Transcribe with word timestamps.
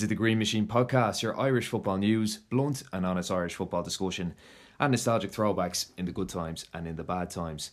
This 0.00 0.04
is 0.04 0.08
the 0.08 0.14
Green 0.14 0.38
Machine 0.38 0.66
podcast, 0.66 1.20
your 1.20 1.38
Irish 1.38 1.68
football 1.68 1.98
news, 1.98 2.38
blunt 2.38 2.84
and 2.90 3.04
honest 3.04 3.30
Irish 3.30 3.56
football 3.56 3.82
discussion, 3.82 4.32
and 4.78 4.92
nostalgic 4.92 5.30
throwbacks 5.30 5.90
in 5.98 6.06
the 6.06 6.10
good 6.10 6.30
times 6.30 6.64
and 6.72 6.86
in 6.86 6.96
the 6.96 7.04
bad 7.04 7.28
times. 7.28 7.70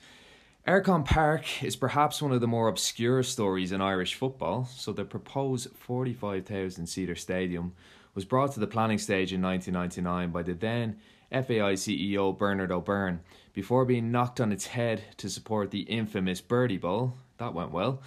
Eircom 0.68 1.06
Park 1.06 1.64
is 1.64 1.78
perhaps 1.78 2.22
one 2.22 2.34
of 2.34 2.42
the 2.42 2.46
more 2.46 2.68
obscure 2.68 3.24
stories 3.24 3.72
in 3.72 3.80
Irish 3.80 4.16
football, 4.16 4.66
so 4.66 4.92
the 4.92 5.06
proposed 5.06 5.70
45,000 5.78 6.86
seater 6.86 7.16
stadium 7.16 7.72
was 8.14 8.26
brought 8.26 8.52
to 8.52 8.60
the 8.60 8.68
planning 8.68 8.98
stage 8.98 9.32
in 9.32 9.42
1999 9.42 10.30
by 10.30 10.44
the 10.44 10.54
then 10.54 10.98
FAI 11.32 11.76
CEO 11.76 12.38
Bernard 12.38 12.74
O'Byrne 12.74 13.22
before 13.54 13.86
being 13.86 14.12
knocked 14.12 14.42
on 14.42 14.52
its 14.52 14.68
head 14.68 15.02
to 15.16 15.30
support 15.30 15.72
the 15.72 15.84
infamous 15.84 16.42
Bertie 16.42 16.76
Bowl. 16.76 17.14
That 17.38 17.54
went 17.54 17.72
well. 17.72 18.02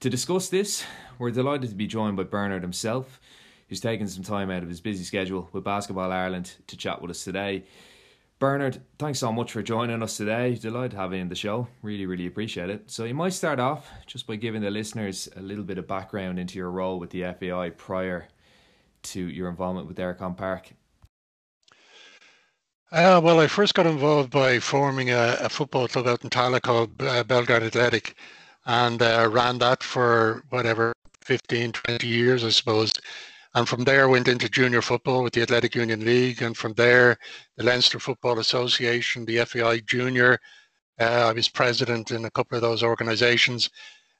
To 0.00 0.08
discuss 0.08 0.48
this, 0.48 0.84
we're 1.18 1.32
delighted 1.32 1.68
to 1.68 1.76
be 1.76 1.86
joined 1.86 2.16
by 2.16 2.22
Bernard 2.22 2.62
himself, 2.62 3.20
who's 3.68 3.80
taken 3.80 4.08
some 4.08 4.22
time 4.22 4.50
out 4.50 4.62
of 4.62 4.68
his 4.68 4.80
busy 4.80 5.04
schedule 5.04 5.48
with 5.52 5.64
Basketball 5.64 6.10
Ireland 6.10 6.52
to 6.66 6.76
chat 6.76 7.00
with 7.00 7.10
us 7.10 7.24
today. 7.24 7.64
Bernard, 8.38 8.80
thanks 8.98 9.18
so 9.18 9.32
much 9.32 9.50
for 9.50 9.62
joining 9.62 10.02
us 10.02 10.16
today. 10.16 10.54
Delighted 10.54 10.92
to 10.92 10.96
have 10.98 11.12
you 11.12 11.18
in 11.18 11.28
the 11.28 11.34
show. 11.34 11.66
Really, 11.82 12.06
really 12.06 12.26
appreciate 12.26 12.70
it. 12.70 12.88
So, 12.88 13.04
you 13.04 13.14
might 13.14 13.32
start 13.32 13.58
off 13.58 13.90
just 14.06 14.28
by 14.28 14.36
giving 14.36 14.62
the 14.62 14.70
listeners 14.70 15.28
a 15.36 15.40
little 15.40 15.64
bit 15.64 15.76
of 15.76 15.88
background 15.88 16.38
into 16.38 16.56
your 16.56 16.70
role 16.70 17.00
with 17.00 17.10
the 17.10 17.22
FAI 17.22 17.70
prior 17.70 18.28
to 19.02 19.20
your 19.20 19.48
involvement 19.48 19.88
with 19.88 19.98
Eircom 19.98 20.36
Park. 20.36 20.70
Uh, 22.90 23.20
well, 23.22 23.40
I 23.40 23.48
first 23.48 23.74
got 23.74 23.86
involved 23.86 24.30
by 24.30 24.60
forming 24.60 25.10
a, 25.10 25.36
a 25.40 25.48
football 25.48 25.88
club 25.88 26.06
out 26.06 26.24
in 26.24 26.30
Tallaght 26.30 26.62
called 26.62 26.90
uh, 27.02 27.22
Belgrade 27.24 27.62
Athletic 27.62 28.14
and 28.64 29.02
uh, 29.02 29.28
ran 29.30 29.58
that 29.58 29.82
for 29.82 30.42
whatever 30.50 30.92
15, 31.22 31.72
20 31.72 32.06
years, 32.06 32.44
I 32.44 32.50
suppose. 32.50 32.92
And 33.58 33.68
from 33.68 33.82
there, 33.82 34.08
went 34.08 34.28
into 34.28 34.48
junior 34.48 34.80
football 34.80 35.24
with 35.24 35.32
the 35.32 35.42
Athletic 35.42 35.74
Union 35.74 36.04
League, 36.04 36.42
and 36.42 36.56
from 36.56 36.74
there, 36.74 37.18
the 37.56 37.64
Leinster 37.64 37.98
Football 37.98 38.38
Association, 38.38 39.24
the 39.24 39.44
FAI 39.44 39.80
Junior. 39.80 40.38
Uh, 41.00 41.26
I 41.30 41.32
was 41.32 41.48
president 41.48 42.12
in 42.12 42.24
a 42.24 42.30
couple 42.30 42.54
of 42.54 42.62
those 42.62 42.84
organisations. 42.84 43.68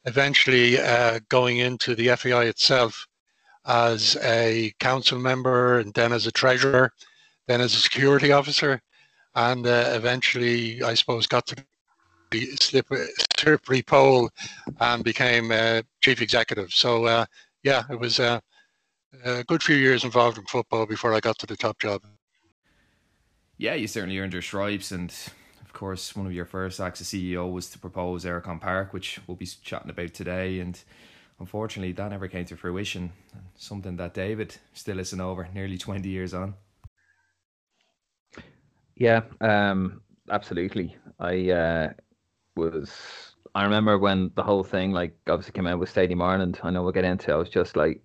Eventually, 0.06 0.80
uh, 0.80 1.20
going 1.28 1.58
into 1.58 1.94
the 1.94 2.16
FAI 2.16 2.46
itself 2.46 3.06
as 3.64 4.16
a 4.24 4.72
council 4.80 5.20
member, 5.20 5.78
and 5.78 5.94
then 5.94 6.12
as 6.12 6.26
a 6.26 6.32
treasurer, 6.32 6.92
then 7.46 7.60
as 7.60 7.74
a 7.74 7.78
security 7.78 8.32
officer, 8.32 8.82
and 9.36 9.64
uh, 9.68 9.92
eventually, 9.92 10.82
I 10.82 10.94
suppose, 10.94 11.28
got 11.28 11.46
to 11.46 11.64
slippery, 12.60 13.06
slippery 13.36 13.82
pole 13.82 14.30
and 14.80 15.04
became 15.04 15.52
uh, 15.52 15.82
chief 16.00 16.22
executive. 16.22 16.72
So 16.72 17.04
uh, 17.04 17.26
yeah, 17.62 17.84
it 17.88 18.00
was 18.00 18.18
uh, 18.18 18.40
a 19.24 19.44
good 19.44 19.62
few 19.62 19.76
years 19.76 20.04
involved 20.04 20.38
in 20.38 20.44
football 20.44 20.86
before 20.86 21.14
I 21.14 21.20
got 21.20 21.38
to 21.38 21.46
the 21.46 21.56
top 21.56 21.78
job. 21.78 22.02
Yeah, 23.56 23.74
you 23.74 23.86
certainly 23.86 24.18
earned 24.18 24.32
your 24.32 24.42
stripes, 24.42 24.92
and 24.92 25.12
of 25.62 25.72
course, 25.72 26.14
one 26.14 26.26
of 26.26 26.32
your 26.32 26.44
first 26.44 26.80
acts 26.80 27.00
as 27.00 27.08
CEO 27.08 27.50
was 27.50 27.68
to 27.70 27.78
propose 27.78 28.24
Eircom 28.24 28.60
Park, 28.60 28.92
which 28.92 29.20
we'll 29.26 29.36
be 29.36 29.46
chatting 29.46 29.90
about 29.90 30.14
today. 30.14 30.60
And 30.60 30.80
unfortunately, 31.40 31.92
that 31.92 32.10
never 32.10 32.28
came 32.28 32.44
to 32.46 32.56
fruition. 32.56 33.12
Something 33.56 33.96
that 33.96 34.14
David 34.14 34.56
still 34.74 35.00
isn't 35.00 35.20
over, 35.20 35.48
nearly 35.52 35.78
twenty 35.78 36.08
years 36.08 36.34
on. 36.34 36.54
Yeah, 38.94 39.22
um, 39.40 40.02
absolutely. 40.30 40.96
I 41.18 41.50
uh, 41.50 41.92
was 42.56 43.34
I 43.54 43.64
remember 43.64 43.98
when 43.98 44.30
the 44.36 44.42
whole 44.42 44.62
thing 44.62 44.92
like 44.92 45.16
obviously 45.28 45.52
came 45.52 45.66
out 45.66 45.78
with 45.78 45.90
Stadium 45.90 46.22
Ireland. 46.22 46.60
I 46.62 46.70
know 46.70 46.82
we'll 46.82 46.92
get 46.92 47.04
into. 47.04 47.32
I 47.32 47.36
was 47.36 47.48
just 47.48 47.76
like, 47.76 48.00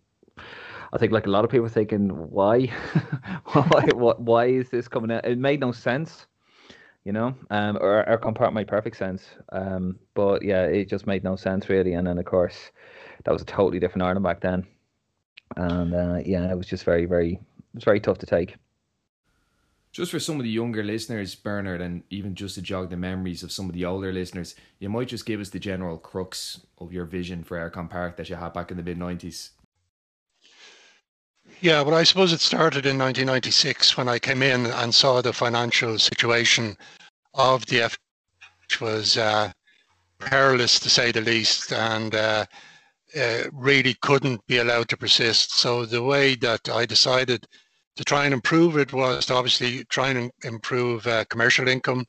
I 0.93 0.99
think 0.99 1.11
like 1.11 1.25
a 1.25 1.31
lot 1.31 1.43
of 1.43 1.49
people 1.49 1.67
thinking, 1.67 2.09
why, 2.09 2.67
why, 3.51 3.89
what, 3.95 4.21
why 4.21 4.45
is 4.45 4.69
this 4.69 4.87
coming 4.87 5.11
out? 5.11 5.25
It 5.25 5.39
made 5.39 5.59
no 5.59 5.71
sense, 5.71 6.27
you 7.03 7.11
know. 7.11 7.35
Um, 7.49 7.77
or 7.81 8.07
our 8.07 8.19
compartment 8.19 8.53
made 8.53 8.67
perfect 8.67 8.97
sense. 8.97 9.25
Um, 9.51 9.97
but 10.13 10.43
yeah, 10.43 10.65
it 10.65 10.89
just 10.89 11.07
made 11.07 11.23
no 11.23 11.35
sense 11.35 11.67
really. 11.67 11.93
And 11.93 12.05
then 12.05 12.19
of 12.19 12.25
course, 12.25 12.69
that 13.25 13.31
was 13.31 13.41
a 13.41 13.45
totally 13.45 13.79
different 13.79 14.03
Ireland 14.03 14.23
back 14.23 14.41
then. 14.41 14.67
And 15.57 15.95
uh, 15.95 16.19
yeah, 16.23 16.51
it 16.51 16.55
was 16.55 16.67
just 16.67 16.83
very, 16.83 17.05
very, 17.05 17.33
it 17.33 17.75
was 17.75 17.83
very 17.83 17.99
tough 17.99 18.19
to 18.19 18.27
take 18.27 18.55
just 19.93 20.09
for 20.09 20.19
some 20.19 20.37
of 20.37 20.43
the 20.43 20.49
younger 20.49 20.83
listeners, 20.83 21.35
Bernard, 21.35 21.79
and 21.79 22.01
even 22.09 22.33
just 22.33 22.55
to 22.55 22.63
jog 22.63 22.89
the 22.89 22.97
memories 22.97 23.43
of 23.43 23.51
some 23.51 23.69
of 23.69 23.75
the 23.75 23.85
older 23.85 24.11
listeners, 24.11 24.55
you 24.79 24.89
might 24.89 25.07
just 25.07 25.23
give 25.23 25.39
us 25.39 25.49
the 25.49 25.59
general 25.59 25.99
crux 25.99 26.61
of 26.79 26.91
your 26.91 27.05
vision 27.05 27.43
for 27.43 27.57
Eircom 27.57 27.91
Park 27.91 28.17
that 28.17 28.27
you 28.27 28.35
had 28.35 28.53
back 28.53 28.71
in 28.71 28.77
the 28.77 28.81
mid 28.81 28.97
90s. 28.97 29.51
Yeah, 31.63 31.81
well, 31.81 31.95
I 31.95 32.03
suppose 32.03 32.33
it 32.33 32.41
started 32.41 32.85
in 32.85 32.97
1996 32.97 33.95
when 33.95 34.09
I 34.09 34.19
came 34.19 34.43
in 34.43 34.65
and 34.65 34.93
saw 34.93 35.21
the 35.21 35.31
financial 35.31 35.97
situation 35.97 36.75
of 37.35 37.65
the 37.67 37.83
F, 37.83 37.97
which 38.59 38.81
was 38.81 39.15
uh, 39.15 39.49
perilous 40.19 40.77
to 40.81 40.89
say 40.89 41.13
the 41.13 41.21
least, 41.21 41.71
and 41.71 42.13
uh, 42.13 42.45
uh, 43.17 43.43
really 43.53 43.93
couldn't 44.01 44.45
be 44.45 44.57
allowed 44.57 44.89
to 44.89 44.97
persist. 44.97 45.53
So 45.53 45.85
the 45.85 46.03
way 46.03 46.35
that 46.35 46.67
I 46.67 46.85
decided 46.85 47.47
to 47.95 48.03
try 48.03 48.25
and 48.25 48.33
improve 48.33 48.75
it 48.75 48.91
was 48.91 49.27
to 49.27 49.35
obviously 49.35 49.85
try 49.85 50.09
and 50.09 50.31
improve 50.43 51.07
uh, 51.07 51.23
commercial 51.29 51.69
income. 51.69 52.03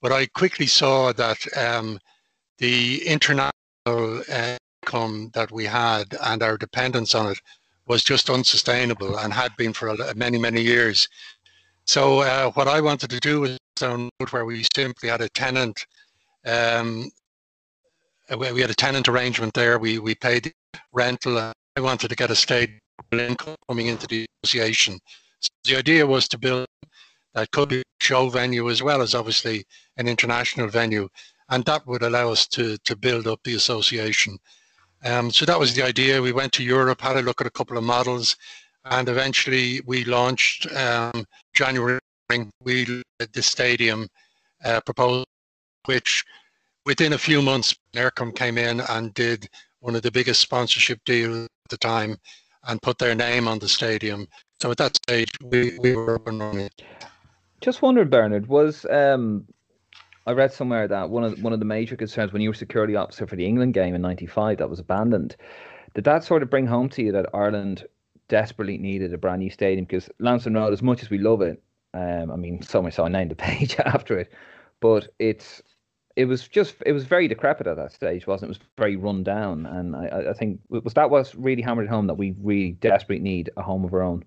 But 0.00 0.12
I 0.12 0.26
quickly 0.26 0.68
saw 0.68 1.12
that 1.14 1.38
um, 1.58 1.98
the 2.58 3.04
international 3.04 3.52
uh, 4.30 4.58
income 4.84 5.32
that 5.34 5.50
we 5.50 5.64
had 5.64 6.16
and 6.22 6.40
our 6.40 6.56
dependence 6.56 7.16
on 7.16 7.32
it 7.32 7.40
was 7.86 8.02
just 8.02 8.30
unsustainable 8.30 9.18
and 9.18 9.32
had 9.32 9.56
been 9.56 9.72
for 9.72 9.96
many, 10.14 10.38
many 10.38 10.62
years. 10.62 11.08
So 11.84 12.20
uh, 12.20 12.50
what 12.52 12.68
I 12.68 12.80
wanted 12.80 13.10
to 13.10 13.20
do 13.20 13.40
was 13.40 13.58
where 14.30 14.44
we 14.44 14.64
simply 14.74 15.08
had 15.08 15.20
a 15.20 15.28
tenant, 15.30 15.84
um, 16.46 17.10
we 18.38 18.60
had 18.60 18.70
a 18.70 18.74
tenant 18.74 19.08
arrangement 19.08 19.54
there. 19.54 19.78
We 19.78 19.98
we 19.98 20.14
paid 20.14 20.52
rental. 20.92 21.38
I 21.38 21.52
wanted 21.80 22.08
to 22.08 22.16
get 22.16 22.30
a 22.30 22.36
stable 22.36 22.78
income 23.12 23.56
coming 23.68 23.86
into 23.86 24.06
the 24.06 24.26
association. 24.42 24.98
So 25.40 25.50
the 25.64 25.76
idea 25.76 26.06
was 26.06 26.28
to 26.28 26.38
build 26.38 26.66
that 27.34 27.50
could 27.50 27.68
be 27.68 27.80
a 27.80 27.82
show 28.00 28.28
venue 28.28 28.70
as 28.70 28.82
well 28.82 29.02
as 29.02 29.14
obviously 29.14 29.64
an 29.96 30.06
international 30.06 30.68
venue, 30.68 31.08
and 31.48 31.64
that 31.64 31.86
would 31.86 32.02
allow 32.02 32.30
us 32.30 32.46
to 32.48 32.78
to 32.84 32.96
build 32.96 33.26
up 33.26 33.40
the 33.44 33.54
association. 33.54 34.38
Um, 35.04 35.30
so 35.30 35.44
that 35.44 35.58
was 35.58 35.74
the 35.74 35.82
idea. 35.82 36.22
We 36.22 36.32
went 36.32 36.52
to 36.54 36.62
Europe, 36.62 37.00
had 37.00 37.16
a 37.16 37.22
look 37.22 37.40
at 37.40 37.46
a 37.46 37.50
couple 37.50 37.76
of 37.76 37.84
models, 37.84 38.36
and 38.84 39.08
eventually 39.08 39.80
we 39.86 40.04
launched 40.04 40.72
um, 40.74 41.24
January. 41.54 41.98
We 42.64 43.02
the 43.18 43.42
stadium 43.42 44.08
uh, 44.64 44.80
proposal, 44.80 45.26
which 45.84 46.24
within 46.86 47.12
a 47.12 47.18
few 47.18 47.42
months, 47.42 47.74
Eircom 47.94 48.34
came 48.34 48.58
in 48.58 48.80
and 48.80 49.12
did 49.14 49.48
one 49.80 49.96
of 49.96 50.02
the 50.02 50.10
biggest 50.10 50.40
sponsorship 50.40 50.98
deals 51.04 51.44
at 51.44 51.70
the 51.70 51.76
time 51.76 52.16
and 52.64 52.80
put 52.80 52.98
their 52.98 53.14
name 53.14 53.48
on 53.48 53.58
the 53.58 53.68
stadium. 53.68 54.26
So 54.60 54.70
at 54.70 54.78
that 54.78 54.96
stage, 54.96 55.30
we, 55.42 55.78
we 55.78 55.96
were 55.96 56.20
running. 56.24 56.70
Just 57.60 57.82
wondered, 57.82 58.10
Bernard, 58.10 58.46
was 58.46 58.86
um, 58.86 59.46
I 60.26 60.32
read 60.32 60.52
somewhere 60.52 60.86
that 60.88 61.10
one 61.10 61.24
of 61.24 61.42
one 61.42 61.52
of 61.52 61.58
the 61.58 61.64
major 61.64 61.96
concerns 61.96 62.32
when 62.32 62.42
you 62.42 62.50
were 62.50 62.54
security 62.54 62.96
officer 62.96 63.26
for 63.26 63.36
the 63.36 63.46
England 63.46 63.74
game 63.74 63.94
in 63.94 64.02
'95 64.02 64.58
that 64.58 64.70
was 64.70 64.78
abandoned. 64.78 65.36
Did 65.94 66.04
that 66.04 66.24
sort 66.24 66.42
of 66.42 66.50
bring 66.50 66.66
home 66.66 66.88
to 66.90 67.02
you 67.02 67.12
that 67.12 67.26
Ireland 67.34 67.86
desperately 68.28 68.78
needed 68.78 69.12
a 69.12 69.18
brand 69.18 69.40
new 69.40 69.50
stadium? 69.50 69.84
Because 69.84 70.08
Lansdowne 70.20 70.54
Road, 70.54 70.72
as 70.72 70.82
much 70.82 71.02
as 71.02 71.10
we 71.10 71.18
love 71.18 71.42
it, 71.42 71.62
um, 71.92 72.30
I 72.30 72.36
mean, 72.36 72.62
so 72.62 72.80
much 72.80 72.94
so 72.94 73.04
I 73.04 73.08
named 73.08 73.32
a 73.32 73.34
page 73.50 73.76
after 73.80 74.18
it, 74.18 74.32
but 74.80 75.08
it's 75.18 75.62
it 76.16 76.26
was 76.26 76.46
just 76.46 76.76
it 76.86 76.92
was 76.92 77.04
very 77.04 77.28
decrepit 77.28 77.66
at 77.66 77.76
that 77.76 77.92
stage, 77.92 78.26
wasn't 78.26 78.50
it? 78.50 78.56
It 78.56 78.60
was 78.60 78.68
very 78.78 78.96
run 78.96 79.22
down, 79.24 79.66
and 79.66 79.96
I, 79.96 80.30
I 80.30 80.32
think 80.34 80.60
was 80.68 80.94
that 80.94 81.10
was 81.10 81.34
really 81.34 81.62
hammered 81.62 81.88
home 81.88 82.06
that 82.06 82.14
we 82.14 82.34
really 82.40 82.72
desperately 82.72 83.22
need 83.22 83.50
a 83.56 83.62
home 83.62 83.84
of 83.84 83.92
our 83.92 84.02
own. 84.02 84.24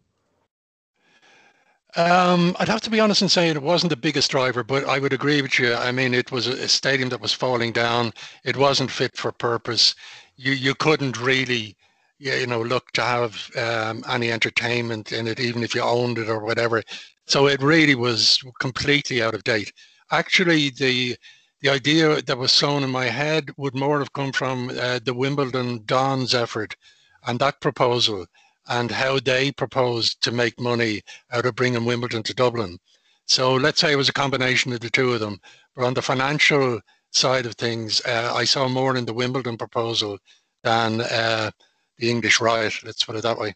Um, 1.95 2.55
I'd 2.59 2.67
have 2.67 2.81
to 2.81 2.89
be 2.89 2.99
honest 2.99 3.21
and 3.21 3.31
say 3.31 3.47
it 3.49 3.61
wasn't 3.61 3.89
the 3.89 3.95
biggest 3.95 4.31
driver, 4.31 4.63
but 4.63 4.83
I 4.85 4.99
would 4.99 5.13
agree 5.13 5.41
with 5.41 5.57
you. 5.59 5.73
I 5.73 5.91
mean, 5.91 6.13
it 6.13 6.31
was 6.31 6.45
a 6.47 6.67
stadium 6.67 7.09
that 7.09 7.21
was 7.21 7.31
falling 7.31 7.71
down. 7.71 8.11
It 8.43 8.57
wasn't 8.57 8.91
fit 8.91 9.15
for 9.17 9.31
purpose. 9.31 9.95
You 10.35 10.51
you 10.51 10.75
couldn't 10.75 11.19
really, 11.19 11.77
you 12.19 12.47
know, 12.47 12.61
look 12.61 12.91
to 12.93 13.01
have 13.01 13.49
um, 13.57 14.03
any 14.09 14.29
entertainment 14.31 15.13
in 15.13 15.27
it, 15.27 15.39
even 15.39 15.63
if 15.63 15.73
you 15.73 15.81
owned 15.81 16.17
it 16.17 16.27
or 16.29 16.43
whatever. 16.43 16.83
So 17.27 17.47
it 17.47 17.61
really 17.61 17.95
was 17.95 18.39
completely 18.59 19.21
out 19.23 19.33
of 19.33 19.43
date. 19.45 19.71
Actually, 20.11 20.71
the 20.71 21.15
the 21.61 21.69
idea 21.69 22.21
that 22.21 22.37
was 22.37 22.51
sown 22.51 22.83
in 22.83 22.89
my 22.91 23.05
head 23.05 23.51
would 23.57 23.75
more 23.75 23.99
have 23.99 24.11
come 24.13 24.33
from 24.33 24.69
uh, 24.69 24.99
the 25.03 25.13
Wimbledon 25.13 25.83
Dons 25.85 26.33
effort 26.35 26.75
and 27.25 27.39
that 27.39 27.61
proposal 27.61 28.25
and 28.67 28.91
how 28.91 29.19
they 29.19 29.51
proposed 29.51 30.21
to 30.23 30.31
make 30.31 30.59
money 30.59 31.01
out 31.31 31.45
of 31.45 31.55
bringing 31.55 31.85
Wimbledon 31.85 32.23
to 32.23 32.33
Dublin. 32.33 32.77
So 33.25 33.55
let's 33.55 33.79
say 33.79 33.91
it 33.91 33.97
was 33.97 34.09
a 34.09 34.13
combination 34.13 34.73
of 34.73 34.79
the 34.79 34.89
two 34.89 35.13
of 35.13 35.19
them. 35.19 35.39
But 35.75 35.85
on 35.85 35.93
the 35.93 36.01
financial 36.01 36.79
side 37.11 37.45
of 37.45 37.55
things, 37.55 38.01
uh, 38.05 38.33
I 38.35 38.43
saw 38.43 38.67
more 38.67 38.95
in 38.95 39.05
the 39.05 39.13
Wimbledon 39.13 39.57
proposal 39.57 40.19
than 40.63 41.01
uh, 41.01 41.51
the 41.97 42.09
English 42.09 42.39
riot. 42.39 42.73
Let's 42.83 43.03
put 43.03 43.15
it 43.15 43.23
that 43.23 43.37
way. 43.37 43.55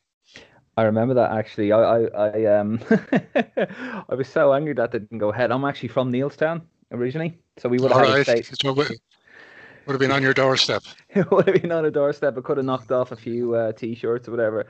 I 0.78 0.84
remember 0.84 1.14
that 1.16 1.32
actually. 1.32 1.74
I 1.74 1.82
I, 1.82 2.30
I 2.30 2.46
um 2.58 2.80
I 3.36 4.16
was 4.16 4.30
so 4.30 4.54
angry 4.54 4.74
that 4.76 4.92
they 4.92 5.00
didn't 5.00 5.18
go 5.18 5.30
ahead. 5.30 5.52
I'm 5.52 5.66
actually 5.66 5.90
from 5.90 6.10
Neilstown 6.10 6.62
originally, 6.92 7.38
so 7.58 7.68
we 7.68 7.80
would 7.80 7.92
have 7.92 8.02
right. 8.02 8.24
stayed. 8.24 8.46
Would 9.90 9.96
have 9.96 10.02
been 10.02 10.16
on 10.16 10.22
your 10.22 10.36
doorstep. 10.36 10.84
it 11.10 11.32
would 11.32 11.48
have 11.48 11.64
been 11.64 11.72
on 11.72 11.84
a 11.84 11.90
doorstep. 11.90 12.38
I 12.38 12.42
could 12.42 12.58
have 12.58 12.66
knocked 12.68 12.92
off 12.92 13.12
a 13.12 13.16
few 13.16 13.56
uh, 13.56 13.72
t-shirts 13.72 14.28
or 14.28 14.32
whatever. 14.32 14.68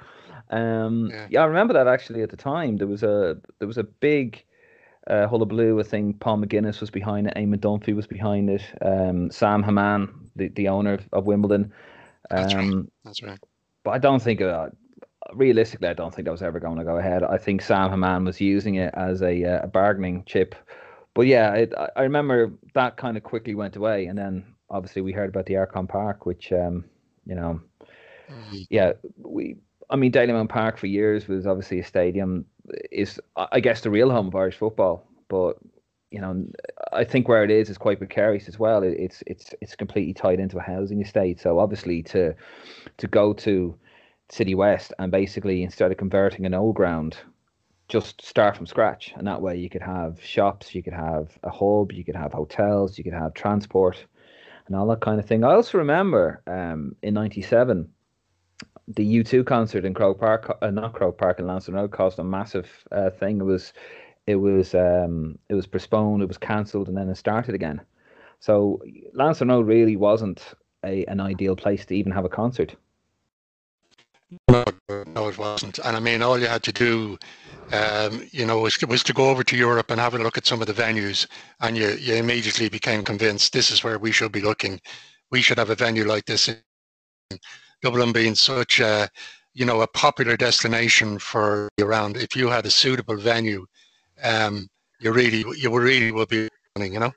Um, 0.50 1.10
yeah. 1.12 1.28
yeah. 1.30 1.42
I 1.42 1.46
remember 1.46 1.74
that 1.74 1.90
actually 1.90 2.22
at 2.22 2.30
the 2.30 2.38
time. 2.38 2.78
There 2.78 2.88
was 2.88 3.04
a 3.04 3.36
there 3.60 3.68
was 3.68 3.78
a 3.78 3.84
big 3.84 4.42
uh, 5.08 5.28
hullabaloo. 5.28 5.78
I 5.78 5.84
think 5.84 6.22
Paul 6.22 6.38
McGuinness 6.38 6.80
was 6.80 6.90
behind 6.90 7.28
it. 7.28 7.36
Eamon 7.36 7.58
Dunphy 7.58 7.94
was 7.94 8.08
behind 8.08 8.50
it. 8.50 8.62
Um, 8.82 9.30
Sam 9.30 9.62
Hammam, 9.62 10.32
the, 10.38 10.48
the 10.48 10.70
owner 10.70 10.94
of, 10.94 11.10
of 11.12 11.26
Wimbledon. 11.26 11.74
Um, 12.32 12.42
That's 12.42 12.54
right. 12.54 12.64
Um, 12.64 12.92
That's 13.04 13.22
right. 13.22 13.40
But 13.84 13.92
I 13.92 13.98
don't 13.98 14.22
think 14.22 14.40
uh, 14.40 14.70
realistically, 15.34 15.90
I 15.90 15.96
don't 15.96 16.16
think 16.16 16.28
that 16.28 16.32
was 16.32 16.44
ever 16.44 16.62
going 16.62 16.78
to 16.78 16.86
go 16.86 16.96
ahead. 16.96 17.24
I 17.24 17.38
think 17.38 17.62
Sam 17.62 17.90
Hammam 17.90 18.24
was 18.24 18.40
using 18.40 18.76
it 18.76 18.94
as 18.94 19.22
a, 19.22 19.44
uh, 19.44 19.64
a 19.64 19.68
bargaining 19.68 20.24
chip. 20.26 20.56
But 21.14 21.28
yeah, 21.28 21.56
it, 21.56 21.74
I 21.98 22.04
remember 22.04 22.54
that 22.74 22.96
kind 22.96 23.18
of 23.18 23.24
quickly 23.24 23.54
went 23.54 23.76
away, 23.76 24.06
and 24.06 24.18
then 24.18 24.46
obviously 24.70 25.02
we 25.02 25.12
heard 25.12 25.30
about 25.30 25.46
the 25.46 25.56
Eircom 25.56 25.88
Park, 25.88 26.26
which 26.26 26.52
um, 26.52 26.86
you 27.26 27.36
know, 27.36 27.62
mm. 28.30 28.68
yeah, 28.70 28.94
we. 29.18 29.58
I 29.92 29.96
mean, 29.96 30.12
Dalymount 30.12 30.50
Park 30.50 30.78
for 30.78 30.86
years 30.86 31.28
was 31.28 31.48
obviously 31.48 31.80
a 31.80 31.84
stadium. 31.84 32.46
Is 32.92 33.20
I 33.36 33.60
guess 33.60 33.82
the 33.82 33.90
real 33.90 34.12
home 34.12 34.28
of 34.28 34.36
Irish 34.36 34.58
football, 34.58 35.08
but 35.30 35.58
you 36.12 36.20
know, 36.20 36.46
I 36.92 37.04
think 37.04 37.28
where 37.28 37.44
it 37.44 37.52
is 37.52 37.70
is 37.70 37.78
quite 37.78 38.00
precarious 38.00 38.48
as 38.48 38.60
well. 38.60 38.84
It, 38.84 38.94
it's 39.00 39.24
it's 39.28 39.54
it's 39.62 39.76
completely 39.76 40.14
tied 40.14 40.40
into 40.40 40.58
a 40.58 40.62
housing 40.62 41.02
estate. 41.02 41.40
So 41.40 41.60
obviously 41.60 42.04
to 42.04 42.36
to 42.98 43.08
go 43.08 43.34
to 43.34 43.76
City 44.30 44.56
West 44.56 44.94
and 45.00 45.12
basically 45.12 45.64
instead 45.64 45.92
of 45.92 45.98
converting 45.98 46.46
an 46.46 46.54
old 46.54 46.76
ground, 46.76 47.18
just 47.88 48.24
start 48.24 48.56
from 48.56 48.68
scratch. 48.68 49.14
And 49.16 49.28
that 49.28 49.42
way 49.42 49.58
you 49.58 49.70
could 49.70 49.82
have 49.82 50.24
shops, 50.24 50.74
you 50.74 50.84
could 50.84 50.94
have 50.94 51.38
a 51.44 51.50
hub, 51.50 51.92
you 51.92 52.04
could 52.04 52.16
have 52.16 52.34
hotels, 52.34 52.98
you 52.98 53.04
could 53.04 53.14
have 53.14 53.34
transport 53.34 54.06
and 54.70 54.78
all 54.78 54.88
that 54.88 55.02
kind 55.02 55.20
of 55.20 55.26
thing. 55.26 55.44
I 55.44 55.54
also 55.54 55.78
remember 55.78 56.42
um, 56.48 56.96
in 57.04 57.14
'97 57.14 57.90
the 58.96 59.24
U2 59.24 59.46
concert 59.46 59.86
in 59.86 59.94
Croke 59.94 60.20
Park, 60.20 60.58
uh, 60.62 60.72
not 60.72 60.94
Croke 60.94 61.18
Park 61.18 61.40
in 61.40 61.48
Lansdowne 61.48 61.76
Road, 61.76 61.92
caused 61.92 62.18
a 62.20 62.24
massive 62.24 62.68
uh, 62.92 63.10
thing. 63.12 63.40
It 63.40 63.44
was, 63.44 63.74
it 64.26 64.36
was, 64.36 64.74
um, 64.74 65.38
it 65.48 65.54
was 65.54 65.68
postponed, 65.68 66.24
it 66.24 66.28
was 66.28 66.38
cancelled, 66.38 66.88
and 66.88 66.98
then 66.98 67.10
it 67.10 67.16
started 67.16 67.54
again. 67.54 67.82
So 68.40 68.82
Lansdowne 69.14 69.50
Road 69.50 69.68
really 69.68 69.96
wasn't 69.96 70.44
a, 70.84 71.06
an 71.06 71.20
ideal 71.20 71.56
place 71.56 71.86
to 71.86 71.96
even 71.96 72.12
have 72.12 72.26
a 72.26 72.30
concert. 72.30 72.76
No, 74.50 74.64
no, 74.90 75.28
it 75.28 75.38
wasn't. 75.38 75.80
And 75.80 75.96
I 75.96 76.00
mean, 76.00 76.22
all 76.22 76.40
you 76.40 76.48
had 76.48 76.64
to 76.64 76.72
do, 76.72 77.18
um, 77.72 78.28
you 78.32 78.46
know, 78.46 78.60
was, 78.60 78.78
was 78.88 79.04
to 79.04 79.14
go 79.14 79.30
over 79.30 79.44
to 79.44 79.58
Europe 79.58 79.92
and 79.92 80.00
have 80.00 80.14
a 80.14 80.20
look 80.20 80.38
at 80.38 80.46
some 80.46 80.62
of 80.62 80.68
the 80.68 80.74
venues, 80.74 81.28
and 81.62 81.78
you, 81.78 81.90
you 81.92 82.16
immediately 82.16 82.70
became 82.70 83.04
convinced 83.04 83.54
this 83.54 83.72
is 83.72 83.84
where 83.84 84.00
we 84.00 84.12
should 84.12 84.32
be 84.32 84.42
looking. 84.42 84.80
We 85.32 85.42
should 85.42 85.58
have 85.58 85.70
a 85.70 85.76
venue 85.76 86.06
like 86.06 86.26
this 86.26 86.48
in 86.48 86.58
Dublin 87.82 88.12
being 88.12 88.36
such 88.36 88.80
a, 88.80 89.10
you 89.54 89.66
know, 89.66 89.82
a 89.82 89.88
popular 89.88 90.36
destination 90.36 91.20
for 91.20 91.70
around. 91.80 92.18
If 92.18 92.36
you 92.36 92.50
had 92.50 92.66
a 92.66 92.72
suitable 92.72 93.18
venue, 93.18 93.66
um, 94.24 94.68
you 95.00 95.12
really, 95.12 95.46
you 95.58 95.78
really 95.78 96.12
would 96.12 96.30
be 96.30 96.50
running, 96.76 96.94
you 96.94 97.00
know. 97.00 97.14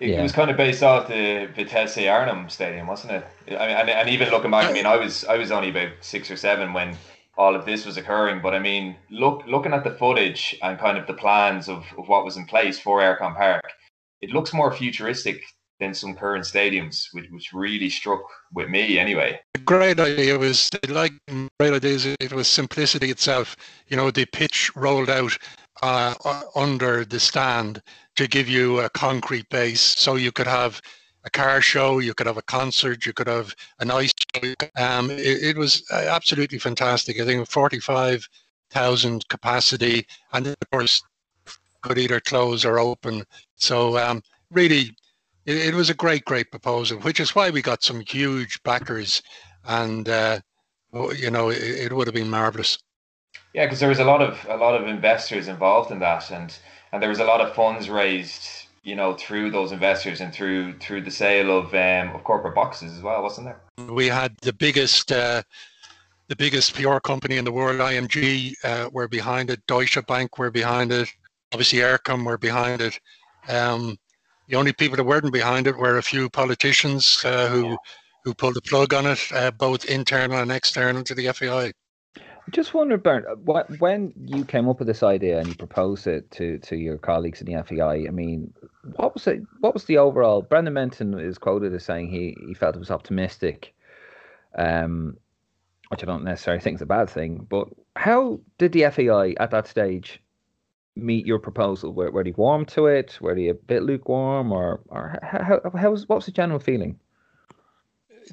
It, 0.00 0.10
yeah. 0.10 0.22
was 0.22 0.32
kind 0.32 0.50
of 0.50 0.56
based 0.56 0.82
off 0.82 1.08
the 1.08 1.48
Vitesse 1.54 1.98
Arnhem 2.08 2.48
Stadium, 2.48 2.86
wasn't 2.86 3.12
it? 3.12 3.26
I 3.48 3.66
mean, 3.66 3.76
and, 3.76 3.90
and 3.90 4.08
even 4.08 4.28
looking 4.30 4.50
back, 4.50 4.68
I 4.68 4.72
mean, 4.72 4.86
I 4.86 4.96
was 4.96 5.24
I 5.24 5.36
was 5.36 5.52
only 5.52 5.70
about 5.70 5.90
six 6.00 6.30
or 6.30 6.36
seven 6.36 6.72
when 6.72 6.96
all 7.36 7.54
of 7.54 7.64
this 7.64 7.84
was 7.84 7.96
occurring. 7.96 8.40
But 8.42 8.54
I 8.54 8.58
mean, 8.58 8.96
look 9.10 9.42
looking 9.46 9.72
at 9.72 9.84
the 9.84 9.92
footage 9.92 10.56
and 10.62 10.78
kind 10.78 10.98
of 10.98 11.06
the 11.06 11.14
plans 11.14 11.68
of, 11.68 11.84
of 11.98 12.08
what 12.08 12.24
was 12.24 12.36
in 12.36 12.46
place 12.46 12.78
for 12.78 13.00
Eircom 13.00 13.36
Park, 13.36 13.64
it 14.20 14.30
looks 14.30 14.52
more 14.52 14.72
futuristic 14.72 15.42
than 15.80 15.92
some 15.92 16.14
current 16.14 16.44
stadiums, 16.44 17.08
which, 17.12 17.26
which 17.30 17.52
really 17.52 17.90
struck 17.90 18.22
with 18.52 18.68
me 18.68 18.98
anyway. 18.98 19.38
A 19.54 19.58
great 19.58 19.98
idea 19.98 20.38
was 20.38 20.70
like 20.88 21.12
great 21.58 21.74
ideas. 21.74 22.06
It 22.06 22.32
was 22.32 22.46
simplicity 22.46 23.10
itself. 23.10 23.56
You 23.88 23.96
know, 23.96 24.10
the 24.10 24.26
pitch 24.26 24.70
rolled 24.76 25.10
out 25.10 25.36
uh, 25.82 26.14
under 26.54 27.04
the 27.04 27.20
stand 27.20 27.82
to 28.16 28.28
give 28.28 28.48
you 28.48 28.80
a 28.80 28.90
concrete 28.90 29.48
base 29.50 29.80
so 29.80 30.14
you 30.14 30.30
could 30.30 30.46
have 30.46 30.80
a 31.24 31.30
car 31.30 31.60
show, 31.60 31.98
you 31.98 32.14
could 32.14 32.26
have 32.26 32.36
a 32.36 32.42
concert, 32.42 33.06
you 33.06 33.12
could 33.12 33.26
have 33.26 33.54
an 33.80 33.90
ice 33.90 34.12
show. 34.34 34.54
Um, 34.76 35.10
it, 35.10 35.42
it, 35.42 35.56
was 35.56 35.84
uh, 35.90 36.06
absolutely 36.08 36.58
fantastic. 36.58 37.20
I 37.20 37.24
think 37.24 37.48
45,000 37.48 39.28
capacity, 39.28 40.06
and 40.32 40.46
of 40.46 40.56
course, 40.70 41.02
could 41.82 41.98
either 41.98 42.20
close 42.20 42.64
or 42.64 42.78
open. 42.78 43.24
So 43.56 43.98
um, 43.98 44.22
really, 44.50 44.94
it, 45.46 45.56
it, 45.68 45.74
was 45.74 45.90
a 45.90 45.94
great, 45.94 46.24
great 46.24 46.50
proposal, 46.50 46.98
which 47.00 47.20
is 47.20 47.34
why 47.34 47.50
we 47.50 47.62
got 47.62 47.82
some 47.82 48.00
huge 48.00 48.62
backers, 48.62 49.22
and 49.66 50.08
uh, 50.08 50.40
you 51.16 51.30
know, 51.30 51.50
it, 51.50 51.62
it 51.62 51.92
would 51.92 52.06
have 52.06 52.14
been 52.14 52.30
marvelous. 52.30 52.78
Yeah, 53.52 53.66
because 53.66 53.80
there 53.80 53.88
was 53.88 54.00
a 54.00 54.04
lot 54.04 54.20
of 54.20 54.44
a 54.48 54.56
lot 54.56 54.80
of 54.80 54.88
investors 54.88 55.48
involved 55.48 55.90
in 55.90 56.00
that, 56.00 56.30
and 56.30 56.56
and 56.92 57.02
there 57.02 57.08
was 57.08 57.20
a 57.20 57.24
lot 57.24 57.40
of 57.40 57.54
funds 57.54 57.88
raised, 57.88 58.63
you 58.84 58.94
know, 58.94 59.14
through 59.14 59.50
those 59.50 59.72
investors 59.72 60.20
and 60.20 60.32
through 60.32 60.78
through 60.78 61.00
the 61.02 61.10
sale 61.10 61.58
of 61.58 61.74
um, 61.74 62.14
of 62.14 62.22
corporate 62.22 62.54
boxes 62.54 62.92
as 62.92 63.02
well, 63.02 63.22
wasn't 63.22 63.46
there? 63.46 63.60
We 63.92 64.06
had 64.06 64.36
the 64.42 64.52
biggest. 64.52 65.10
Uh, 65.10 65.42
the 66.28 66.36
biggest 66.36 66.74
PR 66.74 67.00
company 67.00 67.36
in 67.36 67.44
the 67.44 67.52
world, 67.52 67.80
IMG, 67.80 68.54
uh, 68.64 68.88
were 68.90 69.06
behind 69.08 69.50
it. 69.50 69.60
Deutsche 69.66 69.98
Bank 70.06 70.38
were 70.38 70.50
behind 70.50 70.90
it. 70.90 71.06
Obviously, 71.52 71.80
Eircom 71.80 72.24
were 72.24 72.38
behind 72.38 72.80
it. 72.80 72.98
Um, 73.46 73.98
the 74.48 74.56
only 74.56 74.72
people 74.72 74.96
that 74.96 75.04
weren't 75.04 75.30
behind 75.30 75.66
it 75.66 75.76
were 75.76 75.98
a 75.98 76.02
few 76.02 76.30
politicians 76.30 77.20
uh, 77.26 77.48
who 77.48 77.68
yeah. 77.68 77.76
who 78.24 78.32
pulled 78.32 78.54
the 78.54 78.62
plug 78.62 78.94
on 78.94 79.04
it, 79.04 79.20
uh, 79.34 79.50
both 79.50 79.84
internal 79.84 80.38
and 80.38 80.50
external 80.50 81.04
to 81.04 81.14
the 81.14 81.30
FAI 81.30 81.72
just 82.50 82.74
wonder, 82.74 82.98
Bernd, 82.98 83.26
uh, 83.26 83.62
when 83.78 84.12
you 84.16 84.44
came 84.44 84.68
up 84.68 84.78
with 84.78 84.88
this 84.88 85.02
idea 85.02 85.38
and 85.38 85.48
you 85.48 85.54
proposed 85.54 86.06
it 86.06 86.30
to, 86.32 86.58
to 86.58 86.76
your 86.76 86.98
colleagues 86.98 87.40
in 87.40 87.46
the 87.46 87.62
FAI, 87.62 88.06
I 88.06 88.10
mean, 88.10 88.52
what 88.96 89.14
was 89.14 89.26
it? 89.26 89.42
What 89.60 89.74
was 89.74 89.84
the 89.84 89.98
overall? 89.98 90.42
Brendan 90.42 90.74
Menton 90.74 91.18
is 91.18 91.38
quoted 91.38 91.74
as 91.74 91.84
saying 91.84 92.10
he, 92.10 92.36
he 92.46 92.54
felt 92.54 92.76
it 92.76 92.80
was 92.80 92.90
optimistic, 92.90 93.74
um, 94.56 95.16
which 95.88 96.02
I 96.02 96.06
don't 96.06 96.24
necessarily 96.24 96.60
think 96.60 96.76
is 96.76 96.82
a 96.82 96.86
bad 96.86 97.08
thing. 97.08 97.46
But 97.48 97.68
how 97.96 98.40
did 98.58 98.72
the 98.72 98.90
FAI 98.90 99.34
at 99.40 99.50
that 99.50 99.66
stage 99.66 100.20
meet 100.96 101.26
your 101.26 101.38
proposal? 101.38 101.92
Were, 101.92 102.10
were 102.10 102.24
they 102.24 102.32
warm 102.32 102.66
to 102.66 102.86
it? 102.86 103.18
Were 103.20 103.34
they 103.34 103.48
a 103.48 103.54
bit 103.54 103.82
lukewarm, 103.82 104.52
or 104.52 104.80
or 104.88 105.18
how, 105.22 105.60
how 105.76 105.90
was 105.90 106.08
what 106.08 106.16
was 106.16 106.26
the 106.26 106.32
general 106.32 106.58
feeling? 106.58 106.98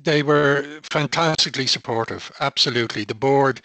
They 0.01 0.23
were 0.23 0.79
fantastically 0.83 1.67
supportive. 1.67 2.31
Absolutely, 2.39 3.03
the 3.03 3.15
board 3.15 3.61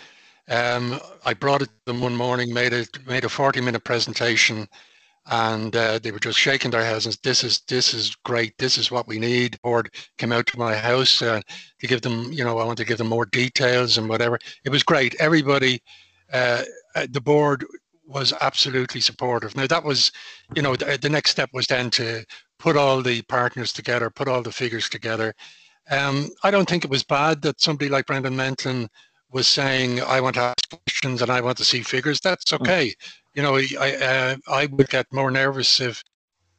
um, 0.49 1.01
I 1.25 1.35
brought 1.35 1.63
it 1.63 1.67
to 1.67 1.73
them 1.87 2.01
one 2.01 2.17
morning, 2.17 2.53
made 2.53 2.73
a 2.73 2.87
made 3.07 3.25
a 3.25 3.29
40 3.29 3.61
minute 3.61 3.85
presentation, 3.85 4.69
and 5.27 5.75
uh, 5.75 5.99
they 5.99 6.13
were 6.13 6.21
just 6.21 6.39
shaking 6.39 6.71
their 6.71 6.85
heads 6.85 7.07
and 7.07 7.19
this 7.23 7.43
is 7.43 7.61
this 7.69 7.93
is 7.93 8.15
great. 8.25 8.57
This 8.59 8.79
is 8.79 8.91
what 8.91 9.09
we 9.09 9.19
need. 9.19 9.55
The 9.55 9.59
board 9.63 9.91
came 10.19 10.33
out 10.33 10.47
to 10.49 10.59
my 10.59 10.77
house 10.77 11.21
uh, 11.21 11.41
to 11.81 11.87
give 11.87 12.03
them, 12.03 12.33
you 12.33 12.45
know, 12.45 12.59
I 12.59 12.65
want 12.65 12.79
to 12.79 12.85
give 12.85 12.99
them 12.99 13.09
more 13.09 13.27
details 13.27 13.99
and 13.99 14.09
whatever. 14.09 14.39
It 14.65 14.71
was 14.71 14.83
great. 14.83 15.15
Everybody, 15.19 15.83
uh 16.33 16.63
the 17.11 17.21
board 17.21 17.65
was 18.07 18.33
absolutely 18.41 19.01
supportive. 19.01 19.57
Now 19.57 19.67
that 19.67 19.85
was, 19.85 20.13
you 20.55 20.63
know, 20.63 20.77
the, 20.77 20.97
the, 21.01 21.09
next 21.09 21.31
step 21.31 21.51
was 21.53 21.67
then 21.67 21.91
to 21.91 22.25
put 22.59 22.77
all 22.77 23.03
the 23.03 23.23
partners 23.23 23.73
together, 23.73 24.11
put 24.11 24.29
all 24.29 24.43
the 24.43 24.53
figures 24.53 24.89
together. 24.89 25.35
Um, 25.91 26.29
I 26.45 26.51
don't 26.51 26.69
think 26.69 26.85
it 26.85 26.91
was 26.91 27.03
bad 27.03 27.43
that 27.43 27.61
somebody 27.61 27.89
like 27.89 28.07
Brendan 28.07 28.37
Menton 28.37 28.89
was 29.31 29.49
saying, 29.49 30.01
I 30.03 30.21
want 30.21 30.37
to 30.37 30.43
ask 30.43 30.69
questions 30.71 31.23
and 31.23 31.31
I 31.31 31.41
want 31.41 31.59
to 31.59 31.65
see 31.65 31.83
figures, 31.83 32.21
that's 32.21 32.51
hmm. 32.51 32.57
okay. 32.57 32.89
Mm. 32.89 32.95
You 33.35 33.43
know, 33.43 33.57
I, 33.57 33.95
uh, 33.97 34.37
I 34.49 34.67
would 34.67 34.89
get 34.89 35.13
more 35.13 35.31
nervous 35.31 35.81
if 35.81 36.03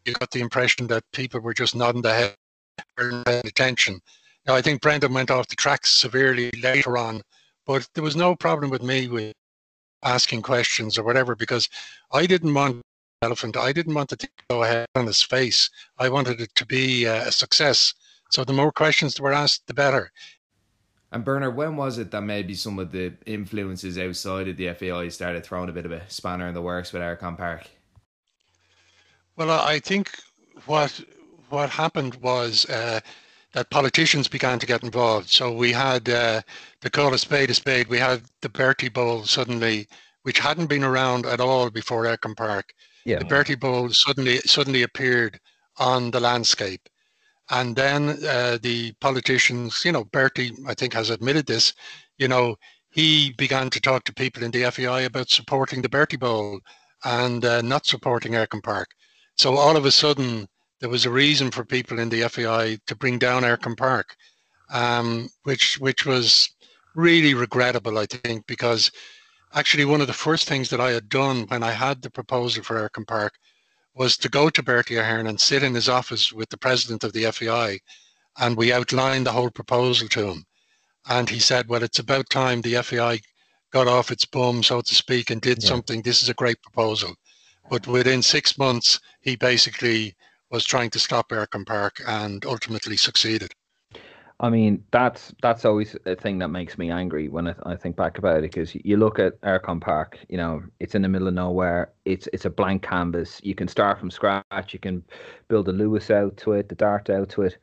you 0.06 0.14
got 0.14 0.32
the 0.32 0.42
impression 0.42 0.88
that 0.88 1.04
people 1.12 1.40
were 1.40 1.54
just 1.54 1.76
nodding 1.76 2.04
their 2.04 2.16
head 2.16 2.36
or 3.00 3.24
paying 3.24 3.42
attention. 3.46 4.00
Now, 4.46 4.56
I 4.56 4.62
think 4.62 4.82
Brendan 4.82 5.14
went 5.14 5.32
off 5.32 5.48
the 5.48 5.56
tracks 5.56 5.90
severely 5.90 6.52
later 6.62 6.98
on, 6.98 7.22
but 7.66 7.88
there 7.94 8.04
was 8.04 8.16
no 8.16 8.36
problem 8.36 8.70
with 8.70 8.84
me 8.84 9.08
with 9.08 9.34
asking 10.04 10.44
questions 10.44 10.98
or 10.98 11.04
whatever 11.04 11.36
because 11.36 11.68
I 12.14 12.26
didn't 12.26 12.54
want 12.54 12.82
elephant. 13.22 13.58
I 13.58 13.74
didn't 13.74 13.96
want 13.96 14.10
to 14.10 14.30
go 14.50 14.64
ahead 14.64 14.86
on 14.96 15.08
his 15.08 15.22
face. 15.22 15.70
I 15.98 16.10
wanted 16.10 16.40
it 16.40 16.54
to 16.56 16.66
be 16.66 17.06
a 17.06 17.32
success. 17.32 17.94
So 18.30 18.44
the 18.44 18.54
more 18.54 18.72
questions 18.72 19.16
that 19.16 19.24
were 19.24 19.34
asked, 19.34 19.64
the 19.68 19.74
better. 19.74 20.12
And 21.12 21.24
Bernard, 21.24 21.56
when 21.56 21.78
was 21.78 21.98
it 21.98 22.12
that 22.12 22.22
maybe 22.22 22.54
some 22.54 22.80
of 22.80 22.92
the 22.92 23.14
influences 23.26 23.98
outside 23.98 24.48
of 24.48 24.58
the 24.58 24.74
FAI 24.74 25.08
started 25.08 25.46
throwing 25.46 25.70
a 25.70 25.74
bit 25.74 25.86
of 25.86 25.92
a 25.92 26.08
spanner 26.10 26.48
in 26.48 26.54
the 26.54 26.62
works 26.62 26.92
with 26.92 27.02
Eircom 27.02 27.38
Park? 27.38 27.70
Well, 29.38 29.52
I 29.52 29.80
think 29.80 30.12
what 30.66 31.00
what 31.50 31.70
happened 31.70 32.16
was 32.16 32.66
uh, 32.70 33.00
that 33.54 33.70
politicians 33.70 34.28
began 34.28 34.60
to 34.60 34.66
get 34.66 34.84
involved. 34.84 35.30
So 35.30 35.54
we 35.54 35.72
had 35.72 36.10
uh, 36.10 36.42
the 36.82 36.90
call 36.90 37.14
a 37.14 37.18
spade 37.18 37.50
a 37.50 37.54
spade. 37.54 37.88
We 37.88 38.00
had 38.00 38.24
the 38.42 38.50
Bertie 38.50 38.90
Bowl 38.90 39.24
suddenly, 39.24 39.88
which 40.24 40.40
hadn't 40.40 40.68
been 40.68 40.84
around 40.84 41.26
at 41.26 41.40
all 41.40 41.70
before 41.70 42.04
Eircom 42.04 42.36
Park. 42.36 42.74
Yeah. 43.06 43.20
The 43.20 43.26
Bertie 43.26 43.56
Bowl 43.56 43.90
suddenly 43.92 44.40
suddenly 44.40 44.84
appeared 44.84 45.40
on 45.78 46.12
the 46.12 46.20
landscape. 46.20 46.90
And 47.50 47.76
then 47.76 48.10
uh, 48.26 48.58
the 48.62 48.94
politicians, 49.00 49.84
you 49.86 49.92
know, 49.92 50.04
Bertie, 50.06 50.54
I 50.68 50.74
think, 50.74 50.94
has 50.94 51.10
admitted 51.10 51.46
this, 51.46 51.74
you 52.18 52.28
know, 52.28 52.58
he 52.92 53.34
began 53.34 53.70
to 53.70 53.80
talk 53.80 54.04
to 54.06 54.14
people 54.14 54.44
in 54.44 54.52
the 54.52 54.70
FAI 54.70 55.02
about 55.02 55.30
supporting 55.30 55.82
the 55.82 55.90
Bertie 55.90 56.18
Bowl 56.18 56.60
and 57.06 57.46
uh, 57.46 57.62
not 57.62 57.86
supporting 57.86 58.34
Eircom 58.34 58.64
Park. 58.64 58.90
So 59.38 59.56
all 59.56 59.78
of 59.78 59.86
a 59.86 59.92
sudden, 59.92 60.48
there 60.80 60.90
was 60.90 61.06
a 61.06 61.12
reason 61.12 61.52
for 61.52 61.64
people 61.64 62.00
in 62.00 62.10
the 62.10 62.28
FAI 62.28 62.80
to 62.88 62.96
bring 62.96 63.20
down 63.20 63.44
Eircom 63.44 63.78
Park, 63.78 64.16
um, 64.72 65.30
which 65.44 65.80
which 65.80 66.06
was 66.06 66.50
really 66.96 67.34
regrettable, 67.34 67.98
I 67.98 68.08
think, 68.08 68.48
because 68.48 68.92
actually 69.54 69.86
one 69.86 70.02
of 70.02 70.08
the 70.08 70.14
first 70.14 70.48
things 70.48 70.70
that 70.70 70.82
I 70.82 70.92
had 70.92 71.10
done 71.10 71.46
when 71.48 71.64
I 71.64 71.72
had 71.72 72.02
the 72.02 72.10
proposal 72.10 72.64
for 72.64 72.76
Eircom 72.76 73.08
Park 73.08 73.34
was 73.98 74.16
to 74.16 74.30
go 74.30 74.48
to 74.48 74.62
Bertie 74.62 74.98
Ahern 74.98 75.26
and 75.26 75.42
sit 75.42 75.64
in 75.64 75.74
his 75.74 75.90
office 75.90 76.32
with 76.32 76.50
the 76.50 76.58
president 76.58 77.04
of 77.04 77.14
the 77.14 77.32
FAI, 77.32 77.80
and 78.38 78.56
we 78.56 78.72
outlined 78.72 79.26
the 79.26 79.32
whole 79.32 79.50
proposal 79.50 80.08
to 80.10 80.30
him. 80.30 80.46
And 81.08 81.28
he 81.28 81.40
said, 81.40 81.68
"Well, 81.68 81.82
it's 81.82 81.98
about 81.98 82.30
time 82.30 82.62
the 82.62 82.76
FAI 82.84 83.22
got 83.72 83.88
off 83.88 84.12
its 84.12 84.26
bum, 84.26 84.62
so 84.62 84.82
to 84.82 84.94
speak, 84.94 85.32
and 85.32 85.42
did 85.42 85.64
yeah. 85.64 85.70
something. 85.70 86.04
This 86.04 86.22
is 86.22 86.30
a 86.30 86.36
great 86.36 86.62
proposal." 86.62 87.16
But 87.72 87.88
within 87.88 88.22
six 88.22 88.56
months, 88.58 89.00
he 89.20 89.36
basically 89.36 90.16
was 90.52 90.64
trying 90.64 90.92
to 90.92 91.00
stop 91.00 91.30
Eircom 91.30 91.66
Park 91.66 92.00
and 92.06 92.46
ultimately 92.46 92.98
succeeded. 92.98 93.52
I 94.40 94.50
mean, 94.52 94.84
that's 94.92 95.34
that's 95.42 95.66
always 95.66 95.96
a 96.06 96.16
thing 96.16 96.38
that 96.40 96.50
makes 96.50 96.78
me 96.78 96.92
angry 96.92 97.28
when 97.28 97.48
I, 97.48 97.56
I 97.64 97.76
think 97.76 97.96
back 97.96 98.20
about 98.20 98.38
it 98.38 98.42
because 98.44 98.76
you 98.76 98.98
look 98.98 99.18
at 99.18 99.42
Eircom 99.42 99.82
Park, 99.82 100.20
you 100.30 100.38
know, 100.38 100.62
it's 100.80 100.94
in 100.94 101.02
the 101.02 101.10
middle 101.10 101.28
of 101.28 101.34
nowhere. 101.34 101.92
It's 102.06 102.28
it's 102.34 102.46
a 102.46 102.52
blank 102.52 102.84
canvas. 102.84 103.40
You 103.44 103.56
can 103.56 103.68
start 103.68 104.00
from 104.00 104.12
scratch. 104.12 104.74
You 104.74 104.80
can 104.80 105.04
build 105.48 105.68
a 105.70 105.74
Luas 105.74 106.12
out 106.12 106.38
to 106.38 106.52
it, 106.54 106.70
the 106.70 106.76
Dart 106.76 107.10
out 107.10 107.30
to 107.30 107.44
it, 107.44 107.58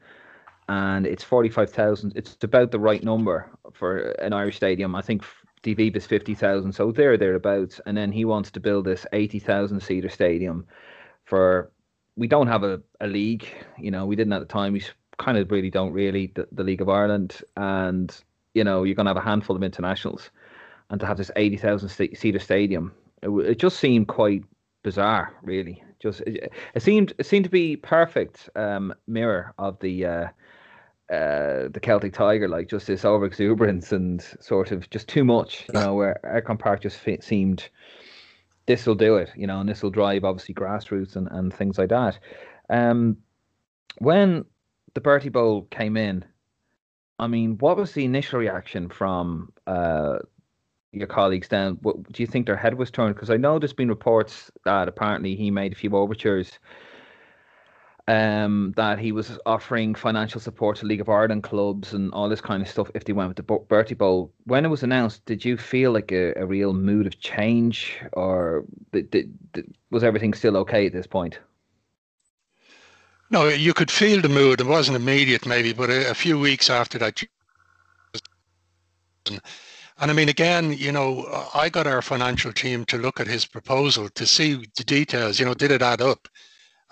and 0.68 1.06
it's 1.06 1.22
forty 1.22 1.48
five 1.48 1.70
thousand. 1.70 2.12
It's 2.16 2.36
about 2.42 2.72
the 2.72 2.80
right 2.80 3.04
number 3.04 3.50
for 3.72 3.98
an 4.20 4.32
Irish 4.32 4.56
stadium. 4.56 4.96
I 4.96 5.02
think 5.02 5.22
DV 5.62 5.96
is 5.96 6.06
fifty 6.06 6.34
thousand, 6.34 6.72
so 6.72 6.90
there 6.90 7.16
thereabouts. 7.16 7.80
And 7.86 7.96
then 7.96 8.10
he 8.10 8.24
wants 8.24 8.50
to 8.50 8.60
build 8.60 8.84
this 8.86 9.06
eighty 9.12 9.38
thousand 9.38 9.80
seater 9.80 10.08
stadium 10.08 10.66
for. 11.24 11.70
We 12.16 12.28
don't 12.28 12.46
have 12.46 12.62
a, 12.62 12.80
a 13.00 13.08
league, 13.08 13.48
you 13.76 13.90
know. 13.90 14.06
We 14.06 14.14
didn't 14.14 14.34
at 14.34 14.38
the 14.38 14.46
time. 14.46 14.72
We 14.72 14.84
kind 15.18 15.38
of 15.38 15.50
really 15.50 15.71
don't 15.71 15.92
really 15.92 16.33
the, 16.35 16.47
the 16.52 16.64
League 16.64 16.80
of 16.80 16.88
Ireland, 16.88 17.40
and 17.56 18.14
you 18.54 18.64
know 18.64 18.85
you're 18.85 18.94
going 18.94 19.06
to 19.06 19.11
have 19.11 19.16
a 19.16 19.21
handful 19.21 19.56
of 19.56 19.62
internationals, 19.62 20.30
and 20.90 21.00
to 21.00 21.06
have 21.06 21.16
this 21.16 21.30
eighty 21.37 21.56
thousand 21.56 21.88
seater 21.88 22.38
stadium, 22.38 22.92
it, 23.23 23.28
it, 23.28 23.59
just 23.59 23.78
seemed 23.78 24.09
quite 24.09 24.44
bizarre, 24.83 25.35
really. 25.42 25.83
Just 26.00 26.21
it, 26.23 26.52
it 26.75 26.83
seemed 26.83 27.12
it 27.18 27.26
seemed 27.26 27.44
to 27.44 27.50
be 27.50 27.76
perfect 27.76 28.49
um, 28.56 28.94
mirror 29.06 29.54
of 29.59 29.78
the. 29.80 30.06
Uh, 30.06 30.28
uh, 31.11 31.68
the 31.68 31.80
Celtic 31.83 32.14
Tiger, 32.14 32.49
like 32.49 32.66
just 32.66 32.87
this 32.87 33.04
over 33.04 33.26
exuberance 33.26 33.92
and 33.92 34.23
sort 34.40 34.73
of 34.73 34.88
just 34.88 35.06
too 35.06 35.23
much, 35.23 35.66
you 35.68 35.78
know, 35.78 35.94
where 35.94 36.18
Eircom 36.25 36.59
Park 36.59 36.80
just 36.80 36.97
fit, 36.97 37.23
seemed 37.23 37.68
this 38.66 38.87
will 38.87 38.94
do 38.94 39.16
it, 39.16 39.30
you 39.37 39.47
know, 39.47 39.61
and 39.61 39.68
this 39.68 39.83
will 39.83 39.90
drive 39.90 40.25
obviously 40.25 40.54
grassroots 40.54 41.16
and, 41.16 41.28
and 41.30 41.52
things 41.52 41.76
like 41.76 41.90
that. 41.90 42.18
Um, 42.71 43.18
when 43.99 44.44
the 44.94 45.00
Bertie 45.00 45.28
Bowl 45.28 45.62
came 45.70 45.96
in, 45.96 46.24
I 47.18 47.26
mean, 47.26 47.58
what 47.58 47.76
was 47.76 47.92
the 47.92 48.04
initial 48.04 48.38
reaction 48.38 48.88
from 48.88 49.52
uh, 49.66 50.18
your 50.92 51.06
colleagues 51.06 51.48
then? 51.48 51.78
What, 51.82 52.10
do 52.12 52.22
you 52.22 52.26
think 52.26 52.46
their 52.46 52.56
head 52.56 52.74
was 52.74 52.90
turned? 52.90 53.14
Because 53.14 53.30
I 53.30 53.36
know 53.36 53.58
there's 53.58 53.72
been 53.72 53.88
reports 53.88 54.50
that 54.64 54.88
apparently 54.88 55.36
he 55.36 55.50
made 55.50 55.72
a 55.72 55.76
few 55.76 55.96
overtures 55.96 56.58
um, 58.06 58.74
that 58.76 58.98
he 58.98 59.12
was 59.12 59.38
offering 59.46 59.94
financial 59.94 60.40
support 60.40 60.76
to 60.78 60.86
League 60.86 61.00
of 61.00 61.08
Ireland 61.08 61.42
clubs 61.42 61.94
and 61.94 62.12
all 62.12 62.28
this 62.28 62.40
kind 62.40 62.62
of 62.62 62.68
stuff 62.68 62.90
if 62.94 63.04
they 63.04 63.12
went 63.12 63.28
with 63.28 63.36
the 63.36 63.58
Bertie 63.68 63.94
Bowl. 63.94 64.32
When 64.44 64.64
it 64.64 64.68
was 64.68 64.82
announced, 64.82 65.24
did 65.24 65.44
you 65.44 65.56
feel 65.56 65.92
like 65.92 66.12
a, 66.12 66.34
a 66.34 66.46
real 66.46 66.74
mood 66.74 67.06
of 67.06 67.18
change, 67.20 67.98
or 68.12 68.64
did, 68.92 69.10
did, 69.10 69.74
was 69.90 70.04
everything 70.04 70.34
still 70.34 70.56
okay 70.58 70.86
at 70.86 70.92
this 70.92 71.06
point? 71.06 71.38
No, 73.30 73.48
you 73.48 73.74
could 73.74 73.90
feel 73.90 74.20
the 74.20 74.28
mood. 74.28 74.60
It 74.60 74.66
wasn't 74.66 74.96
immediate, 74.96 75.46
maybe, 75.46 75.72
but 75.72 75.90
a, 75.90 76.10
a 76.10 76.14
few 76.14 76.38
weeks 76.38 76.70
after 76.70 76.98
that. 76.98 77.22
And, 79.26 79.40
I 79.98 80.12
mean, 80.12 80.28
again, 80.28 80.72
you 80.72 80.92
know, 80.92 81.48
I 81.54 81.68
got 81.68 81.86
our 81.86 82.02
financial 82.02 82.52
team 82.52 82.84
to 82.86 82.98
look 82.98 83.20
at 83.20 83.26
his 83.26 83.46
proposal 83.46 84.08
to 84.10 84.26
see 84.26 84.54
the 84.76 84.84
details. 84.84 85.38
You 85.38 85.46
know, 85.46 85.54
did 85.54 85.70
it 85.70 85.82
add 85.82 86.02
up? 86.02 86.28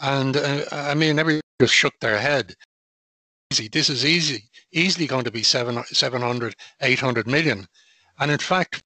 And 0.01 0.37
uh, 0.37 0.65
I 0.73 0.95
mean, 0.95 1.19
everyone 1.19 1.43
just 1.61 1.75
shook 1.75 1.95
their 2.01 2.19
head. 2.19 2.55
Easy. 3.53 3.69
This 3.69 3.91
is 3.91 4.05
easy, 4.05 4.45
easily 4.73 5.07
going 5.07 5.25
to 5.25 5.31
be 5.31 5.43
seven, 5.43 5.83
700, 5.85 6.55
800 6.81 7.27
million. 7.27 7.67
And 8.19 8.31
in 8.31 8.39
fact, 8.39 8.83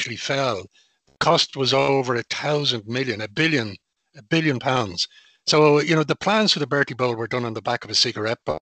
actually 0.00 0.16
fell. 0.16 0.62
The 1.06 1.18
cost 1.18 1.56
was 1.56 1.74
over 1.74 2.14
a 2.14 2.22
thousand 2.22 2.86
million, 2.86 3.20
a 3.20 3.28
billion, 3.28 3.76
a 4.16 4.22
billion 4.22 4.58
pounds. 4.58 5.06
So, 5.46 5.80
you 5.80 5.94
know, 5.94 6.04
the 6.04 6.16
plans 6.16 6.52
for 6.52 6.58
the 6.58 6.66
Bertie 6.66 6.94
Bowl 6.94 7.14
were 7.14 7.26
done 7.26 7.44
on 7.44 7.54
the 7.54 7.62
back 7.62 7.84
of 7.84 7.90
a 7.90 7.94
cigarette 7.94 8.38
box, 8.44 8.64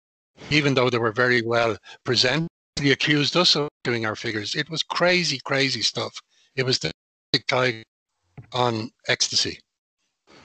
even 0.49 0.73
though 0.73 0.89
they 0.89 0.97
were 0.97 1.11
very 1.11 1.41
well 1.41 1.77
presented. 2.03 2.47
He 2.79 2.91
accused 2.91 3.37
us 3.37 3.55
of 3.55 3.69
doing 3.83 4.05
our 4.05 4.15
figures. 4.15 4.53
It 4.53 4.69
was 4.69 4.83
crazy, 4.83 5.39
crazy 5.45 5.81
stuff. 5.81 6.19
It 6.55 6.63
was 6.63 6.79
the 6.79 6.91
big 7.31 7.47
tiger 7.47 7.83
on 8.53 8.91
ecstasy. 9.07 9.59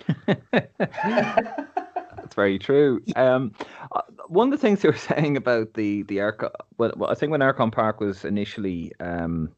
That's 0.52 2.34
very 2.34 2.58
true. 2.58 3.00
Um, 3.16 3.52
uh, 3.92 4.02
one 4.28 4.52
of 4.52 4.52
the 4.52 4.64
things 4.64 4.82
they 4.82 4.88
were 4.88 4.96
saying 5.14 5.36
about 5.36 5.74
the 5.74 6.02
the 6.04 6.18
Eircom, 6.18 6.50
well, 6.78 7.10
I 7.10 7.14
think 7.14 7.32
when 7.32 7.40
Eircom 7.40 7.72
Park 7.72 8.00
was 8.00 8.24
initially 8.24 8.92
um, 9.00 9.50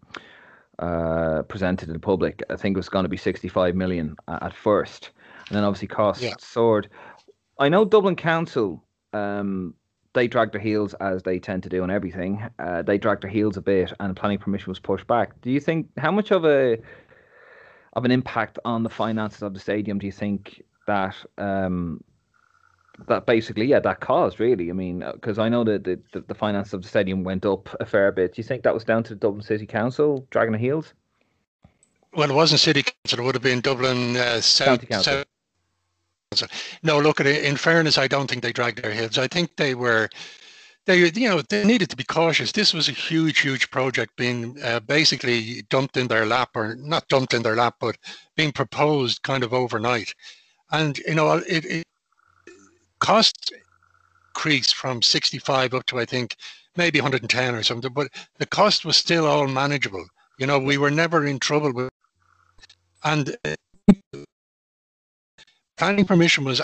uh, 0.78 1.42
presented 1.42 1.86
to 1.86 1.92
the 1.92 1.98
public, 1.98 2.42
I 2.48 2.56
think 2.56 2.76
it 2.76 2.78
was 2.78 2.88
going 2.88 3.04
to 3.04 3.08
be 3.08 3.16
65 3.18 3.74
million 3.74 4.16
at 4.28 4.54
first 4.54 5.10
and 5.49 5.56
then 5.56 5.64
obviously 5.64 5.88
costs 5.88 6.22
yeah. 6.22 6.34
soared. 6.38 6.88
I 7.58 7.68
know 7.68 7.84
Dublin 7.84 8.16
Council, 8.16 8.82
um, 9.12 9.75
they 10.14 10.28
dragged 10.28 10.52
their 10.52 10.61
heels 10.61 10.94
as 10.94 11.22
they 11.22 11.38
tend 11.38 11.62
to 11.62 11.68
do 11.68 11.82
on 11.82 11.90
everything. 11.90 12.42
Uh, 12.58 12.82
they 12.82 12.99
dragged 12.99 13.22
their 13.22 13.30
heels 13.30 13.56
a 13.56 13.62
bit, 13.62 13.92
and 14.00 14.16
planning 14.16 14.38
permission 14.38 14.70
was 14.70 14.78
pushed 14.78 15.06
back. 15.06 15.40
Do 15.40 15.50
you 15.50 15.61
think 15.61 15.88
how 15.96 16.11
much 16.11 16.30
of 16.30 16.44
a 16.44 16.78
of 17.94 18.04
an 18.04 18.11
impact 18.11 18.58
on 18.64 18.82
the 18.82 18.90
finances 18.90 19.42
of 19.42 19.54
the 19.54 19.61
stadium 19.61 19.99
do 19.99 20.06
you 20.06 20.12
think 20.12 20.62
that 20.87 21.14
um, 21.37 22.02
that 23.06 23.26
basically 23.26 23.66
yeah 23.66 23.80
that 23.80 24.00
caused 24.00 24.40
really? 24.40 24.70
I 24.70 24.72
mean, 24.72 25.04
because 25.12 25.38
uh, 25.38 25.42
I 25.42 25.49
know 25.49 25.64
that 25.64 25.84
the, 25.84 26.00
the 26.12 26.20
the 26.22 26.34
finance 26.34 26.72
of 26.72 26.82
the 26.82 26.88
stadium 26.88 27.25
went 27.25 27.46
up 27.46 27.75
a 27.80 27.87
fair 27.87 28.12
bit. 28.12 28.34
Do 28.34 28.40
you 28.40 28.44
think 28.44 28.62
that 28.64 28.75
was 28.75 28.84
down 28.84 29.02
to 29.04 29.11
the 29.11 29.20
Dublin 29.20 29.42
City 29.42 29.66
Council 29.66 30.26
dragging 30.30 30.52
their 30.52 30.61
heels? 30.61 30.92
Well, 32.14 32.30
it 32.30 32.34
wasn't 32.34 32.61
City 32.61 32.82
Council. 32.82 33.20
It 33.20 33.22
would 33.22 33.34
have 33.34 33.42
been 33.42 33.62
Dublin 33.62 34.16
uh, 34.16 34.40
South, 34.42 34.84
South 35.02 35.25
no, 36.82 36.98
look 36.98 37.20
at 37.20 37.26
it. 37.26 37.44
In 37.44 37.56
fairness, 37.56 37.98
I 37.98 38.08
don't 38.08 38.28
think 38.28 38.42
they 38.42 38.52
dragged 38.52 38.82
their 38.82 38.92
heads. 38.92 39.18
I 39.18 39.28
think 39.28 39.56
they 39.56 39.74
were, 39.74 40.08
they 40.86 41.08
you 41.08 41.28
know 41.28 41.42
they 41.42 41.64
needed 41.64 41.90
to 41.90 41.96
be 41.96 42.04
cautious. 42.04 42.52
This 42.52 42.72
was 42.72 42.88
a 42.88 42.92
huge, 42.92 43.40
huge 43.40 43.70
project 43.70 44.16
being 44.16 44.60
uh, 44.62 44.80
basically 44.80 45.62
dumped 45.68 45.96
in 45.96 46.08
their 46.08 46.26
lap, 46.26 46.50
or 46.54 46.76
not 46.76 47.08
dumped 47.08 47.34
in 47.34 47.42
their 47.42 47.56
lap, 47.56 47.76
but 47.80 47.96
being 48.36 48.52
proposed 48.52 49.22
kind 49.22 49.44
of 49.44 49.52
overnight. 49.52 50.14
And 50.70 50.98
you 50.98 51.14
know, 51.14 51.34
it, 51.34 51.64
it 51.64 51.84
cost 53.00 53.52
increased 54.34 54.74
from 54.74 55.02
65 55.02 55.74
up 55.74 55.86
to 55.86 55.98
I 55.98 56.04
think 56.04 56.36
maybe 56.76 57.00
110 57.00 57.54
or 57.54 57.62
something, 57.62 57.92
but 57.92 58.08
the 58.38 58.46
cost 58.46 58.84
was 58.84 58.96
still 58.96 59.26
all 59.26 59.46
manageable. 59.46 60.06
You 60.38 60.46
know, 60.46 60.58
we 60.58 60.78
were 60.78 60.90
never 60.90 61.26
in 61.26 61.38
trouble 61.38 61.72
with, 61.72 61.90
and 63.04 63.36
uh, 63.44 63.54
planning 65.82 66.04
permission 66.04 66.44
was 66.44 66.60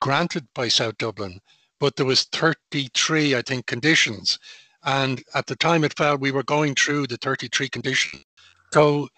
granted 0.00 0.46
by 0.54 0.68
South 0.68 0.96
Dublin, 0.98 1.40
but 1.80 1.96
there 1.96 2.06
was 2.06 2.26
33, 2.30 3.34
I 3.34 3.42
think, 3.42 3.66
conditions. 3.66 4.38
And 4.84 5.20
at 5.34 5.46
the 5.46 5.56
time 5.56 5.82
it 5.82 5.96
fell, 5.96 6.16
we 6.16 6.30
were 6.30 6.44
going 6.44 6.76
through 6.76 7.08
the 7.08 7.16
33 7.16 7.68
conditions. 7.68 8.24
So 8.72 9.08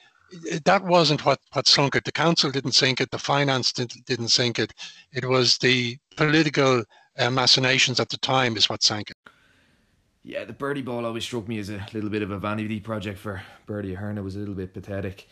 that 0.65 0.83
wasn't 0.85 1.27
what, 1.27 1.41
what 1.53 1.69
sunk 1.69 1.95
it. 1.95 2.05
The 2.05 2.13
council 2.13 2.51
didn't 2.51 2.73
sink 2.73 3.03
it. 3.03 3.11
The 3.11 3.19
finance 3.19 3.71
didn't, 3.75 4.03
didn't 4.07 4.29
sink 4.29 4.59
it. 4.59 4.73
It 5.13 5.27
was 5.27 5.59
the 5.59 5.99
political 6.17 6.83
uh, 7.19 7.31
machinations 7.31 8.01
at 8.01 8.09
the 8.09 8.17
time 8.17 8.57
is 8.57 8.71
what 8.71 8.83
sank 8.83 9.11
it. 9.11 9.17
Yeah, 10.23 10.45
the 10.45 10.55
Bertie 10.55 10.81
Bowl 10.81 11.05
always 11.05 11.25
struck 11.25 11.49
me 11.49 11.59
as 11.59 11.69
a 11.69 11.85
little 11.93 12.09
bit 12.09 12.23
of 12.23 12.31
a 12.31 12.39
vanity 12.39 12.81
project 12.81 13.19
for 13.19 13.43
Bertie 13.67 13.93
Ahern. 13.93 14.17
It 14.17 14.23
was 14.23 14.37
a 14.37 14.39
little 14.39 14.55
bit 14.55 14.73
pathetic. 14.73 15.29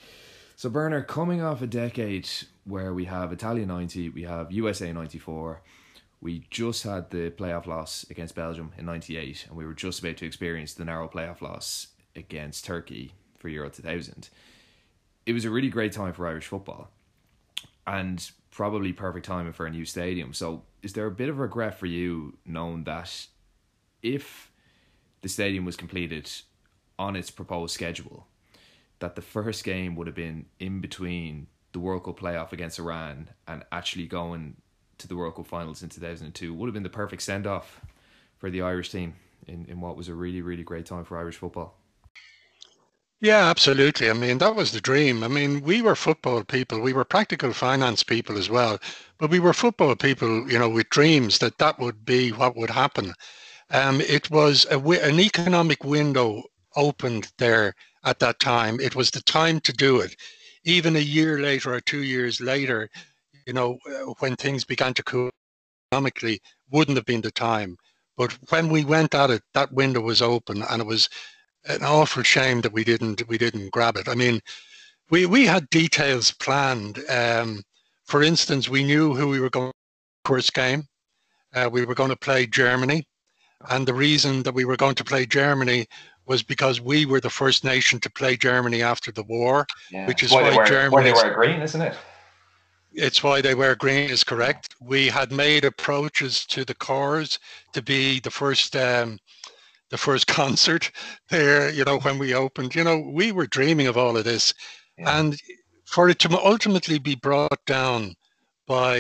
So, 0.61 0.69
Berner, 0.69 1.01
coming 1.01 1.41
off 1.41 1.63
a 1.63 1.67
decade 1.67 2.29
where 2.65 2.93
we 2.93 3.07
have 3.07 3.33
Italia 3.33 3.65
90, 3.65 4.11
we 4.11 4.25
have 4.25 4.53
USA 4.53 4.93
94, 4.93 5.63
we 6.21 6.45
just 6.51 6.83
had 6.83 7.09
the 7.09 7.31
playoff 7.31 7.65
loss 7.65 8.05
against 8.11 8.35
Belgium 8.35 8.71
in 8.77 8.85
98 8.85 9.47
and 9.49 9.57
we 9.57 9.65
were 9.65 9.73
just 9.73 10.01
about 10.01 10.19
to 10.19 10.27
experience 10.27 10.75
the 10.75 10.85
narrow 10.85 11.09
playoff 11.09 11.41
loss 11.41 11.87
against 12.15 12.67
Turkey 12.67 13.15
for 13.39 13.49
Euro 13.49 13.71
2000. 13.71 14.29
It 15.25 15.33
was 15.33 15.47
a 15.47 15.51
really 15.51 15.71
great 15.71 15.93
time 15.93 16.13
for 16.13 16.27
Irish 16.29 16.49
football 16.49 16.91
and 17.87 18.31
probably 18.51 18.93
perfect 18.93 19.25
timing 19.25 19.55
for 19.55 19.65
a 19.65 19.71
new 19.71 19.87
stadium. 19.87 20.35
So, 20.35 20.65
is 20.83 20.93
there 20.93 21.07
a 21.07 21.11
bit 21.11 21.31
of 21.31 21.39
regret 21.39 21.79
for 21.79 21.87
you 21.87 22.37
knowing 22.45 22.85
that 22.85 23.29
if 24.03 24.53
the 25.23 25.29
stadium 25.31 25.65
was 25.65 25.77
completed 25.77 26.31
on 26.99 27.17
its 27.17 27.31
proposed 27.31 27.73
schedule, 27.73 28.27
that 29.01 29.17
the 29.17 29.23
first 29.23 29.65
game 29.65 29.97
would 29.97 30.07
have 30.07 30.17
been 30.17 30.47
in 30.59 30.81
between 30.81 31.49
the 31.73 31.81
World 31.81 32.05
Cup 32.05 32.21
playoff 32.21 32.53
against 32.53 32.79
Iran 32.79 33.31
and 33.47 33.65
actually 33.73 34.07
going 34.07 34.57
to 34.99 35.09
the 35.09 35.17
World 35.17 35.37
Cup 35.37 35.47
finals 35.47 35.83
in 35.83 35.89
2002 35.89 36.55
would 36.55 36.67
have 36.67 36.75
been 36.75 36.83
the 36.83 36.89
perfect 36.89 37.23
send 37.23 37.47
off 37.47 37.81
for 38.39 38.51
the 38.51 38.63
Irish 38.63 38.91
team 38.91 39.15
in, 39.47 39.67
in 39.67 39.81
what 39.81 39.97
was 39.97 40.09
a 40.09 40.15
really, 40.15 40.43
really 40.43 40.63
great 40.63 40.87
time 40.87 41.05
for 41.05 41.19
Irish 41.19 41.37
football. 41.37 41.75
Yeah, 43.23 43.51
absolutely. 43.51 44.09
I 44.09 44.15
mean, 44.15 44.39
that 44.39 44.55
was 44.57 44.73
the 44.73 44.81
dream. 44.81 45.23
I 45.23 45.29
mean, 45.29 45.61
we 45.63 45.83
were 45.83 45.95
football 45.95 46.43
people. 46.43 46.81
We 46.81 46.95
were 46.95 47.05
practical 47.05 47.53
finance 47.53 48.03
people 48.03 48.39
as 48.39 48.49
well, 48.49 48.79
but 49.19 49.29
we 49.31 49.41
were 49.41 49.53
football 49.53 49.95
people, 49.95 50.51
you 50.51 50.59
know, 50.59 50.71
with 50.71 50.89
dreams 50.89 51.39
that 51.39 51.59
that 51.59 51.79
would 51.79 52.07
be 52.07 52.31
what 52.31 52.57
would 52.57 52.71
happen. 52.71 53.13
Um, 53.71 54.01
it 54.01 54.31
was 54.31 54.67
a, 54.71 54.79
an 54.79 55.21
economic 55.21 55.85
window 55.85 56.45
opened 56.77 57.31
there 57.37 57.75
at 58.05 58.19
that 58.21 58.41
time. 58.41 58.81
It 58.81 58.95
was 58.95 59.11
the 59.11 59.23
time 59.23 59.61
to 59.61 59.73
do 59.73 60.01
it. 60.01 60.17
Even 60.65 60.97
a 60.97 61.01
year 61.01 61.39
later 61.41 61.75
or 61.75 61.81
two 61.81 62.03
years 62.03 62.41
later, 62.41 62.91
you 63.47 63.53
know, 63.53 63.79
uh, 63.87 64.13
when 64.21 64.37
things 64.37 64.65
began 64.65 64.95
to 64.95 65.03
cool 65.03 65.31
economically, 65.91 66.41
wouldn't 66.71 66.97
have 66.97 67.07
been 67.07 67.21
the 67.21 67.31
time. 67.31 67.77
But 68.17 68.33
when 68.51 68.69
we 68.69 68.85
went 68.85 69.15
at 69.15 69.31
it, 69.31 69.43
that 69.55 69.73
window 69.73 70.01
was 70.01 70.23
open, 70.23 70.63
and 70.63 70.83
it 70.83 70.87
was 70.87 71.09
an 71.65 71.83
awful 71.83 72.23
shame 72.23 72.61
that 72.61 72.73
we 72.73 72.85
didn't 72.85 73.27
we 73.29 73.39
didn't 73.39 73.71
grab 73.73 73.97
it. 73.97 74.09
I 74.09 74.15
mean, 74.15 74.41
we 75.11 75.27
we 75.27 75.47
had 75.47 75.69
details 75.71 76.33
planned. 76.33 77.03
Um, 77.09 77.63
for 78.05 78.23
instance, 78.23 78.69
we 78.69 78.85
knew 78.85 79.15
who 79.15 79.29
we 79.29 79.41
were 79.41 79.51
going 79.51 79.73
first 80.25 80.55
game. 80.55 80.85
Uh, 81.55 81.69
we 81.73 81.85
were 81.85 81.95
going 81.95 82.11
to 82.11 82.17
play 82.17 82.47
Germany, 82.47 83.05
and 83.69 83.87
the 83.87 83.95
reason 83.95 84.43
that 84.45 84.55
we 84.55 84.65
were 84.65 84.77
going 84.77 84.95
to 84.97 85.05
play 85.05 85.27
Germany 85.27 85.87
was 86.31 86.45
because 86.45 86.81
we 86.81 87.07
were 87.07 87.21
the 87.21 87.29
first 87.29 87.65
nation 87.65 87.99
to 87.99 88.09
play 88.09 88.37
Germany 88.37 88.85
after 88.85 89.11
the 89.11 89.25
war, 89.25 89.67
yeah. 89.91 90.07
which 90.07 90.23
is 90.23 90.31
why, 90.31 90.43
why 90.55 90.65
Germany. 90.65 90.93
Why 90.93 91.03
they 91.03 91.29
were 91.29 91.35
green, 91.35 91.61
isn't 91.61 91.81
it? 91.81 91.97
It's 92.93 93.21
why 93.25 93.41
they 93.41 93.57
wear 93.57 93.75
green 93.75 94.09
is 94.09 94.23
correct. 94.23 94.77
We 94.81 95.09
had 95.09 95.33
made 95.33 95.65
approaches 95.65 96.47
to 96.47 96.65
the 96.65 96.77
Corrs 96.77 97.41
to 97.73 97.83
be 97.83 98.21
the 98.21 98.31
first 98.31 98.77
um, 98.77 99.19
the 99.89 99.99
first 99.99 100.27
concert 100.41 100.93
there, 101.31 101.69
you 101.69 101.83
know, 101.83 101.99
when 101.99 102.17
we 102.17 102.33
opened. 102.33 102.77
You 102.77 102.85
know, 102.85 102.99
we 103.01 103.33
were 103.33 103.49
dreaming 103.49 103.89
of 103.89 103.97
all 103.97 104.17
of 104.17 104.23
this. 104.23 104.55
Yeah. 104.99 105.19
And 105.19 105.37
for 105.85 106.09
it 106.09 106.21
to 106.21 106.39
ultimately 106.39 107.01
be 107.01 107.17
brought 107.17 107.65
down 107.67 108.15
by 108.69 108.99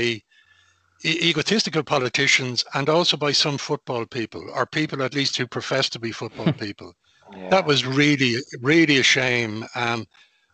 e- 1.04 1.30
egotistical 1.30 1.84
politicians 1.84 2.64
and 2.74 2.88
also 2.88 3.16
by 3.16 3.30
some 3.30 3.56
football 3.56 4.04
people, 4.04 4.50
or 4.52 4.66
people 4.66 5.00
at 5.04 5.14
least 5.14 5.36
who 5.36 5.46
profess 5.46 5.88
to 5.90 6.00
be 6.00 6.10
football 6.10 6.52
people, 6.66 6.92
that 7.50 7.66
was 7.66 7.84
really, 7.84 8.36
really 8.60 8.98
a 8.98 9.02
shame. 9.02 9.64
Um, 9.74 10.06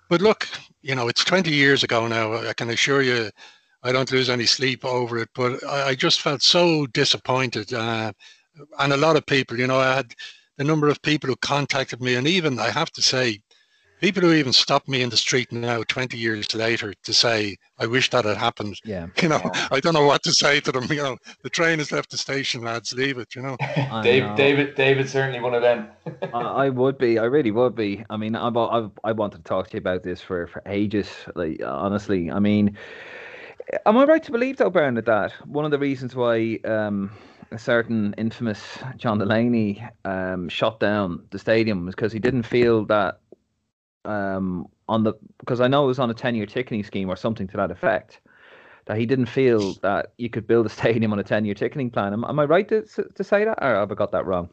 but 0.09 0.21
look, 0.21 0.49
you 0.83 0.95
know, 0.95 1.09
it's 1.09 1.25
20 1.25 1.50
years 1.50 1.83
ago 1.83 2.06
now. 2.06 2.35
I 2.35 2.52
can 2.52 2.71
assure 2.71 3.02
you, 3.02 3.30
I 3.83 3.92
don't 3.92 4.11
lose 4.11 4.30
any 4.30 4.47
sleep 4.47 4.85
over 4.85 5.18
it. 5.18 5.28
But 5.35 5.62
I, 5.64 5.88
I 5.88 5.95
just 5.95 6.21
felt 6.21 6.42
so 6.42 6.87
disappointed, 6.87 7.73
uh, 7.73 8.12
and 8.78 8.92
a 8.92 8.97
lot 8.97 9.16
of 9.16 9.26
people. 9.26 9.59
You 9.59 9.66
know, 9.66 9.78
I 9.78 9.95
had 9.95 10.14
the 10.56 10.64
number 10.64 10.88
of 10.88 11.02
people 11.02 11.28
who 11.28 11.37
contacted 11.37 12.01
me, 12.01 12.14
and 12.14 12.27
even 12.27 12.59
I 12.59 12.70
have 12.70 12.90
to 12.92 13.03
say, 13.03 13.40
people 14.00 14.22
who 14.22 14.32
even 14.32 14.52
stop 14.52 14.87
me 14.88 15.02
in 15.02 15.11
the 15.11 15.16
street 15.16 15.50
now 15.52 15.82
20 15.82 16.16
years 16.16 16.54
later 16.54 16.94
to 17.04 17.12
say 17.12 17.56
i 17.78 17.87
wish 17.87 18.11
that 18.11 18.24
had 18.24 18.37
happened. 18.37 18.78
Yeah. 18.85 19.06
You 19.22 19.28
know 19.30 19.40
yeah. 19.42 19.68
i 19.70 19.80
don't 19.80 19.94
know 19.94 20.06
what 20.06 20.22
to 20.24 20.32
say 20.32 20.61
to 20.61 20.72
them 20.72 20.85
you 20.85 21.02
know. 21.02 21.16
The 21.42 21.50
train 21.50 21.78
has 21.78 21.90
left 21.90 22.11
the 22.11 22.18
station 22.18 22.62
lads 22.62 22.92
leave 22.92 23.18
it 23.18 23.35
you 23.35 23.42
know. 23.42 23.56
Dave, 24.02 24.37
david 24.37 24.74
david 24.74 25.09
certainly 25.09 25.40
one 25.40 25.54
of 25.54 25.62
them. 25.62 25.88
I, 26.35 26.40
I, 26.40 26.68
would 26.68 26.98
be 26.98 27.18
i 27.18 27.24
really 27.24 27.50
would 27.50 27.74
be. 27.74 28.04
I 28.11 28.16
mean 28.16 28.37
I've, 28.37 28.56
I've, 28.56 28.90
i 29.04 29.12
wanted 29.12 29.38
to 29.38 29.44
talk 29.44 29.68
to 29.68 29.74
you 29.74 29.78
about 29.80 30.02
this 30.02 30.20
for 30.20 30.46
for 30.46 30.62
ages 30.66 31.09
like 31.35 31.62
honestly. 31.64 32.30
I 32.30 32.38
mean 32.38 32.76
am 33.85 33.98
i 33.98 34.04
right 34.04 34.22
to 34.22 34.30
believe 34.30 34.59
though 34.59 34.70
bernard 34.70 35.06
that 35.06 35.32
one 35.46 35.64
of 35.64 35.72
the 35.72 35.78
reasons 35.78 36.14
why 36.14 36.59
um 36.64 37.11
a 37.52 37.59
certain 37.59 38.12
infamous 38.18 38.78
John 38.96 39.18
Delaney 39.18 39.82
um, 40.04 40.48
shut 40.48 40.80
down 40.80 41.22
the 41.30 41.38
stadium 41.38 41.87
was 41.87 41.94
because 41.94 42.12
he 42.12 42.18
didn't 42.18 42.42
feel 42.42 42.85
that 42.87 43.20
um, 44.07 44.66
on 44.88 45.05
the 45.05 45.14
because 45.38 45.61
I 45.61 45.69
know 45.69 45.85
it 45.85 45.88
was 45.88 45.99
on 45.99 46.11
a 46.11 46.14
ten 46.14 46.35
year 46.35 46.47
ticketing 46.47 46.85
scheme 46.85 47.11
or 47.11 47.16
something 47.16 47.47
to 47.49 47.57
that 47.57 47.71
effect. 47.71 48.21
That 48.87 48.97
he 48.97 49.07
didn't 49.07 49.27
feel 49.27 49.75
that 49.83 50.12
you 50.16 50.31
could 50.31 50.47
build 50.47 50.66
a 50.66 50.69
stadium 50.79 51.12
on 51.12 51.19
a 51.19 51.25
ten 51.25 51.45
year 51.45 51.55
ticketing 51.55 51.90
plan. 51.90 52.12
Am, 52.12 52.25
am 52.25 52.38
I 52.38 52.45
right 52.45 52.69
to 52.69 52.83
to 52.83 53.25
say 53.25 53.45
that, 53.45 53.59
or 53.62 53.75
have 53.75 53.90
I 53.90 53.95
got 53.95 54.12
that 54.12 54.27
wrong? 54.27 54.49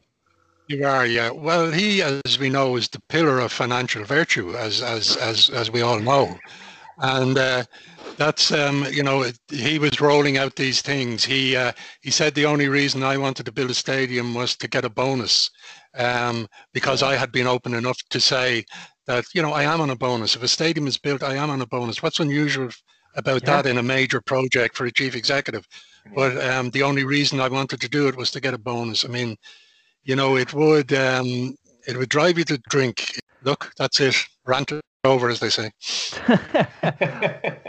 You 0.66 0.86
are, 0.86 1.04
yeah. 1.04 1.30
Well, 1.30 1.70
he, 1.70 2.00
as 2.00 2.38
we 2.38 2.48
know, 2.48 2.76
is 2.76 2.88
the 2.88 3.00
pillar 3.10 3.38
of 3.38 3.52
financial 3.52 4.02
virtue, 4.04 4.56
as 4.56 4.82
as 4.82 5.16
as 5.16 5.50
as 5.50 5.70
we 5.70 5.82
all 5.82 6.00
know, 6.00 6.38
and 6.98 7.36
uh, 7.36 7.64
that's 8.16 8.50
um, 8.50 8.86
you 8.90 9.02
know 9.02 9.30
he 9.48 9.78
was 9.78 10.00
rolling 10.00 10.38
out 10.38 10.56
these 10.56 10.80
things. 10.80 11.22
He 11.22 11.54
uh, 11.54 11.72
he 12.00 12.10
said 12.10 12.34
the 12.34 12.46
only 12.46 12.68
reason 12.68 13.02
I 13.02 13.18
wanted 13.18 13.44
to 13.44 13.52
build 13.52 13.70
a 13.70 13.74
stadium 13.74 14.32
was 14.34 14.56
to 14.56 14.68
get 14.68 14.86
a 14.86 14.88
bonus, 14.88 15.50
um, 15.96 16.48
because 16.72 17.02
I 17.02 17.16
had 17.16 17.30
been 17.30 17.46
open 17.46 17.74
enough 17.74 17.98
to 18.08 18.18
say 18.18 18.64
that 19.06 19.24
you 19.34 19.42
know 19.42 19.52
I 19.52 19.64
am 19.64 19.80
on 19.80 19.90
a 19.90 19.96
bonus. 19.96 20.36
If 20.36 20.42
a 20.42 20.48
stadium 20.48 20.86
is 20.86 20.98
built, 20.98 21.22
I 21.22 21.34
am 21.34 21.50
on 21.50 21.60
a 21.60 21.66
bonus. 21.66 22.02
What's 22.02 22.20
unusual 22.20 22.70
about 23.16 23.42
yeah. 23.42 23.62
that 23.62 23.66
in 23.66 23.78
a 23.78 23.82
major 23.82 24.20
project 24.20 24.76
for 24.76 24.86
a 24.86 24.92
chief 24.92 25.14
executive? 25.14 25.66
But 26.14 26.36
um, 26.44 26.70
the 26.70 26.82
only 26.82 27.04
reason 27.04 27.40
I 27.40 27.48
wanted 27.48 27.80
to 27.80 27.88
do 27.88 28.08
it 28.08 28.16
was 28.16 28.30
to 28.32 28.40
get 28.40 28.54
a 28.54 28.58
bonus. 28.58 29.04
I 29.04 29.08
mean, 29.08 29.36
you 30.02 30.16
know, 30.16 30.36
it 30.36 30.52
would 30.52 30.92
um, 30.92 31.56
it 31.86 31.96
would 31.96 32.08
drive 32.08 32.38
you 32.38 32.44
to 32.44 32.58
drink. 32.68 33.20
Look, 33.42 33.72
that's 33.76 34.00
it. 34.00 34.16
Rant 34.46 34.72
over, 35.04 35.28
as 35.28 35.40
they 35.40 35.50
say. 35.50 35.70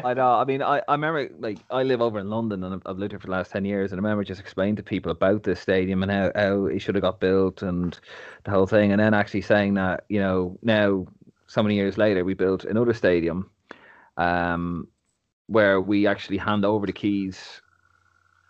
I 0.04 0.14
know. 0.14 0.34
I 0.34 0.46
mean, 0.46 0.62
I, 0.62 0.82
I 0.88 0.94
remember 0.94 1.30
like 1.40 1.60
I 1.70 1.84
live 1.84 2.02
over 2.02 2.20
in 2.20 2.30
London 2.30 2.64
and 2.64 2.76
I've, 2.76 2.82
I've, 2.86 2.98
lived 2.98 3.12
here 3.12 3.20
for 3.20 3.28
the 3.28 3.34
last 3.34 3.52
ten 3.52 3.66
years, 3.66 3.92
and 3.92 4.00
I 4.00 4.04
remember 4.04 4.24
just 4.24 4.40
explaining 4.40 4.78
to 4.78 4.84
people 4.84 5.12
about 5.12 5.44
this 5.44 5.60
stadium 5.60 6.04
and 6.04 6.12
how, 6.12 6.32
how 6.36 6.66
it 6.66 6.80
should 6.80 6.96
have 6.96 7.02
got 7.02 7.20
built 7.20 7.62
and 7.62 7.98
the 8.44 8.52
whole 8.52 8.68
thing, 8.68 8.92
and 8.92 9.00
then 9.00 9.14
actually 9.14 9.42
saying 9.42 9.74
that 9.76 10.04
you 10.10 10.20
know 10.20 10.58
now 10.62 11.06
so 11.48 11.62
many 11.62 11.76
years 11.76 11.98
later, 11.98 12.24
we 12.24 12.34
built 12.34 12.66
another 12.66 12.94
stadium 12.94 13.50
um, 14.18 14.88
where 15.48 15.80
we 15.80 16.08
actually 16.08 16.38
hand 16.38 16.66
over 16.66 16.86
the 16.86 16.94
keys 16.94 17.62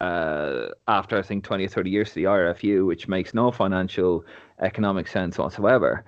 uh, 0.02 0.68
after 0.88 1.18
I 1.18 1.22
think 1.22 1.44
20 1.44 1.66
or 1.66 1.70
30 1.70 1.90
years 1.90 2.10
to 2.10 2.16
the 2.16 2.24
RFU, 2.26 2.86
which 2.86 3.08
makes 3.08 3.34
no 3.34 3.52
financial 3.52 4.26
economic 4.62 5.08
sense 5.08 5.38
whatsoever. 5.38 6.06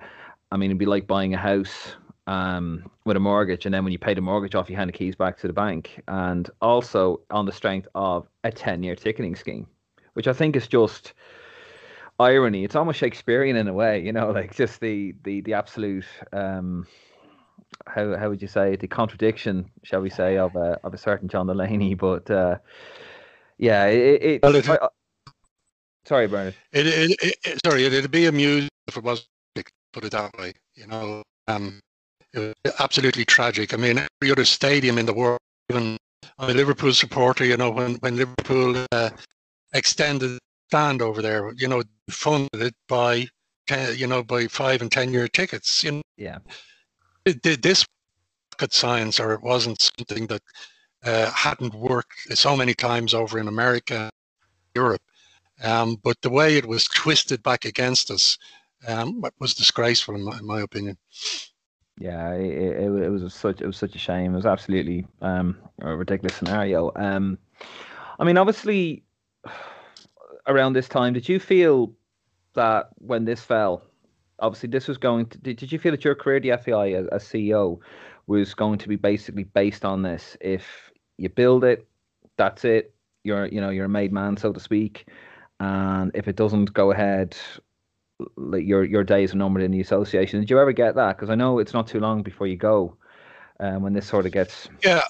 I 0.50 0.56
mean, 0.56 0.70
it'd 0.70 0.78
be 0.78 0.86
like 0.86 1.06
buying 1.06 1.34
a 1.34 1.38
house 1.38 1.96
um, 2.26 2.90
with 3.04 3.16
a 3.16 3.20
mortgage, 3.20 3.64
and 3.64 3.74
then 3.74 3.84
when 3.84 3.92
you 3.92 3.98
pay 3.98 4.14
the 4.14 4.20
mortgage 4.20 4.54
off, 4.54 4.68
you 4.68 4.76
hand 4.76 4.88
the 4.88 4.92
keys 4.92 5.16
back 5.16 5.38
to 5.38 5.46
the 5.46 5.52
bank. 5.52 6.02
And 6.08 6.48
also 6.60 7.20
on 7.30 7.46
the 7.46 7.52
strength 7.52 7.88
of 7.94 8.28
a 8.44 8.50
10 8.50 8.82
year 8.82 8.94
ticketing 8.94 9.36
scheme, 9.36 9.66
which 10.14 10.28
I 10.28 10.32
think 10.32 10.56
is 10.56 10.68
just 10.68 11.14
irony. 12.18 12.64
It's 12.64 12.76
almost 12.76 12.98
Shakespearean 12.98 13.56
in 13.56 13.68
a 13.68 13.72
way, 13.72 14.00
you 14.00 14.12
know, 14.12 14.30
like 14.34 14.54
just 14.54 14.80
the 14.80 15.14
the 15.24 15.40
the 15.42 15.54
absolute 15.54 16.06
um, 16.32 16.86
how 17.86 18.16
how 18.16 18.28
would 18.28 18.42
you 18.42 18.48
say? 18.48 18.76
The 18.76 18.88
contradiction, 18.88 19.70
shall 19.82 20.00
we 20.00 20.10
say, 20.10 20.36
of 20.38 20.54
a 20.56 20.78
of 20.84 20.94
a 20.94 20.98
certain 20.98 21.28
John 21.28 21.46
Delaney. 21.46 21.94
But 21.98 22.30
uh, 22.30 22.58
yeah, 23.58 23.86
it. 23.86 24.22
it, 24.22 24.42
well, 24.42 24.54
it 24.54 24.68
I, 24.68 24.88
sorry, 26.04 26.26
Bernard. 26.26 26.54
It, 26.72 26.86
it, 26.86 27.36
it, 27.44 27.60
sorry, 27.64 27.84
it'd 27.84 28.10
be 28.10 28.26
amusing 28.26 28.68
if 28.86 28.96
it 28.96 29.02
was 29.02 29.26
put 29.92 30.04
it 30.04 30.12
that 30.12 30.36
way. 30.38 30.54
You 30.74 30.86
know, 30.86 31.22
um, 31.48 31.80
it 32.32 32.38
was 32.64 32.74
absolutely 32.78 33.24
tragic. 33.24 33.74
I 33.74 33.76
mean, 33.76 33.98
every 33.98 34.32
other 34.32 34.44
stadium 34.44 34.98
in 34.98 35.06
the 35.06 35.14
world, 35.14 35.40
even 35.70 35.96
I'm 36.38 36.50
a 36.50 36.54
Liverpool 36.54 36.92
supporter. 36.92 37.44
You 37.44 37.56
know, 37.56 37.70
when 37.70 37.94
when 37.96 38.16
Liverpool 38.16 38.86
uh, 38.92 39.10
extended 39.72 40.38
stand 40.68 41.00
over 41.00 41.22
there, 41.22 41.52
you 41.56 41.66
know, 41.66 41.82
funded 42.10 42.60
it 42.60 42.74
by, 42.88 43.26
you 43.94 44.06
know, 44.06 44.22
by 44.22 44.46
five 44.46 44.82
and 44.82 44.92
10 44.92 45.12
year 45.12 45.26
tickets. 45.26 45.82
You 45.82 45.92
know, 45.92 46.02
yeah. 46.16 46.38
It, 47.24 47.42
this 47.62 47.86
rocket 48.52 48.72
science, 48.72 49.18
or 49.18 49.32
it 49.32 49.42
wasn't 49.42 49.80
something 49.80 50.26
that 50.26 50.42
uh, 51.04 51.30
hadn't 51.30 51.74
worked 51.74 52.36
so 52.36 52.56
many 52.56 52.74
times 52.74 53.14
over 53.14 53.38
in 53.38 53.48
America, 53.48 54.10
Europe. 54.74 55.02
Um, 55.62 55.96
but 56.02 56.20
the 56.22 56.30
way 56.30 56.56
it 56.56 56.66
was 56.66 56.84
twisted 56.84 57.42
back 57.42 57.64
against 57.64 58.10
us 58.10 58.38
um, 58.86 59.24
was 59.40 59.54
disgraceful, 59.54 60.14
in 60.14 60.24
my, 60.24 60.38
in 60.38 60.46
my 60.46 60.60
opinion. 60.60 60.96
Yeah, 61.98 62.32
it, 62.34 62.52
it, 62.52 63.02
it, 63.02 63.10
was 63.10 63.34
such 63.34 63.60
it 63.60 63.66
was 63.66 63.76
such 63.76 63.96
a 63.96 63.98
shame. 63.98 64.32
It 64.32 64.36
was 64.36 64.46
absolutely 64.46 65.06
um, 65.20 65.56
a 65.80 65.96
ridiculous 65.96 66.36
scenario. 66.36 66.92
Um, 66.94 67.38
I 68.20 68.24
mean, 68.24 68.36
obviously, 68.36 69.02
around 70.48 70.72
this 70.72 70.88
time, 70.88 71.12
did 71.12 71.28
you 71.28 71.38
feel 71.38 71.92
that 72.54 72.88
when 72.96 73.24
this 73.24 73.40
fell, 73.40 73.82
obviously 74.40 74.68
this 74.68 74.88
was 74.88 74.98
going 74.98 75.26
to, 75.26 75.38
did, 75.38 75.56
did 75.58 75.70
you 75.70 75.78
feel 75.78 75.92
that 75.92 76.04
your 76.04 76.14
career, 76.14 76.40
the 76.40 76.56
FAI 76.56 76.92
as, 76.94 77.06
as 77.08 77.24
CEO, 77.24 77.78
was 78.26 78.54
going 78.54 78.78
to 78.78 78.88
be 78.88 78.96
basically 78.96 79.44
based 79.44 79.84
on 79.84 80.02
this? 80.02 80.36
If 80.40 80.90
you 81.16 81.28
build 81.28 81.64
it, 81.64 81.86
that's 82.36 82.64
it. 82.64 82.94
You're, 83.24 83.46
you 83.46 83.60
know, 83.60 83.70
you're 83.70 83.86
a 83.86 83.90
made 83.90 84.12
man, 84.12 84.36
so 84.36 84.52
to 84.52 84.60
speak. 84.60 85.08
And 85.60 86.10
if 86.14 86.28
it 86.28 86.36
doesn't 86.36 86.72
go 86.72 86.92
ahead, 86.92 87.36
like 88.36 88.64
your 88.64 88.84
your 88.84 89.04
days 89.04 89.34
are 89.34 89.36
numbered 89.36 89.62
in 89.62 89.70
the 89.70 89.80
association. 89.80 90.40
Did 90.40 90.50
you 90.50 90.58
ever 90.58 90.72
get 90.72 90.94
that? 90.96 91.16
Because 91.16 91.30
I 91.30 91.34
know 91.34 91.58
it's 91.58 91.74
not 91.74 91.86
too 91.86 92.00
long 92.00 92.22
before 92.22 92.46
you 92.46 92.56
go, 92.56 92.96
um, 93.60 93.82
when 93.82 93.92
this 93.92 94.06
sort 94.06 94.26
of 94.26 94.32
gets. 94.32 94.68
Yeah, 94.84 95.02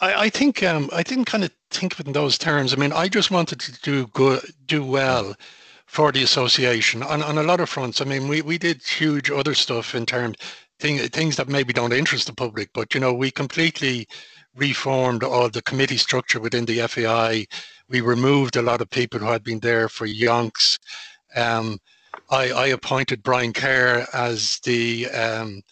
I, 0.00 0.24
I 0.24 0.30
think 0.30 0.62
um, 0.62 0.88
I 0.92 1.02
didn't 1.02 1.26
kind 1.26 1.44
of 1.44 1.50
think 1.70 1.94
of 1.94 2.00
it 2.00 2.06
in 2.06 2.12
those 2.12 2.38
terms. 2.38 2.72
I 2.72 2.76
mean, 2.76 2.92
I 2.92 3.08
just 3.08 3.30
wanted 3.30 3.60
to 3.60 3.72
do 3.80 4.06
good, 4.08 4.42
do 4.66 4.84
well 4.84 5.34
for 5.86 6.12
the 6.12 6.22
association 6.22 7.02
on, 7.02 7.22
on 7.22 7.38
a 7.38 7.42
lot 7.42 7.60
of 7.60 7.68
fronts. 7.68 8.00
I 8.00 8.04
mean, 8.04 8.28
we, 8.28 8.42
we 8.42 8.58
did 8.58 8.82
huge 8.82 9.30
other 9.30 9.54
stuff 9.54 9.94
in 9.94 10.06
terms 10.06 10.36
thing, 10.78 10.98
things 11.08 11.36
that 11.36 11.48
maybe 11.48 11.72
don't 11.72 11.92
interest 11.92 12.26
the 12.26 12.34
public, 12.34 12.70
but 12.72 12.94
you 12.94 13.00
know, 13.00 13.12
we 13.12 13.30
completely 13.30 14.06
reformed 14.54 15.22
all 15.22 15.48
the 15.48 15.62
committee 15.62 15.96
structure 15.96 16.40
within 16.40 16.64
the 16.64 16.86
FAI. 16.86 17.46
We 17.88 18.00
removed 18.00 18.56
a 18.56 18.62
lot 18.62 18.80
of 18.80 18.90
people 18.90 19.20
who 19.20 19.26
had 19.26 19.44
been 19.44 19.60
there 19.60 19.88
for 19.88 20.06
yonks. 20.06 20.78
Um, 21.34 21.78
I, 22.30 22.50
I, 22.50 22.66
appointed 22.68 23.22
Brian 23.22 23.52
Kerr 23.52 24.06
as 24.12 24.58
the 24.64 25.08
um, 25.10 25.62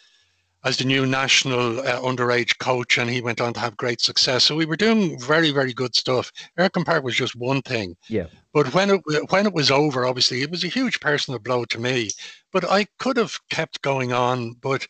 as 0.67 0.77
the 0.79 0.85
new 0.85 1.07
national 1.07 1.79
uh, 1.79 2.01
underage 2.01 2.59
coach, 2.59 2.99
and 2.99 3.09
he 3.09 3.21
went 3.21 3.41
on 3.41 3.55
to 3.55 3.61
have 3.61 3.77
great 3.77 4.01
success. 4.01 4.43
So 4.43 4.57
we 4.57 4.67
were 4.67 4.77
doing 4.77 5.17
very, 5.21 5.53
very 5.53 5.73
good 5.73 5.95
stuff. 5.95 6.33
Eircom 6.59 6.85
Park 6.85 7.05
was 7.05 7.15
just 7.15 7.37
one 7.37 7.63
thing. 7.63 7.97
Yeah. 8.09 8.27
But 8.53 8.75
when 8.75 8.91
it 8.91 9.01
when 9.31 9.47
it 9.47 9.55
was 9.55 9.71
over, 9.71 10.05
obviously, 10.05 10.43
it 10.43 10.51
was 10.51 10.65
a 10.65 10.69
huge 10.69 10.99
personal 10.99 11.39
blow 11.39 11.65
to 11.67 11.79
me. 11.79 12.11
But 12.53 12.69
I 12.69 12.89
could 12.99 13.17
have 13.17 13.39
kept 13.49 13.81
going 13.83 14.13
on, 14.13 14.55
but 14.55 14.89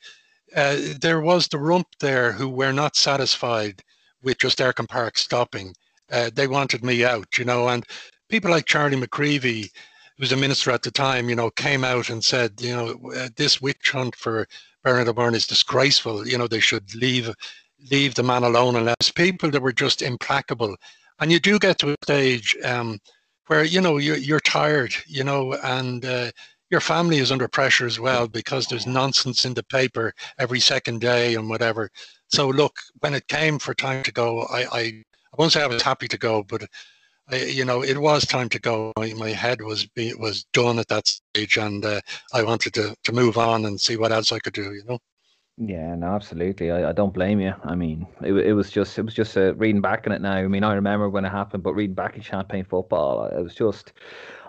uh, 0.56 0.78
there 0.98 1.20
was 1.20 1.46
the 1.46 1.58
rump 1.58 1.88
there 2.00 2.32
who 2.32 2.48
were 2.48 2.72
not 2.72 2.96
satisfied 2.96 3.82
with 4.22 4.38
just 4.38 4.58
Eircom 4.58 4.88
Park 4.88 5.18
stopping. 5.18 5.74
Uh, 6.10 6.30
they 6.32 6.46
wanted 6.46 6.84
me 6.84 7.04
out, 7.04 7.36
you 7.36 7.44
know, 7.44 7.68
and 7.68 7.84
people 8.30 8.50
like 8.50 8.64
Charlie 8.64 8.96
McCreevy, 8.96 9.64
who 9.64 10.20
was 10.20 10.32
a 10.32 10.36
minister 10.36 10.70
at 10.70 10.82
the 10.82 10.90
time, 10.90 11.28
you 11.28 11.36
know, 11.36 11.50
came 11.50 11.84
out 11.84 12.08
and 12.08 12.24
said, 12.24 12.52
you 12.60 12.74
know, 12.74 13.10
uh, 13.14 13.28
this 13.36 13.60
witch 13.60 13.90
hunt 13.90 14.16
for 14.16 14.46
Bernard 14.86 15.08
O'Byrne 15.08 15.34
is 15.34 15.48
disgraceful. 15.48 16.28
You 16.28 16.38
know, 16.38 16.46
they 16.46 16.60
should 16.60 16.94
leave 16.94 17.28
leave 17.90 18.14
the 18.14 18.22
man 18.22 18.44
alone 18.44 18.76
unless 18.76 19.10
people 19.10 19.50
that 19.50 19.60
were 19.60 19.72
just 19.72 20.00
implacable. 20.00 20.76
And 21.18 21.32
you 21.32 21.40
do 21.40 21.58
get 21.58 21.78
to 21.78 21.90
a 21.90 21.96
stage 22.04 22.56
um, 22.62 23.00
where, 23.48 23.64
you 23.64 23.80
know, 23.80 23.96
you're, 23.96 24.16
you're 24.16 24.38
tired, 24.38 24.94
you 25.08 25.24
know, 25.24 25.54
and 25.64 26.04
uh, 26.04 26.30
your 26.70 26.80
family 26.80 27.18
is 27.18 27.32
under 27.32 27.48
pressure 27.48 27.84
as 27.84 27.98
well 27.98 28.28
because 28.28 28.66
there's 28.66 28.86
nonsense 28.86 29.44
in 29.44 29.54
the 29.54 29.64
paper 29.64 30.14
every 30.38 30.60
second 30.60 31.00
day 31.00 31.34
and 31.34 31.50
whatever. 31.50 31.90
So 32.28 32.48
look, 32.48 32.76
when 33.00 33.12
it 33.14 33.26
came 33.26 33.58
for 33.58 33.74
time 33.74 34.04
to 34.04 34.12
go, 34.12 34.42
I, 34.42 34.66
I, 34.72 34.80
I 34.80 35.04
won't 35.36 35.50
say 35.50 35.64
I 35.64 35.66
was 35.66 35.82
happy 35.82 36.06
to 36.06 36.18
go, 36.18 36.44
but 36.44 36.62
I, 37.30 37.36
you 37.44 37.64
know, 37.64 37.82
it 37.82 37.98
was 37.98 38.24
time 38.26 38.48
to 38.50 38.60
go. 38.60 38.92
My, 38.96 39.12
my 39.14 39.30
head 39.30 39.60
was 39.60 39.86
be, 39.86 40.14
was 40.14 40.44
done 40.52 40.78
at 40.78 40.88
that 40.88 41.08
stage, 41.08 41.56
and 41.56 41.84
uh, 41.84 42.00
I 42.32 42.42
wanted 42.42 42.74
to 42.74 42.94
to 43.04 43.12
move 43.12 43.36
on 43.38 43.64
and 43.64 43.80
see 43.80 43.96
what 43.96 44.12
else 44.12 44.32
I 44.32 44.38
could 44.38 44.54
do. 44.54 44.72
You 44.74 44.84
know. 44.84 44.98
Yeah, 45.58 45.94
no, 45.94 46.08
absolutely. 46.08 46.70
I, 46.70 46.90
I 46.90 46.92
don't 46.92 47.14
blame 47.14 47.40
you. 47.40 47.54
I 47.64 47.74
mean, 47.74 48.06
it, 48.22 48.32
it 48.34 48.52
was 48.52 48.70
just 48.70 48.98
it 48.98 49.02
was 49.02 49.14
just 49.14 49.36
uh, 49.36 49.54
reading 49.54 49.80
back 49.80 50.06
on 50.06 50.12
it 50.12 50.20
now. 50.20 50.34
I 50.34 50.46
mean, 50.46 50.64
I 50.64 50.74
remember 50.74 51.08
when 51.08 51.24
it 51.24 51.30
happened, 51.30 51.62
but 51.62 51.74
reading 51.74 51.94
back 51.94 52.16
in 52.16 52.22
Champagne 52.22 52.64
football, 52.64 53.26
it 53.26 53.42
was 53.42 53.54
just. 53.54 53.92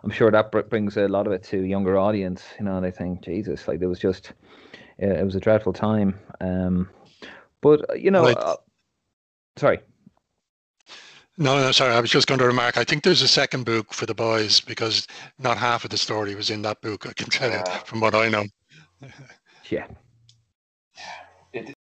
I'm 0.04 0.12
sure 0.12 0.30
that 0.32 0.52
brings 0.70 0.96
a 0.96 1.08
lot 1.08 1.26
of 1.26 1.34
it 1.34 1.44
to 1.46 1.64
a 1.64 1.68
younger 1.68 1.98
audience. 1.98 2.44
You 2.60 2.66
know, 2.66 2.80
they 2.80 2.92
think, 2.92 3.22
Jesus, 3.22 3.68
like 3.68 3.82
it 3.82 3.88
was 3.88 4.00
just, 4.00 4.32
it 5.00 5.26
was 5.26 5.36
a 5.36 5.40
dreadful 5.40 5.74
time. 5.74 6.18
Um, 6.40 6.88
but 7.62 8.00
you 8.00 8.12
know, 8.12 8.28
uh, 8.28 8.56
sorry. 9.58 9.80
No, 11.40 11.60
no, 11.60 11.72
sorry. 11.72 11.94
I 11.94 12.00
was 12.00 12.10
just 12.10 12.28
going 12.28 12.40
to 12.40 12.48
remark. 12.48 12.78
I 12.78 12.84
think 12.84 13.04
there's 13.04 13.22
a 13.22 13.28
second 13.28 13.64
book 13.64 13.94
for 13.94 14.08
the 14.08 14.16
boys 14.16 14.60
because 14.60 15.06
not 15.38 15.58
half 15.58 15.84
of 15.84 15.92
the 15.92 15.98
story 15.98 16.34
was 16.34 16.50
in 16.50 16.64
that 16.64 16.82
book. 16.82 17.06
I 17.06 17.14
can 17.14 17.30
tell 17.30 17.52
you 17.52 17.64
from 17.86 18.00
what 18.00 18.16
I 18.16 18.28
know. 18.28 18.46
yeah. 19.70 19.86
In 21.54 21.74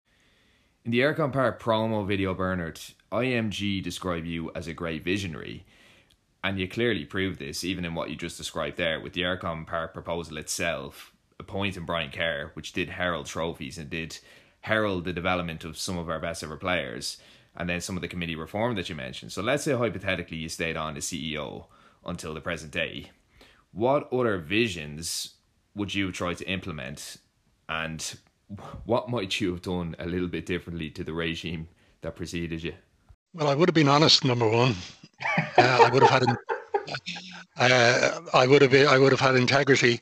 the 0.85 1.01
Eircom 1.01 1.33
Park 1.33 1.61
promo 1.61 2.07
video, 2.07 2.35
Bernard, 2.35 2.81
IMG 3.11 3.83
describe 3.83 4.27
you 4.27 4.53
as 4.55 4.67
a 4.67 4.75
great 4.75 5.03
visionary, 5.03 5.65
and 6.45 6.59
you 6.61 6.69
clearly 6.69 7.07
proved 7.07 7.39
this, 7.39 7.65
even 7.65 7.87
in 7.87 7.95
what 7.95 8.11
you 8.11 8.17
just 8.17 8.37
described 8.37 8.77
there, 8.77 9.01
with 9.01 9.15
the 9.15 9.23
Eircom 9.23 9.67
Park 9.67 9.95
proposal 9.95 10.37
itself, 10.37 11.15
appointing 11.41 11.87
Brian 11.87 12.11
Kerr, 12.11 12.51
which 12.53 12.75
did 12.75 12.91
herald 12.91 13.25
trophies 13.25 13.79
and 13.79 13.89
did 13.89 14.19
herald 14.61 15.07
the 15.07 15.15
development 15.15 15.65
of 15.65 15.79
some 15.79 15.97
of 15.97 16.11
our 16.11 16.21
best 16.21 16.43
ever 16.43 16.57
players 16.59 17.17
and 17.57 17.69
then 17.69 17.81
some 17.81 17.97
of 17.97 18.03
the 18.03 18.09
committee 18.09 18.37
reform 18.37 18.75
that 18.77 18.89
you 18.89 18.95
mentioned. 18.95 19.33
So 19.33 19.43
let's 19.43 19.65
say 19.65 19.73
hypothetically 19.73 20.37
you 20.37 20.49
stayed 20.49 20.77
on 20.77 20.97
as 20.97 21.05
CEO 21.05 21.67
until 22.05 22.35
the 22.35 22.41
present 22.41 22.73
day. 22.73 23.11
What 23.73 24.13
other 24.13 24.39
visions 24.39 25.35
would 25.75 25.95
you 25.95 26.13
try 26.13 26.35
to 26.35 26.45
implement, 26.49 27.19
and 27.69 28.19
what 28.85 29.09
might 29.09 29.41
you 29.41 29.51
have 29.53 29.63
done 29.63 29.97
a 29.99 30.07
little 30.07 30.29
bit 30.29 30.47
differently 30.47 30.91
to 30.91 31.05
the 31.05 31.13
regime 31.13 31.69
that 32.03 32.17
preceded 32.17 32.63
you? 32.63 32.75
Well, 33.35 33.49
I 33.49 33.55
would 33.55 33.69
have 33.69 33.75
been 33.75 33.89
honest. 33.89 34.25
Number 34.25 34.49
one, 34.49 34.75
uh, 35.59 35.81
I 35.85 35.91
would 35.93 36.03
have 36.03 36.11
had. 36.11 36.37
Uh, 37.59 38.21
I 38.33 38.47
would 38.47 38.63
have. 38.63 38.75
I 38.75 38.99
would 38.99 39.13
have 39.13 39.21
had 39.21 39.37
integrity. 39.37 40.01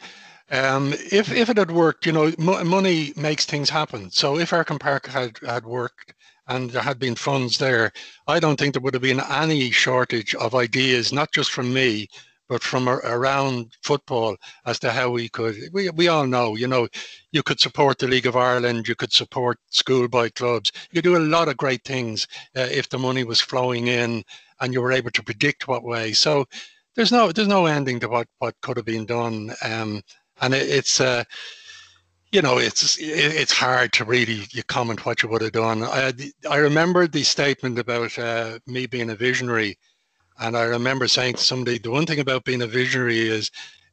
Um, 0.50 0.92
if 0.92 1.32
if 1.32 1.48
it 1.48 1.56
had 1.56 1.70
worked, 1.70 2.06
you 2.06 2.12
know, 2.12 2.32
money 2.38 3.12
makes 3.16 3.44
things 3.44 3.70
happen. 3.70 4.10
So 4.10 4.38
if 4.38 4.50
Eircom 4.50 4.78
Park 4.78 5.06
had 5.06 5.38
had 5.38 5.64
worked 5.64 6.13
and 6.46 6.70
there 6.70 6.82
had 6.82 6.98
been 6.98 7.14
funds 7.14 7.58
there, 7.58 7.92
I 8.26 8.40
don't 8.40 8.58
think 8.58 8.74
there 8.74 8.82
would 8.82 8.94
have 8.94 9.02
been 9.02 9.20
any 9.20 9.70
shortage 9.70 10.34
of 10.34 10.54
ideas, 10.54 11.12
not 11.12 11.32
just 11.32 11.50
from 11.50 11.72
me, 11.72 12.08
but 12.48 12.62
from 12.62 12.88
around 12.88 13.74
football 13.82 14.36
as 14.66 14.78
to 14.80 14.90
how 14.90 15.10
we 15.10 15.28
could. 15.28 15.56
We, 15.72 15.88
we 15.90 16.08
all 16.08 16.26
know, 16.26 16.56
you 16.56 16.68
know, 16.68 16.88
you 17.32 17.42
could 17.42 17.58
support 17.58 17.98
the 17.98 18.06
League 18.06 18.26
of 18.26 18.36
Ireland, 18.36 18.86
you 18.86 18.94
could 18.94 19.12
support 19.12 19.58
schoolboy 19.70 20.30
clubs, 20.34 20.70
you 20.92 21.00
do 21.00 21.16
a 21.16 21.18
lot 21.18 21.48
of 21.48 21.56
great 21.56 21.82
things 21.84 22.26
uh, 22.56 22.68
if 22.70 22.88
the 22.88 22.98
money 22.98 23.24
was 23.24 23.40
flowing 23.40 23.86
in 23.88 24.22
and 24.60 24.72
you 24.72 24.82
were 24.82 24.92
able 24.92 25.10
to 25.12 25.22
predict 25.22 25.68
what 25.68 25.82
way. 25.82 26.12
So 26.12 26.44
there's 26.96 27.10
no 27.12 27.32
there's 27.32 27.48
no 27.48 27.66
ending 27.66 27.98
to 28.00 28.08
what 28.08 28.28
what 28.38 28.54
could 28.60 28.76
have 28.76 28.86
been 28.86 29.06
done, 29.06 29.52
um, 29.62 30.02
and 30.40 30.54
it, 30.54 30.68
it's. 30.68 31.00
Uh, 31.00 31.24
you 32.34 32.42
know, 32.42 32.58
it's 32.58 32.98
it's 33.00 33.52
hard 33.52 33.92
to 33.92 34.04
really 34.04 34.48
you 34.50 34.64
comment 34.64 35.06
what 35.06 35.22
you 35.22 35.28
would 35.28 35.40
have 35.40 35.52
done. 35.52 35.84
I 35.84 36.12
I 36.50 36.56
remember 36.56 37.06
the 37.06 37.22
statement 37.22 37.78
about 37.78 38.18
uh, 38.18 38.58
me 38.66 38.86
being 38.86 39.10
a 39.10 39.14
visionary, 39.14 39.78
and 40.40 40.56
I 40.56 40.64
remember 40.64 41.06
saying 41.06 41.34
to 41.34 41.42
somebody, 41.42 41.78
the 41.78 41.92
one 41.92 42.06
thing 42.06 42.18
about 42.18 42.44
being 42.44 42.62
a 42.62 42.66
visionary 42.66 43.20
is 43.20 43.52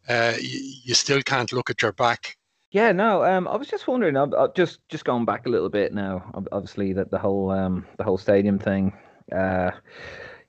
uh, 0.10 0.34
you, 0.42 0.60
you, 0.86 0.96
still 0.96 1.22
can't 1.22 1.54
look 1.54 1.70
at 1.70 1.84
your 1.84 1.92
back. 1.92 2.36
Yeah, 2.72 2.92
no. 2.92 3.24
Um, 3.24 3.48
I 3.48 3.56
was 3.58 3.68
just 3.68 3.88
wondering. 3.88 4.18
I'm, 4.18 4.34
I'm 4.34 4.50
just 4.56 4.80
just 4.90 5.06
going 5.06 5.26
back 5.26 5.46
a 5.46 5.50
little 5.50 5.70
bit 5.70 5.94
now. 5.94 6.32
Obviously, 6.52 6.94
that 6.94 7.12
the 7.12 7.20
whole 7.20 7.52
um 7.52 7.86
the 7.98 8.04
whole 8.04 8.18
stadium 8.18 8.58
thing, 8.58 8.92
uh, 9.32 9.70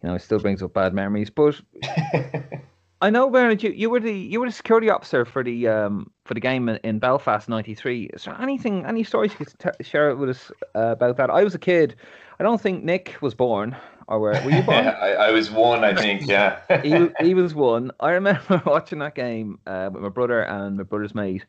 you 0.03 0.09
know, 0.09 0.15
it 0.15 0.23
still 0.23 0.39
brings 0.39 0.63
up 0.63 0.73
bad 0.73 0.95
memories. 0.95 1.29
But 1.29 1.61
I 3.03 3.11
know, 3.11 3.29
Bernard. 3.29 3.65
You, 3.65 3.73
you 3.73 3.91
were 3.91 3.99
the 3.99 4.13
you 4.13 4.39
were 4.39 4.47
the 4.47 4.53
security 4.53 4.89
officer 4.89 5.25
for 5.25 5.43
the 5.43 5.67
um 5.67 6.09
for 6.25 6.35
the 6.35 6.41
game 6.41 6.69
in, 6.69 6.77
in 6.85 7.01
Belfast 7.01 7.49
'93. 7.49 8.05
Is 8.15 8.25
there 8.25 8.41
anything, 8.41 8.87
any 8.87 9.03
stories 9.03 9.33
you 9.33 9.45
could 9.45 9.59
t- 9.59 9.85
share 9.85 10.15
with 10.15 10.31
us 10.31 10.53
uh, 10.77 10.93
about 10.93 11.17
that? 11.17 11.29
I 11.29 11.43
was 11.43 11.53
a 11.53 11.59
kid. 11.59 11.97
I 12.39 12.45
don't 12.45 12.61
think 12.61 12.85
Nick 12.85 13.17
was 13.21 13.35
born, 13.35 13.77
or 14.07 14.21
were, 14.21 14.41
were 14.45 14.53
you 14.53 14.63
born? 14.63 14.87
I, 15.03 15.15
I, 15.15 15.31
was 15.33 15.51
one, 15.51 15.83
I 15.83 15.95
think. 15.95 16.29
Yeah. 16.29 16.61
he 16.83 17.09
he 17.21 17.35
was 17.35 17.57
one. 17.57 17.91
I 17.99 18.13
remember 18.13 18.63
watching 18.67 19.01
that 19.01 19.17
game 19.17 19.59
uh, 19.67 19.91
with 19.93 20.05
my 20.05 20.09
brother 20.09 20.43
and 20.43 20.77
my 20.77 20.85
brother's 20.85 21.15
mate, 21.15 21.45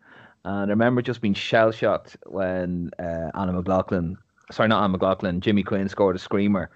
and 0.45 0.71
I 0.71 0.73
remember 0.73 1.03
just 1.03 1.21
being 1.21 1.35
shell 1.35 1.71
shocked 1.71 2.17
when 2.25 2.89
uh, 2.97 3.29
Alan 3.35 3.55
McLoughlin, 3.55 4.17
sorry, 4.49 4.69
not 4.69 4.79
Alan 4.79 4.91
McLoughlin, 4.93 5.39
Jimmy 5.39 5.61
Quinn 5.61 5.87
scored 5.87 6.15
a 6.15 6.19
screamer 6.19 6.71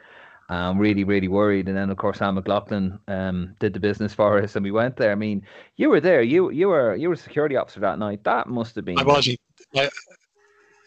I'm 0.49 0.79
really, 0.79 1.03
really 1.03 1.27
worried. 1.27 1.67
And 1.67 1.77
then, 1.77 1.89
of 1.89 1.97
course, 1.97 2.21
Alan 2.21 2.35
McLoughlin 2.35 2.99
um, 3.07 3.55
did 3.59 3.73
the 3.73 3.79
business 3.79 4.13
for 4.13 4.41
us, 4.41 4.55
and 4.55 4.63
we 4.63 4.71
went 4.71 4.95
there. 4.95 5.11
I 5.11 5.15
mean, 5.15 5.45
you 5.75 5.89
were 5.89 5.99
there. 5.99 6.21
You 6.21 6.51
you 6.51 6.69
were 6.69 6.95
you 6.95 7.09
were 7.09 7.15
security 7.15 7.57
officer 7.57 7.81
that 7.81 7.99
night. 7.99 8.23
That 8.23 8.47
must 8.47 8.75
have 8.75 8.85
been. 8.85 8.97
I 8.97 9.03
wasn't. 9.03 9.39
I, 9.75 9.89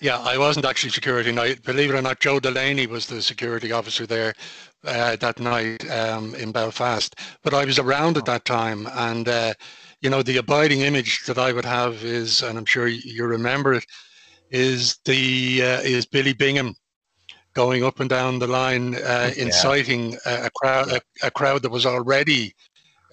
yeah, 0.01 0.19
I 0.19 0.39
wasn't 0.39 0.65
actually 0.65 0.91
security 0.91 1.31
night. 1.31 1.63
Believe 1.63 1.91
it 1.91 1.95
or 1.95 2.01
not, 2.01 2.21
Joe 2.21 2.41
Delaney 2.41 2.87
was 2.87 3.07
the 3.07 3.21
security 3.21 3.71
officer 3.71 4.07
there 4.07 4.33
uh, 4.85 5.17
that 5.17 5.39
night 5.39 5.89
um, 5.91 6.35
in 6.37 6.53
Belfast. 6.53 7.15
But 7.43 7.53
I 7.53 7.67
was 7.67 7.79
around 7.79 8.17
at 8.17 8.25
that 8.25 8.47
time, 8.47 8.89
and 8.93 9.29
uh, 9.29 9.53
you 10.01 10.09
know, 10.09 10.23
the 10.23 10.39
abiding 10.39 10.81
image 10.81 11.27
that 11.27 11.37
I 11.37 11.53
would 11.53 11.67
have 11.67 12.03
is, 12.03 12.43
and 12.43 12.57
I'm 12.57 12.65
sure 12.65 12.87
you 12.89 13.27
remember 13.27 13.75
it, 13.75 13.85
is 14.51 14.99
the 15.05 15.63
uh, 15.63 15.81
is 15.83 16.07
Billy 16.07 16.33
Bingham 16.33 16.75
going 17.55 17.85
up 17.85 18.01
and 18.01 18.09
down 18.09 18.39
the 18.39 18.47
line, 18.47 18.95
uh, 18.95 19.31
inciting 19.37 20.13
yeah. 20.13 20.47
a, 20.47 20.51
crowd, 20.51 20.93
a, 20.93 21.01
a, 21.23 21.31
crowd 21.31 21.63
that 21.63 21.71
was 21.71 21.87
already 21.87 22.55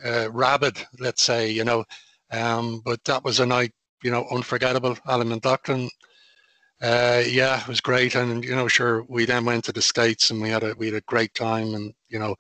uh, 0.06 0.30
rabid, 0.32 0.78
let's 1.00 1.23
say, 1.23 1.50
you 1.50 1.63
know. 1.63 1.84
Um, 2.32 2.82
but 2.84 3.04
that 3.06 3.23
was 3.23 3.39
a 3.39 3.45
night, 3.45 3.71
you 4.04 4.12
know, 4.12 4.28
unforgettable. 4.32 4.97
Alan 5.08 5.30
McLoughlin, 5.30 5.89
uh, 6.82 7.23
yeah, 7.28 7.62
it 7.62 7.67
was 7.67 7.82
great, 7.82 8.15
and 8.15 8.43
you 8.43 8.56
know, 8.56 8.67
sure, 8.67 9.04
we 9.04 9.26
then 9.26 9.45
went 9.45 9.63
to 9.65 9.71
the 9.71 9.82
states 9.82 10.30
and 10.30 10.41
we 10.41 10.50
had 10.50 10.63
a 10.63 10.76
we 10.78 10.88
had 10.88 10.95
a 10.95 11.02
great 11.02 11.34
time, 11.34 11.73
and 11.73 11.93
you 12.10 12.19
know, 12.19 12.36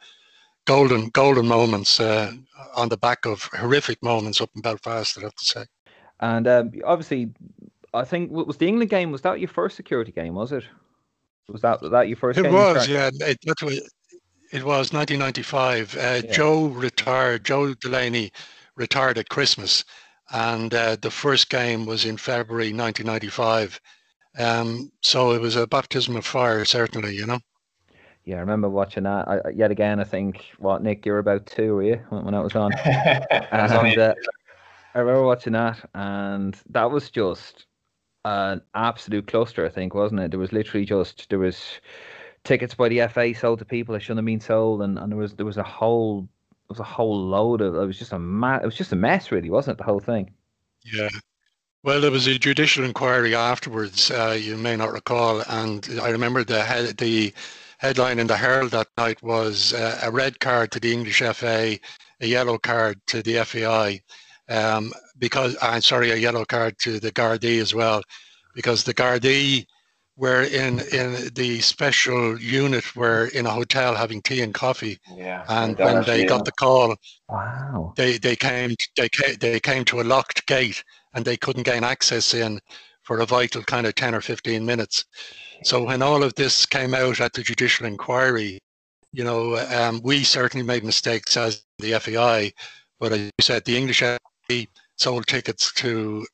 golden 0.65 1.09
golden 1.09 1.47
moments 1.47 1.99
uh, 1.99 2.31
on 2.75 2.89
the 2.89 2.97
back 2.97 3.25
of 3.25 3.43
horrific 3.53 4.03
moments 4.03 4.39
up 4.39 4.51
in 4.55 4.61
Belfast. 4.61 5.17
I 5.17 5.21
have 5.21 5.35
to 5.35 5.45
say. 5.45 5.65
And 6.19 6.47
um, 6.47 6.71
obviously, 6.85 7.29
I 7.93 8.03
think 8.03 8.31
what 8.31 8.45
was 8.45 8.57
the 8.57 8.67
England 8.67 8.91
game. 8.91 9.11
Was 9.11 9.21
that 9.21 9.39
your 9.39 9.47
first 9.47 9.75
security 9.75 10.11
game? 10.11 10.35
Was 10.35 10.51
it? 10.51 10.65
Was 11.49 11.61
that 11.61 11.79
that 11.81 12.07
your 12.07 12.17
first? 12.17 12.39
It 12.39 12.51
was, 12.51 12.87
yeah. 12.87 13.09
It, 13.13 13.39
it 14.51 14.63
was 14.63 14.93
1995. 14.93 15.95
Uh, 15.95 15.99
yeah. 15.99 16.31
Joe 16.31 16.67
retired. 16.67 17.45
Joe 17.45 17.73
Delaney 17.73 18.31
retired 18.75 19.17
at 19.17 19.29
Christmas, 19.29 19.85
and 20.31 20.73
uh, 20.73 20.97
the 21.01 21.11
first 21.11 21.49
game 21.49 21.85
was 21.85 22.05
in 22.05 22.17
February 22.17 22.73
1995. 22.73 23.79
Um, 24.39 24.91
so 25.01 25.31
it 25.31 25.41
was 25.41 25.55
a 25.55 25.67
baptism 25.67 26.15
of 26.15 26.25
fire, 26.25 26.65
certainly. 26.65 27.15
You 27.15 27.25
know. 27.25 27.39
Yeah, 28.25 28.37
I 28.37 28.39
remember 28.39 28.67
watching 28.67 29.03
that. 29.03 29.25
I, 29.27 29.49
yet 29.51 29.71
again, 29.71 30.01
I 30.01 30.03
think 30.03 30.47
what 30.57 30.83
Nick, 30.83 31.05
you're 31.05 31.19
about 31.19 31.45
two, 31.45 31.75
were 31.75 31.83
you 31.83 32.01
when, 32.09 32.25
when 32.25 32.33
that 32.33 32.43
was 32.43 32.55
on? 32.55 32.73
and 32.83 33.97
uh, 33.97 34.13
I 34.93 34.99
remember 34.99 35.23
watching 35.23 35.53
that, 35.53 35.89
and 35.95 36.59
that 36.71 36.91
was 36.91 37.09
just 37.09 37.67
an 38.53 38.61
absolute 38.75 39.27
cluster. 39.27 39.65
I 39.65 39.69
think, 39.69 39.93
wasn't 39.93 40.21
it? 40.21 40.31
There 40.31 40.39
was 40.39 40.53
literally 40.53 40.85
just 40.85 41.29
there 41.29 41.39
was 41.39 41.79
tickets 42.43 42.73
by 42.73 42.89
the 42.89 43.07
FA 43.07 43.33
sold 43.33 43.59
to 43.59 43.65
people 43.65 43.93
that 43.93 44.01
shouldn't 44.01 44.19
have 44.19 44.25
been 44.25 44.39
sold, 44.39 44.81
and, 44.81 44.97
and 44.97 45.11
there 45.11 45.19
was 45.19 45.33
there 45.33 45.45
was 45.45 45.57
a 45.57 45.63
whole 45.63 46.21
there 46.21 46.75
was 46.75 46.79
a 46.79 46.83
whole 46.83 47.17
load 47.17 47.61
of 47.61 47.75
it 47.75 47.85
was 47.85 47.99
just 47.99 48.13
a 48.13 48.19
ma- 48.19 48.57
it 48.57 48.65
was 48.65 48.75
just 48.75 48.91
a 48.91 48.95
mess, 48.95 49.31
really, 49.31 49.49
wasn't 49.49 49.75
it? 49.75 49.77
The 49.77 49.83
whole 49.91 49.99
thing. 49.99 50.31
Yeah. 50.83 51.09
Well, 51.83 52.01
there 52.01 52.11
was 52.11 52.27
a 52.27 52.37
judicial 52.37 52.83
inquiry 52.83 53.35
afterwards. 53.35 54.11
Uh, 54.11 54.37
you 54.39 54.57
may 54.57 54.75
not 54.75 54.91
recall, 54.91 55.43
and 55.47 55.87
I 56.01 56.09
remember 56.09 56.43
the 56.43 56.63
head, 56.63 56.97
the 56.97 57.33
headline 57.77 58.19
in 58.19 58.27
the 58.27 58.35
Herald 58.35 58.71
that 58.71 58.87
night 58.97 59.21
was 59.21 59.73
uh, 59.73 59.99
a 60.03 60.11
red 60.11 60.39
card 60.39 60.71
to 60.71 60.79
the 60.79 60.91
English 60.91 61.21
FA, 61.21 61.77
a 62.19 62.27
yellow 62.27 62.57
card 62.57 62.99
to 63.07 63.21
the 63.21 63.43
FAI, 63.45 64.01
um, 64.49 64.93
because 65.17 65.55
I'm 65.61 65.81
sorry, 65.81 66.11
a 66.11 66.15
yellow 66.15 66.45
card 66.45 66.77
to 66.79 66.99
the 66.99 67.11
Gardaí 67.11 67.61
as 67.61 67.73
well, 67.73 68.01
because 68.55 68.83
the 68.83 68.93
Gardaí 68.93 69.65
were 70.17 70.43
in 70.43 70.79
in 70.91 71.29
the 71.35 71.61
special 71.61 72.39
unit 72.41 72.95
were 72.95 73.27
in 73.27 73.45
a 73.45 73.51
hotel 73.51 73.95
having 73.95 74.21
tea 74.21 74.41
and 74.41 74.53
coffee. 74.53 74.97
Yeah. 75.15 75.45
And 75.47 75.77
when 75.77 76.03
they 76.03 76.25
got 76.25 76.43
the 76.43 76.51
call, 76.51 76.95
wow, 77.29 77.93
they 77.95 78.17
they 78.17 78.35
came 78.35 78.75
they 78.97 79.09
came, 79.09 79.35
they 79.39 79.59
came 79.59 79.85
to 79.85 80.01
a 80.01 80.03
locked 80.03 80.45
gate 80.47 80.83
and 81.13 81.23
they 81.23 81.37
couldn't 81.37 81.63
gain 81.63 81.83
access 81.83 82.33
in 82.33 82.59
for 83.03 83.19
a 83.19 83.25
vital 83.25 83.61
kind 83.63 83.85
of 83.85 83.95
ten 83.95 84.15
or 84.15 84.21
fifteen 84.21 84.65
minutes. 84.65 85.05
So 85.63 85.83
when 85.83 86.01
all 86.01 86.23
of 86.23 86.35
this 86.35 86.65
came 86.65 86.93
out 86.93 87.19
at 87.19 87.33
the 87.33 87.41
judicial 87.41 87.85
inquiry, 87.85 88.59
you 89.11 89.23
know, 89.23 89.57
um, 89.73 90.01
we 90.03 90.23
certainly 90.23 90.65
made 90.65 90.83
mistakes 90.83 91.37
as 91.37 91.63
the 91.79 91.99
FAI, 91.99 92.51
but 92.99 93.11
as 93.11 93.19
you 93.19 93.31
said, 93.41 93.65
the 93.65 93.77
English 93.77 94.03
FA 94.49 94.65
sold 94.95 95.27
tickets 95.27 95.71
to 95.73 96.25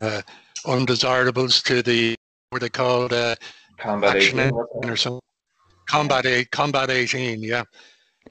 uh, 0.00 0.22
undesirables 0.66 1.62
to 1.62 1.82
the 1.82 2.16
were 2.52 2.58
they 2.60 2.68
called 2.68 3.12
uh, 3.12 3.34
Combat 3.78 4.16
18 4.16 4.50
or 4.50 4.96
something. 4.96 5.20
Combat 5.86 6.24
eight, 6.24 6.50
Combat 6.50 6.90
18, 6.90 7.42
yeah. 7.42 7.64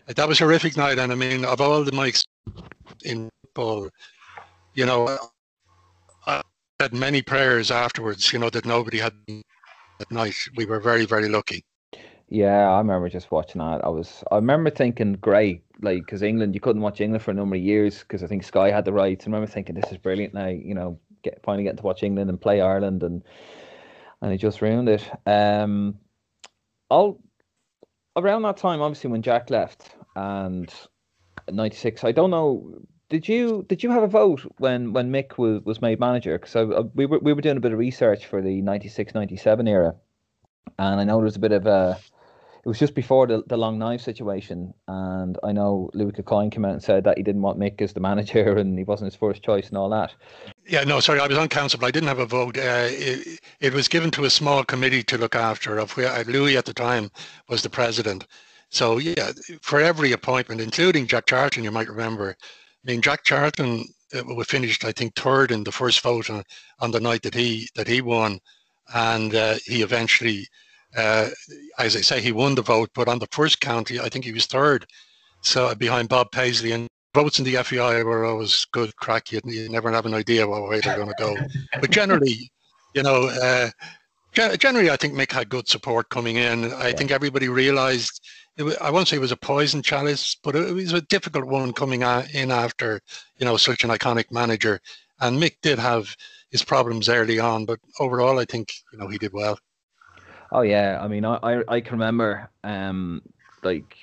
That 0.07 0.27
was 0.27 0.41
a 0.41 0.45
horrific 0.45 0.75
night, 0.75 0.97
and 0.97 1.11
I 1.11 1.15
mean, 1.15 1.45
of 1.45 1.61
all 1.61 1.83
the 1.83 1.91
mics 1.91 2.25
in 3.03 3.29
football, 3.43 3.89
you 4.73 4.85
know, 4.85 5.17
I 6.25 6.41
had 6.79 6.93
many 6.93 7.21
prayers 7.21 7.69
afterwards. 7.69 8.33
You 8.33 8.39
know 8.39 8.49
that 8.49 8.65
nobody 8.65 8.97
had 8.97 9.13
at 9.99 10.11
night. 10.11 10.35
We 10.55 10.65
were 10.65 10.79
very, 10.79 11.05
very 11.05 11.29
lucky. 11.29 11.63
Yeah, 12.33 12.67
I 12.67 12.79
remember 12.79 13.09
just 13.09 13.29
watching 13.29 13.59
that. 13.59 13.85
I 13.85 13.89
was, 13.89 14.23
I 14.31 14.37
remember 14.37 14.71
thinking, 14.71 15.13
great, 15.13 15.63
like 15.83 15.99
because 15.99 16.23
England, 16.23 16.55
you 16.55 16.61
couldn't 16.61 16.81
watch 16.81 16.99
England 16.99 17.23
for 17.23 17.29
a 17.29 17.35
number 17.35 17.55
of 17.55 17.61
years 17.61 17.99
because 17.99 18.23
I 18.23 18.27
think 18.27 18.43
Sky 18.43 18.71
had 18.71 18.85
the 18.85 18.91
rights. 18.91 19.25
I 19.25 19.27
remember 19.27 19.45
thinking, 19.45 19.75
this 19.75 19.91
is 19.91 19.99
brilliant 19.99 20.33
now. 20.33 20.47
You 20.47 20.73
know, 20.73 20.99
get 21.21 21.43
finally 21.43 21.63
getting 21.63 21.77
to 21.77 21.83
watch 21.83 22.01
England 22.01 22.31
and 22.31 22.41
play 22.41 22.59
Ireland 22.59 23.03
and 23.03 23.21
and 24.19 24.31
he 24.31 24.39
just 24.39 24.63
ruined 24.63 24.89
it. 24.89 25.07
Um, 25.27 25.99
I'll 26.89 27.21
around 28.15 28.41
that 28.41 28.57
time, 28.57 28.81
obviously, 28.81 29.11
when 29.11 29.21
Jack 29.21 29.51
left 29.51 29.95
and 30.15 30.73
'96. 31.51 32.03
I 32.03 32.13
don't 32.13 32.31
know. 32.31 32.81
Did 33.09 33.27
you 33.27 33.63
did 33.69 33.83
you 33.83 33.91
have 33.91 34.01
a 34.01 34.07
vote 34.07 34.41
when 34.57 34.91
when 34.91 35.11
Mick 35.11 35.37
was, 35.37 35.61
was 35.65 35.83
made 35.83 35.99
manager? 35.99 36.39
Because 36.39 36.89
we 36.95 37.05
were 37.05 37.19
we 37.19 37.33
were 37.33 37.41
doing 37.41 37.57
a 37.57 37.59
bit 37.59 37.73
of 37.73 37.77
research 37.77 38.25
for 38.25 38.41
the 38.41 38.63
'96-'97 38.63 39.69
era, 39.69 39.93
and 40.79 40.99
I 40.99 41.03
know 41.03 41.17
there 41.17 41.25
was 41.25 41.35
a 41.35 41.39
bit 41.39 41.51
of 41.51 41.67
a 41.67 41.99
it 42.65 42.69
was 42.69 42.79
just 42.79 42.95
before 42.95 43.27
the, 43.27 43.43
the 43.47 43.57
long 43.57 43.77
knife 43.77 43.99
situation, 43.99 44.73
and 44.87 45.37
I 45.43 45.51
know 45.51 45.89
Louis 45.93 46.13
Kilcoyne 46.13 46.49
came 46.49 46.63
out 46.63 46.71
and 46.71 46.81
said 46.81 47.03
that 47.03 47.17
he 47.17 47.23
didn't 47.23 47.41
want 47.41 47.59
Mick 47.59 47.81
as 47.81 47.91
the 47.91 47.99
manager 47.99 48.57
and 48.57 48.77
he 48.77 48.85
wasn't 48.85 49.11
his 49.11 49.19
first 49.19 49.43
choice 49.43 49.67
and 49.67 49.77
all 49.77 49.89
that. 49.89 50.13
Yeah, 50.65 50.85
no, 50.85 51.01
sorry, 51.01 51.19
I 51.19 51.27
was 51.27 51.37
on 51.37 51.49
council, 51.49 51.77
but 51.77 51.87
I 51.87 51.91
didn't 51.91 52.07
have 52.07 52.19
a 52.19 52.25
vote. 52.25 52.57
Uh, 52.57 52.87
it, 52.89 53.41
it, 53.59 53.73
was 53.73 53.89
given 53.89 54.11
to 54.11 54.23
a 54.23 54.29
small 54.29 54.63
committee 54.63 55.03
to 55.03 55.17
look 55.17 55.35
after. 55.35 55.77
Of 55.77 55.91
where 55.97 56.07
uh, 56.07 56.23
Louis 56.25 56.55
at 56.55 56.63
the 56.63 56.73
time 56.73 57.11
was 57.49 57.63
the 57.63 57.69
president. 57.69 58.27
So 58.69 58.97
yeah, 58.97 59.33
for 59.61 59.81
every 59.81 60.13
appointment, 60.13 60.61
including 60.61 61.05
Jack 61.05 61.25
Charlton, 61.25 61.65
you 61.65 61.71
might 61.71 61.89
remember. 61.89 62.37
I 62.39 62.91
mean, 62.91 63.01
Jack 63.01 63.25
Charlton 63.25 63.83
uh, 64.13 64.43
finished, 64.45 64.85
I 64.85 64.93
think, 64.93 65.15
third 65.15 65.51
in 65.51 65.65
the 65.65 65.71
first 65.71 65.99
vote 65.99 66.29
on, 66.29 66.43
on 66.79 66.91
the 66.91 67.01
night 67.01 67.23
that 67.23 67.35
he 67.35 67.67
that 67.75 67.89
he 67.89 67.99
won, 67.99 68.39
and 68.93 69.35
uh, 69.35 69.55
he 69.65 69.81
eventually 69.81 70.47
uh, 70.97 71.29
as 71.79 71.95
I 71.95 72.01
say, 72.01 72.21
he 72.21 72.31
won 72.31 72.55
the 72.55 72.61
vote, 72.61 72.89
but 72.93 73.07
on 73.07 73.19
the 73.19 73.27
first 73.31 73.59
county, 73.59 73.99
I 73.99 74.09
think 74.09 74.25
he 74.25 74.31
was 74.31 74.45
third. 74.45 74.85
So 75.41 75.73
behind 75.75 76.09
Bob 76.09 76.31
Paisley 76.31 76.71
and 76.71 76.87
votes 77.13 77.39
in 77.39 77.45
the 77.45 77.61
FAI 77.63 78.03
were 78.03 78.25
always 78.25 78.65
good 78.71 78.95
crack. 78.97 79.31
You, 79.31 79.41
you 79.45 79.69
never 79.69 79.91
have 79.91 80.05
an 80.05 80.13
idea 80.13 80.47
what 80.47 80.67
way 80.67 80.79
they're 80.79 80.95
going 80.95 81.09
to 81.09 81.15
go. 81.17 81.35
but 81.81 81.91
generally, 81.91 82.51
you 82.93 83.03
know, 83.03 83.27
uh, 83.27 83.69
generally, 84.33 84.89
I 84.89 84.97
think 84.97 85.13
Mick 85.13 85.31
had 85.31 85.49
good 85.49 85.67
support 85.67 86.09
coming 86.09 86.37
in. 86.37 86.73
I 86.73 86.89
yeah. 86.89 86.95
think 86.95 87.11
everybody 87.11 87.49
realised. 87.49 88.21
Was, 88.57 88.77
I 88.77 88.91
won't 88.91 89.07
say 89.07 89.17
it 89.17 89.19
was 89.19 89.31
a 89.31 89.37
poison 89.37 89.81
chalice, 89.81 90.35
but 90.43 90.55
it 90.55 90.73
was 90.73 90.93
a 90.93 91.01
difficult 91.01 91.45
one 91.45 91.73
coming 91.73 92.01
in 92.01 92.51
after 92.51 93.01
you 93.37 93.45
know 93.45 93.57
such 93.57 93.83
an 93.83 93.89
iconic 93.89 94.31
manager. 94.31 94.79
And 95.21 95.41
Mick 95.41 95.55
did 95.61 95.79
have 95.79 96.15
his 96.51 96.63
problems 96.63 97.09
early 97.09 97.39
on, 97.39 97.65
but 97.65 97.79
overall, 97.99 98.39
I 98.39 98.45
think 98.45 98.71
you 98.91 98.99
know 98.99 99.07
he 99.07 99.17
did 99.17 99.33
well. 99.33 99.57
Oh 100.53 100.61
yeah, 100.61 100.99
I 101.01 101.07
mean, 101.07 101.25
I 101.25 101.39
I, 101.41 101.63
I 101.67 101.81
can 101.81 101.93
remember 101.93 102.49
um 102.63 103.21
like 103.63 103.97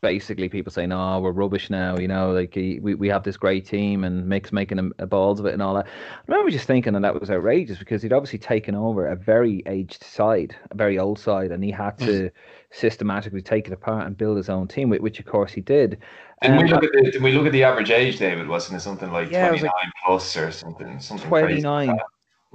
basically 0.00 0.48
people 0.48 0.70
saying, 0.70 0.92
"Oh, 0.92 1.20
we're 1.20 1.32
rubbish 1.32 1.70
now," 1.70 1.98
you 1.98 2.06
know, 2.06 2.32
like 2.32 2.54
we 2.54 2.78
we 2.78 3.08
have 3.08 3.24
this 3.24 3.36
great 3.36 3.66
team 3.66 4.04
and 4.04 4.28
Mick's 4.28 4.52
making 4.52 4.78
a, 4.78 5.02
a 5.02 5.06
balls 5.06 5.40
of 5.40 5.46
it 5.46 5.54
and 5.54 5.62
all 5.62 5.74
that. 5.74 5.86
I 5.86 6.22
remember 6.28 6.52
just 6.52 6.66
thinking 6.66 6.92
that 6.92 7.02
that 7.02 7.18
was 7.18 7.30
outrageous 7.30 7.78
because 7.78 8.00
he'd 8.00 8.12
obviously 8.12 8.38
taken 8.38 8.76
over 8.76 9.08
a 9.08 9.16
very 9.16 9.62
aged 9.66 10.04
side, 10.04 10.54
a 10.70 10.76
very 10.76 11.00
old 11.00 11.18
side, 11.18 11.50
and 11.50 11.64
he 11.64 11.72
had 11.72 11.98
to 11.98 12.30
systematically 12.70 13.42
take 13.42 13.66
it 13.66 13.72
apart 13.72 14.06
and 14.06 14.16
build 14.16 14.36
his 14.36 14.48
own 14.48 14.68
team, 14.68 14.88
which 14.90 15.18
of 15.18 15.26
course 15.26 15.52
he 15.52 15.60
did. 15.60 15.98
Did, 16.42 16.50
um, 16.52 16.58
we 16.58 16.68
look 16.68 16.84
at 16.84 16.90
the, 16.92 17.10
did 17.10 17.22
we 17.22 17.32
look 17.32 17.46
at 17.46 17.52
the 17.52 17.64
average 17.64 17.90
age, 17.90 18.18
David? 18.18 18.46
Wasn't 18.46 18.76
it 18.76 18.80
something 18.80 19.10
like 19.10 19.30
yeah, 19.30 19.48
29 19.48 19.64
like 19.64 19.92
plus 20.04 20.36
or 20.36 20.52
something? 20.52 21.00
something 21.00 21.28
29. 21.28 21.88
Crazy. 21.88 22.00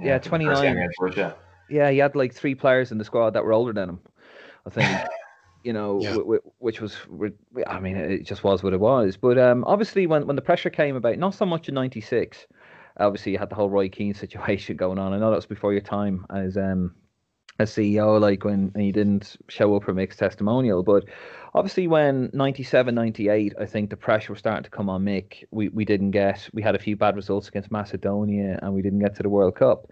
Yeah, 0.00 0.06
yeah 0.06 0.18
29 0.18 0.76
yeah, 1.70 1.90
he 1.90 1.98
had 1.98 2.14
like 2.14 2.34
three 2.34 2.54
players 2.54 2.92
in 2.92 2.98
the 2.98 3.04
squad 3.04 3.30
that 3.30 3.44
were 3.44 3.52
older 3.52 3.72
than 3.72 3.88
him. 3.88 4.00
I 4.66 4.70
think, 4.70 5.08
you 5.64 5.72
know, 5.72 6.00
yeah. 6.00 6.10
w- 6.10 6.24
w- 6.24 6.52
which 6.58 6.80
was, 6.80 6.96
I 7.66 7.80
mean, 7.80 7.96
it 7.96 8.24
just 8.24 8.44
was 8.44 8.62
what 8.62 8.72
it 8.72 8.80
was. 8.80 9.16
But 9.16 9.38
um, 9.38 9.64
obviously, 9.64 10.06
when 10.06 10.26
when 10.26 10.36
the 10.36 10.42
pressure 10.42 10.70
came 10.70 10.96
about, 10.96 11.18
not 11.18 11.34
so 11.34 11.46
much 11.46 11.68
in 11.68 11.74
'96. 11.74 12.46
Obviously, 13.00 13.30
you 13.32 13.38
had 13.38 13.48
the 13.48 13.54
whole 13.54 13.70
Roy 13.70 13.88
Keane 13.88 14.14
situation 14.24 14.76
going 14.76 14.98
on. 14.98 15.12
I 15.12 15.18
know 15.18 15.30
that 15.30 15.36
was 15.36 15.46
before 15.46 15.72
your 15.72 15.82
time 15.82 16.26
as 16.30 16.56
um 16.56 16.94
as 17.58 17.72
CEO, 17.72 18.20
like 18.20 18.44
when 18.44 18.72
he 18.76 18.92
didn't 18.92 19.36
show 19.48 19.74
up 19.74 19.84
for 19.84 19.92
Mick's 19.92 20.16
testimonial. 20.16 20.82
But 20.82 21.04
obviously, 21.54 21.88
when 21.88 22.30
97, 22.32 22.94
98, 22.94 23.54
I 23.60 23.66
think 23.66 23.90
the 23.90 23.96
pressure 23.96 24.32
was 24.32 24.38
starting 24.38 24.62
to 24.62 24.70
come 24.70 24.88
on 24.88 25.04
Mick. 25.04 25.44
We 25.50 25.68
we 25.68 25.84
didn't 25.84 26.12
get, 26.12 26.48
we 26.52 26.62
had 26.62 26.74
a 26.74 26.78
few 26.78 26.96
bad 26.96 27.16
results 27.16 27.48
against 27.48 27.70
Macedonia, 27.70 28.58
and 28.62 28.74
we 28.74 28.82
didn't 28.82 29.00
get 29.00 29.16
to 29.16 29.22
the 29.22 29.28
World 29.28 29.56
Cup. 29.56 29.90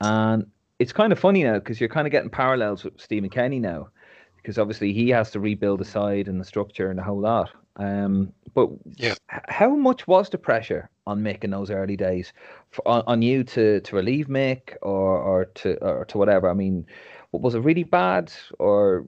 And 0.00 0.46
it's 0.78 0.92
kind 0.92 1.12
of 1.12 1.18
funny 1.18 1.44
now 1.44 1.54
because 1.54 1.80
you're 1.80 1.88
kind 1.88 2.06
of 2.06 2.10
getting 2.10 2.30
parallels 2.30 2.84
with 2.84 3.00
Stephen 3.00 3.30
Kenny 3.30 3.58
now, 3.58 3.88
because 4.36 4.58
obviously 4.58 4.92
he 4.92 5.08
has 5.10 5.30
to 5.30 5.40
rebuild 5.40 5.80
the 5.80 5.84
side 5.84 6.28
and 6.28 6.40
the 6.40 6.44
structure 6.44 6.90
and 6.90 6.98
the 6.98 7.02
whole 7.02 7.20
lot. 7.20 7.50
Um, 7.76 8.32
but 8.54 8.70
yeah, 8.96 9.14
how 9.28 9.74
much 9.74 10.06
was 10.06 10.30
the 10.30 10.38
pressure 10.38 10.88
on 11.06 11.22
Mick 11.22 11.44
in 11.44 11.50
those 11.50 11.70
early 11.70 11.96
days, 11.96 12.32
for, 12.70 12.86
on, 12.88 13.02
on 13.06 13.22
you 13.22 13.44
to 13.44 13.80
to 13.80 13.96
relieve 13.96 14.28
Mick 14.28 14.76
or 14.82 15.18
or 15.18 15.44
to 15.56 15.76
or 15.84 16.04
to 16.06 16.18
whatever? 16.18 16.48
I 16.50 16.54
mean, 16.54 16.86
was 17.32 17.54
it 17.54 17.60
really 17.60 17.84
bad 17.84 18.32
or? 18.58 19.04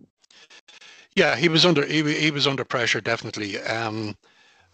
Yeah, 1.17 1.35
he 1.37 1.49
was 1.49 1.65
under 1.65 1.85
he, 1.85 2.03
he 2.15 2.31
was 2.31 2.47
under 2.47 2.65
pressure 2.65 3.01
definitely. 3.01 3.59
Um, 3.59 4.17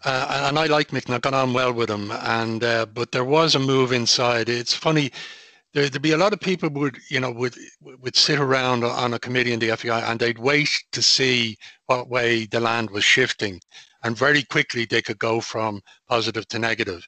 uh, 0.03 0.45
and 0.47 0.59
I 0.59 0.65
like 0.67 0.89
Mick, 0.89 1.05
and 1.05 1.15
I've 1.15 1.21
gone 1.21 1.33
on 1.33 1.53
well 1.53 1.73
with 1.73 1.89
him. 1.89 2.11
And 2.11 2.63
uh, 2.63 2.85
but 2.85 3.11
there 3.11 3.23
was 3.23 3.55
a 3.55 3.59
move 3.59 3.93
inside. 3.93 4.49
It's 4.49 4.73
funny. 4.73 5.11
There, 5.75 5.83
would 5.83 6.01
be 6.01 6.13
a 6.13 6.17
lot 6.17 6.31
of 6.31 6.39
people 6.39 6.69
would 6.69 6.97
you 7.09 7.19
know 7.19 7.31
would 7.31 7.55
would 7.81 8.15
sit 8.15 8.39
around 8.39 8.85
on 8.85 9.13
a 9.13 9.19
committee 9.19 9.51
in 9.51 9.59
the 9.59 9.75
FAI 9.75 9.99
and 10.09 10.17
they'd 10.17 10.39
wait 10.39 10.69
to 10.93 11.01
see 11.01 11.57
what 11.87 12.07
way 12.07 12.45
the 12.45 12.61
land 12.61 12.89
was 12.91 13.03
shifting, 13.03 13.59
and 14.01 14.17
very 14.17 14.43
quickly 14.43 14.85
they 14.85 15.01
could 15.01 15.19
go 15.19 15.41
from 15.41 15.81
positive 16.07 16.47
to 16.47 16.59
negative. 16.59 17.05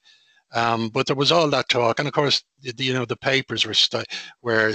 Um, 0.51 0.89
but 0.89 1.07
there 1.07 1.15
was 1.15 1.31
all 1.31 1.49
that 1.49 1.69
talk, 1.69 1.99
and 1.99 2.09
of 2.09 2.13
course, 2.13 2.43
you 2.61 2.93
know, 2.93 3.05
the 3.05 3.15
papers 3.15 3.65
were 3.65 3.73
st- 3.73 4.07
were 4.41 4.73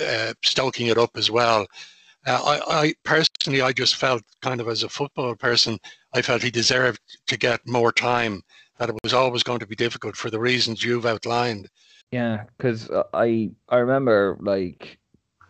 uh, 0.00 0.32
stoking 0.42 0.86
it 0.86 0.96
up 0.96 1.10
as 1.14 1.30
well. 1.30 1.66
Uh, 2.26 2.40
I, 2.42 2.80
I, 2.80 2.94
personally, 3.04 3.60
I 3.60 3.72
just 3.72 3.96
felt 3.96 4.22
kind 4.40 4.62
of 4.62 4.68
as 4.68 4.84
a 4.84 4.88
football 4.88 5.34
person, 5.34 5.78
I 6.14 6.22
felt 6.22 6.42
he 6.42 6.50
deserved 6.50 7.00
to 7.26 7.36
get 7.36 7.60
more 7.66 7.92
time. 7.92 8.40
That 8.78 8.88
it 8.88 8.96
was 9.04 9.12
always 9.12 9.42
going 9.42 9.60
to 9.60 9.66
be 9.66 9.76
difficult 9.76 10.16
for 10.16 10.30
the 10.30 10.40
reasons 10.40 10.82
you've 10.82 11.04
outlined. 11.04 11.68
Yeah, 12.14 12.44
because 12.56 12.88
I 13.12 13.50
I 13.68 13.78
remember 13.78 14.38
like 14.40 15.00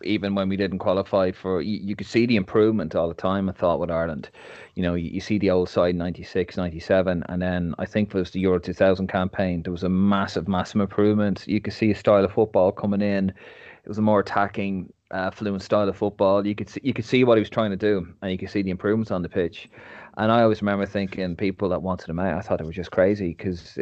even 0.01 0.33
when 0.33 0.49
we 0.49 0.57
didn't 0.57 0.79
qualify 0.79 1.31
for, 1.31 1.61
you, 1.61 1.77
you, 1.79 1.95
could 1.95 2.07
see 2.07 2.25
the 2.25 2.37
improvement 2.37 2.95
all 2.95 3.07
the 3.07 3.13
time. 3.13 3.47
I 3.49 3.51
thought 3.51 3.79
with 3.79 3.91
Ireland, 3.91 4.31
you 4.73 4.81
know, 4.81 4.95
you, 4.95 5.09
you, 5.11 5.21
see 5.21 5.37
the 5.37 5.51
old 5.51 5.69
side 5.69 5.95
96, 5.95 6.57
97, 6.57 7.23
and 7.29 7.41
then 7.41 7.75
I 7.77 7.85
think 7.85 8.09
it 8.09 8.17
was 8.17 8.31
the 8.31 8.39
Euro 8.39 8.59
2000 8.59 9.07
campaign. 9.07 9.61
There 9.61 9.71
was 9.71 9.83
a 9.83 9.89
massive, 9.89 10.47
massive 10.47 10.81
improvement. 10.81 11.47
You 11.47 11.61
could 11.61 11.73
see 11.73 11.91
a 11.91 11.95
style 11.95 12.25
of 12.25 12.33
football 12.33 12.71
coming 12.71 13.01
in. 13.01 13.29
It 13.29 13.87
was 13.87 13.99
a 13.99 14.01
more 14.01 14.21
attacking, 14.21 14.91
uh, 15.11 15.29
fluent 15.29 15.61
style 15.61 15.87
of 15.87 15.95
football. 15.95 16.47
You 16.47 16.55
could 16.55 16.69
see, 16.69 16.81
you 16.83 16.93
could 16.93 17.05
see 17.05 17.23
what 17.23 17.37
he 17.37 17.41
was 17.41 17.49
trying 17.51 17.71
to 17.71 17.77
do, 17.77 18.07
and 18.23 18.31
you 18.31 18.39
could 18.39 18.49
see 18.49 18.63
the 18.63 18.71
improvements 18.71 19.11
on 19.11 19.21
the 19.21 19.29
pitch. 19.29 19.69
And 20.17 20.31
I 20.31 20.41
always 20.41 20.61
remember 20.61 20.87
thinking 20.87 21.35
people 21.35 21.69
that 21.69 21.81
wanted 21.83 22.09
him 22.09 22.19
out, 22.19 22.37
I 22.37 22.41
thought 22.41 22.61
it 22.61 22.65
was 22.65 22.75
just 22.75 22.91
crazy 22.91 23.29
because 23.29 23.77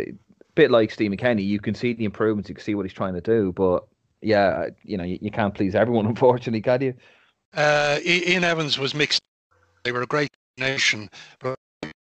bit 0.55 0.71
like 0.71 0.91
Stephen 0.91 1.17
Kenny, 1.17 1.43
you 1.43 1.59
can 1.59 1.73
see 1.73 1.93
the 1.93 2.05
improvements, 2.05 2.49
you 2.49 2.55
can 2.55 2.63
see 2.63 2.75
what 2.75 2.85
he's 2.85 2.93
trying 2.93 3.13
to 3.13 3.21
do, 3.21 3.51
but 3.53 3.85
yeah, 4.21 4.67
you 4.83 4.97
know, 4.97 5.03
you, 5.03 5.17
you 5.21 5.31
can't 5.31 5.53
please 5.53 5.75
everyone, 5.75 6.05
unfortunately, 6.13 6.61
can 6.61 6.81
you? 6.81 6.93
Uh, 7.53 7.99
Ian 8.03 8.43
Evans 8.43 8.79
was 8.79 8.95
mixed. 8.95 9.21
They 9.83 9.91
were 9.91 10.01
a 10.01 10.07
great 10.07 10.29
nation, 10.57 11.09
but 11.39 11.57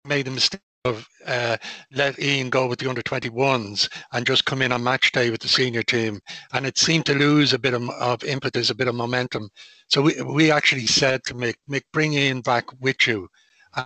made 0.04 0.26
the 0.26 0.30
mistake 0.30 0.60
of 0.84 1.08
uh, 1.26 1.56
let 1.92 2.18
Ian 2.18 2.50
go 2.50 2.66
with 2.66 2.78
the 2.78 2.88
under 2.88 3.00
21s 3.00 3.88
and 4.12 4.26
just 4.26 4.44
come 4.44 4.60
in 4.60 4.70
on 4.70 4.84
match 4.84 5.12
day 5.12 5.30
with 5.30 5.40
the 5.40 5.48
senior 5.48 5.82
team. 5.82 6.20
And 6.52 6.66
it 6.66 6.76
seemed 6.76 7.06
to 7.06 7.14
lose 7.14 7.54
a 7.54 7.58
bit 7.58 7.72
of, 7.72 7.88
of 7.90 8.22
impetus, 8.22 8.68
a 8.68 8.74
bit 8.74 8.88
of 8.88 8.94
momentum. 8.94 9.48
So 9.88 10.02
we, 10.02 10.20
we 10.20 10.50
actually 10.50 10.86
said 10.86 11.24
to 11.24 11.34
Mick, 11.34 11.54
Mick, 11.70 11.82
bring 11.92 12.12
Ian 12.12 12.42
back 12.42 12.66
with 12.80 13.06
you. 13.06 13.28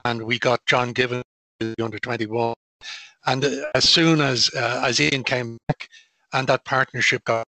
And 0.05 0.25
we 0.25 0.39
got 0.39 0.61
Don 0.67 0.93
Givens, 0.93 1.25
the 1.61 1.75
under 1.81 1.99
21. 1.99 2.55
And 3.27 3.45
uh, 3.45 3.65
as 3.75 3.89
soon 3.89 4.21
as, 4.21 4.51
uh, 4.55 4.83
as 4.85 5.01
Ian 5.01 5.25
came 5.25 5.59
back 5.69 5.89
and 6.33 6.47
that 6.49 6.65
partnership 6.65 7.25
got 7.25 7.47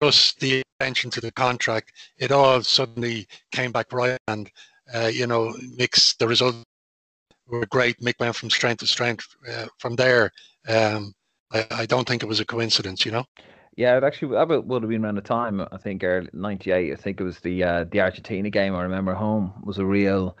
plus 0.00 0.34
the 0.34 0.62
extension 0.80 1.10
to 1.10 1.20
the 1.20 1.32
contract, 1.32 1.92
it 2.18 2.32
all 2.32 2.62
suddenly 2.62 3.26
came 3.52 3.72
back 3.72 3.92
right. 3.92 4.18
And, 4.28 4.50
uh, 4.94 5.10
you 5.12 5.26
know, 5.26 5.54
Mick's 5.78 6.14
the 6.14 6.28
results 6.28 6.64
were 7.48 7.66
great. 7.66 7.98
Mick 8.00 8.14
went 8.20 8.36
from 8.36 8.50
strength 8.50 8.80
to 8.80 8.86
strength 8.86 9.26
uh, 9.50 9.66
from 9.78 9.96
there. 9.96 10.32
Um, 10.68 11.14
I, 11.52 11.66
I, 11.70 11.86
don't 11.86 12.06
think 12.06 12.22
it 12.22 12.28
was 12.28 12.40
a 12.40 12.44
coincidence, 12.44 13.06
you 13.06 13.12
know. 13.12 13.24
Yeah, 13.76 13.96
it 13.96 14.04
actually 14.04 14.34
that 14.34 14.48
would 14.48 14.82
have 14.82 14.90
been 14.90 15.04
around 15.04 15.16
the 15.16 15.20
time 15.20 15.60
I 15.60 15.76
think 15.76 16.02
early 16.02 16.30
'98. 16.32 16.92
I 16.92 16.96
think 16.96 17.20
it 17.20 17.24
was 17.24 17.40
the 17.40 17.62
uh, 17.62 17.84
the 17.84 18.00
Argentina 18.00 18.48
game. 18.48 18.74
I 18.74 18.82
remember 18.82 19.14
home 19.14 19.52
was 19.62 19.78
a 19.78 19.84
real. 19.84 20.36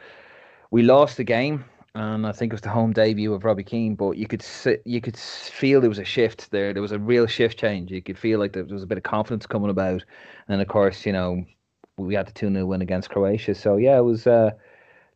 We 0.70 0.82
lost 0.82 1.18
the 1.18 1.24
game 1.24 1.64
and 1.96 2.26
I 2.26 2.32
think 2.32 2.52
it 2.52 2.54
was 2.54 2.60
the 2.60 2.68
home 2.68 2.92
debut 2.92 3.32
of 3.32 3.44
Robbie 3.44 3.64
Keane. 3.64 3.94
But 3.94 4.18
you 4.18 4.26
could 4.26 4.42
see, 4.42 4.76
you 4.84 5.00
could 5.00 5.16
feel 5.16 5.80
there 5.80 5.88
was 5.88 5.98
a 5.98 6.04
shift 6.04 6.50
there. 6.50 6.74
There 6.74 6.82
was 6.82 6.92
a 6.92 6.98
real 6.98 7.26
shift 7.26 7.58
change. 7.58 7.90
You 7.90 8.02
could 8.02 8.18
feel 8.18 8.38
like 8.38 8.52
there 8.52 8.64
was 8.64 8.82
a 8.82 8.86
bit 8.86 8.98
of 8.98 9.04
confidence 9.04 9.46
coming 9.46 9.70
about, 9.70 10.04
and 10.48 10.60
of 10.60 10.68
course, 10.68 11.06
you 11.06 11.12
know, 11.12 11.44
we 11.96 12.14
had 12.14 12.26
the 12.26 12.32
two 12.32 12.52
0 12.52 12.66
win 12.66 12.82
against 12.82 13.08
Croatia. 13.08 13.54
So 13.54 13.78
yeah, 13.78 13.96
it 13.96 14.02
was 14.02 14.26
uh, 14.26 14.50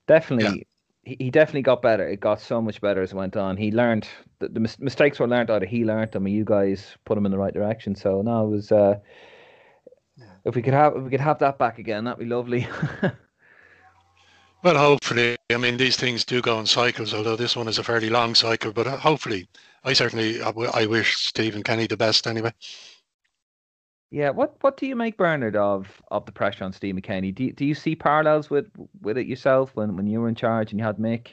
definitely. 0.07 0.59
Yeah. 0.59 0.65
He, 1.03 1.17
he 1.19 1.31
definitely 1.31 1.63
got 1.63 1.81
better. 1.81 2.07
It 2.07 2.21
got 2.21 2.41
so 2.41 2.61
much 2.61 2.81
better 2.81 3.01
as 3.01 3.13
it 3.13 3.17
went 3.17 3.35
on. 3.35 3.57
He 3.57 3.73
learned 3.73 4.07
the, 4.39 4.49
the 4.49 4.61
mis- 4.61 4.79
mistakes 4.79 5.19
were 5.19 5.27
learned 5.27 5.51
either 5.51 5.65
he 5.65 5.83
learned 5.83 6.13
them 6.13 6.27
or 6.27 6.29
you 6.29 6.45
guys 6.45 6.95
put 7.07 7.17
him 7.17 7.25
in 7.25 7.33
the 7.33 7.39
right 7.39 7.55
direction. 7.55 7.95
So 7.95 8.23
no, 8.23 8.47
it 8.47 8.51
was. 8.51 8.73
Uh, 8.73 8.97
if 10.45 10.55
we 10.55 10.63
could 10.63 10.75
have 10.75 10.97
if 10.97 11.03
we 11.03 11.11
could 11.11 11.21
have 11.21 11.39
that 11.41 11.59
back 11.59 11.79
again, 11.79 12.05
that'd 12.05 12.19
be 12.19 12.27
lovely. 12.27 12.67
Well, 14.63 14.77
hopefully. 14.77 15.37
I 15.51 15.57
mean, 15.57 15.79
these 15.79 15.97
things 15.97 16.25
do 16.25 16.43
go 16.43 16.61
in 16.61 16.67
cycles, 16.67 17.15
although 17.15 17.37
this 17.37 17.57
one 17.57 17.69
is 17.69 17.79
a 17.79 17.85
fairly 17.85 18.11
long 18.11 18.35
cycle. 18.35 18.73
But 18.73 18.87
uh, 18.87 18.97
hopefully, 18.99 19.49
I 19.85 19.95
certainly 19.95 20.43
I 20.43 20.87
wish 20.87 21.17
Stephen 21.17 21.63
Kenny 21.63 21.87
the 21.87 21.97
best 21.97 22.27
anyway. 22.27 22.53
Yeah, 24.11 24.31
what 24.31 24.57
what 24.61 24.77
do 24.77 24.87
you 24.87 24.97
make, 24.97 25.17
Bernard, 25.17 25.57
of 25.57 26.03
of 26.11 26.27
the 26.27 26.33
pressure 26.33 26.65
on 26.65 26.73
Stephen 26.73 27.01
Kenny? 27.01 27.33
Do 27.33 27.45
you, 27.45 27.53
do 27.53 27.65
you 27.65 27.75
see 27.75 27.95
parallels 27.95 28.51
with 28.51 28.67
with 29.01 29.17
it 29.17 29.27
yourself 29.27 29.71
when, 29.75 29.97
when 29.97 30.07
you 30.07 30.21
were 30.21 30.29
in 30.29 30.35
charge 30.35 30.73
and 30.73 30.81
you 30.81 30.85
had 30.85 30.99
Mick? 30.99 31.29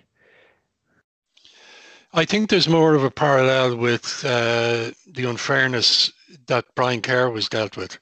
I 2.13 2.23
think 2.23 2.49
there's 2.49 2.69
more 2.69 2.93
of 2.93 3.03
a 3.03 3.11
parallel 3.11 3.75
with 3.75 4.23
uh, 4.23 4.91
the 5.05 5.25
unfairness 5.29 6.11
that 6.47 6.65
Brian 6.75 7.01
Kerr 7.01 7.29
was 7.29 7.49
dealt 7.49 7.75
with, 7.75 7.99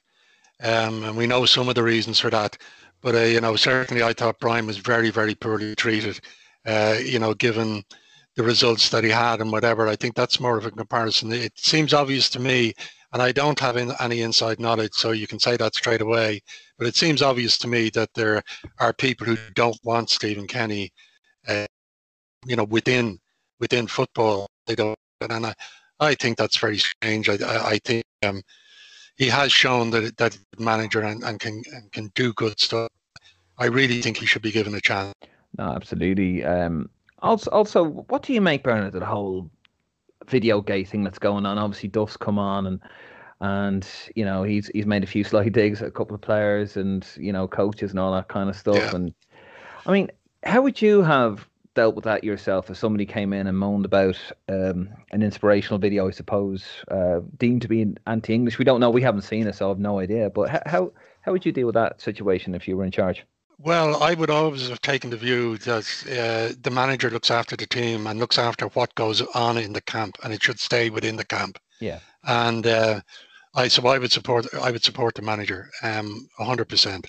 um, 0.62 1.02
and 1.02 1.16
we 1.16 1.26
know 1.26 1.46
some 1.46 1.68
of 1.68 1.74
the 1.74 1.82
reasons 1.82 2.20
for 2.20 2.30
that. 2.30 2.56
But 3.02 3.14
uh, 3.14 3.20
you 3.20 3.40
know, 3.40 3.56
certainly 3.56 4.02
I 4.02 4.12
thought 4.12 4.40
Brian 4.40 4.66
was 4.66 4.78
very, 4.78 5.10
very 5.10 5.34
poorly 5.34 5.74
treated. 5.74 6.20
Uh, 6.66 6.96
you 7.02 7.18
know, 7.18 7.34
given 7.34 7.84
the 8.36 8.42
results 8.42 8.88
that 8.90 9.04
he 9.04 9.10
had 9.10 9.40
and 9.40 9.52
whatever, 9.52 9.88
I 9.88 9.96
think 9.96 10.14
that's 10.14 10.40
more 10.40 10.58
of 10.58 10.66
a 10.66 10.70
comparison. 10.70 11.32
It 11.32 11.52
seems 11.56 11.94
obvious 11.94 12.28
to 12.30 12.40
me, 12.40 12.74
and 13.12 13.22
I 13.22 13.32
don't 13.32 13.60
have 13.60 13.76
any 13.76 14.22
inside 14.22 14.60
knowledge, 14.60 14.92
so 14.94 15.12
you 15.12 15.26
can 15.26 15.38
say 15.38 15.56
that 15.56 15.74
straight 15.74 16.00
away. 16.00 16.40
But 16.78 16.86
it 16.86 16.96
seems 16.96 17.22
obvious 17.22 17.56
to 17.58 17.68
me 17.68 17.90
that 17.90 18.10
there 18.14 18.42
are 18.78 18.92
people 18.92 19.26
who 19.26 19.36
don't 19.54 19.78
want 19.84 20.10
Stephen 20.10 20.46
Kenny, 20.46 20.92
uh, 21.48 21.66
you 22.46 22.56
know, 22.56 22.64
within 22.64 23.18
within 23.60 23.86
football. 23.86 24.48
They 24.66 24.74
don't, 24.74 24.98
and 25.20 25.46
I, 25.46 25.54
I 26.00 26.14
think 26.14 26.36
that's 26.36 26.58
very 26.58 26.78
strange. 26.78 27.28
I, 27.28 27.36
I, 27.36 27.70
I 27.70 27.78
think 27.84 28.04
um, 28.24 28.42
he 29.16 29.28
has 29.28 29.50
shown 29.50 29.90
that 29.90 30.16
that 30.18 30.38
manager 30.58 31.02
and, 31.02 31.22
and 31.24 31.40
can 31.40 31.62
and 31.72 31.90
can 31.92 32.10
do 32.14 32.32
good 32.34 32.58
stuff. 32.60 32.90
I 33.58 33.66
really 33.66 34.02
think 34.02 34.18
he 34.18 34.26
should 34.26 34.42
be 34.42 34.52
given 34.52 34.74
a 34.74 34.80
chance. 34.80 35.14
No, 35.58 35.64
absolutely. 35.64 36.44
Um, 36.44 36.90
also, 37.20 37.50
also, 37.50 37.84
what 37.84 38.22
do 38.22 38.34
you 38.34 38.42
make, 38.42 38.62
Bernard, 38.62 38.94
of 38.94 39.00
the 39.00 39.06
whole 39.06 39.50
video 40.26 40.60
gate 40.60 40.88
thing 40.88 41.02
that's 41.02 41.18
going 41.18 41.46
on? 41.46 41.56
Obviously, 41.56 41.88
Duff's 41.88 42.16
come 42.16 42.38
on 42.38 42.66
and 42.66 42.80
and 43.40 43.86
you 44.14 44.24
know 44.24 44.42
he's 44.42 44.68
he's 44.68 44.86
made 44.86 45.04
a 45.04 45.06
few 45.06 45.24
slight 45.24 45.52
digs 45.52 45.82
at 45.82 45.88
a 45.88 45.90
couple 45.90 46.14
of 46.14 46.20
players 46.20 46.76
and 46.76 47.06
you 47.16 47.32
know 47.32 47.46
coaches 47.46 47.90
and 47.90 48.00
all 48.00 48.12
that 48.12 48.28
kind 48.28 48.48
of 48.50 48.56
stuff. 48.56 48.76
Yeah. 48.76 48.94
And 48.94 49.14
I 49.86 49.92
mean, 49.92 50.10
how 50.42 50.62
would 50.62 50.80
you 50.80 51.02
have 51.02 51.48
dealt 51.76 51.94
with 51.94 52.04
that 52.04 52.24
yourself 52.24 52.70
if 52.70 52.76
somebody 52.76 53.06
came 53.06 53.32
in 53.32 53.46
and 53.46 53.56
moaned 53.56 53.84
about 53.84 54.18
um, 54.48 54.88
an 55.12 55.22
inspirational 55.22 55.78
video, 55.78 56.08
I 56.08 56.10
suppose, 56.10 56.64
uh, 56.88 57.20
deemed 57.36 57.62
to 57.62 57.68
be 57.68 57.94
anti-English? 58.06 58.58
We 58.58 58.64
don't 58.64 58.80
know. 58.80 58.90
We 58.90 59.02
haven't 59.02 59.22
seen 59.22 59.46
it, 59.46 59.54
so 59.54 59.66
I 59.66 59.68
have 59.68 59.78
no 59.78 60.00
idea. 60.00 60.30
But 60.30 60.66
how 60.66 60.92
how 61.20 61.32
would 61.32 61.46
you 61.46 61.52
deal 61.52 61.66
with 61.66 61.74
that 61.74 62.00
situation 62.00 62.54
if 62.54 62.66
you 62.66 62.76
were 62.76 62.84
in 62.84 62.90
charge? 62.90 63.24
Well, 63.58 64.02
I 64.02 64.14
would 64.14 64.30
always 64.30 64.68
have 64.68 64.82
taken 64.82 65.10
the 65.10 65.16
view 65.16 65.56
that 65.58 65.86
uh, 66.04 66.54
the 66.60 66.70
manager 66.70 67.10
looks 67.10 67.30
after 67.30 67.56
the 67.56 67.66
team 67.66 68.06
and 68.06 68.18
looks 68.18 68.38
after 68.38 68.66
what 68.68 68.94
goes 68.96 69.22
on 69.34 69.56
in 69.56 69.72
the 69.72 69.80
camp, 69.80 70.18
and 70.22 70.34
it 70.34 70.42
should 70.42 70.60
stay 70.60 70.90
within 70.90 71.16
the 71.16 71.24
camp. 71.24 71.58
Yeah. 71.80 72.00
And 72.24 72.66
uh, 72.66 73.00
I 73.54 73.68
so 73.68 73.86
I 73.86 73.98
would 73.98 74.12
support 74.12 74.46
I 74.54 74.70
would 74.70 74.84
support 74.84 75.14
the 75.14 75.22
manager 75.22 75.70
um 75.82 76.28
hundred 76.38 76.68
percent, 76.68 77.06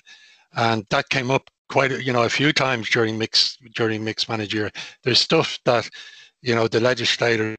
and 0.52 0.86
that 0.90 1.08
came 1.08 1.30
up 1.30 1.50
quite 1.68 1.90
you 2.02 2.12
know 2.12 2.24
a 2.24 2.28
few 2.28 2.52
times 2.52 2.88
during 2.90 3.18
Mick's 3.18 3.56
during 3.74 4.04
Mick's 4.04 4.28
manager. 4.28 4.70
There's 5.02 5.20
stuff 5.20 5.58
that 5.64 5.88
you 6.42 6.54
know 6.54 6.68
the 6.68 6.80
legislator 6.80 7.56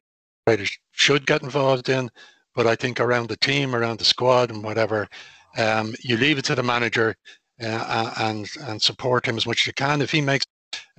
should 0.92 1.26
get 1.26 1.42
involved 1.42 1.88
in, 1.88 2.10
but 2.54 2.66
I 2.66 2.74
think 2.74 3.00
around 3.00 3.28
the 3.28 3.36
team, 3.36 3.74
around 3.74 3.98
the 3.98 4.04
squad, 4.04 4.50
and 4.50 4.64
whatever, 4.64 5.08
um, 5.56 5.94
you 6.00 6.16
leave 6.16 6.38
it 6.38 6.44
to 6.46 6.54
the 6.54 6.62
manager 6.62 7.14
uh, 7.62 8.12
and 8.18 8.48
and 8.62 8.82
support 8.82 9.26
him 9.26 9.36
as 9.36 9.46
much 9.46 9.62
as 9.62 9.66
you 9.66 9.72
can. 9.72 10.02
If 10.02 10.10
he 10.10 10.20
makes 10.20 10.46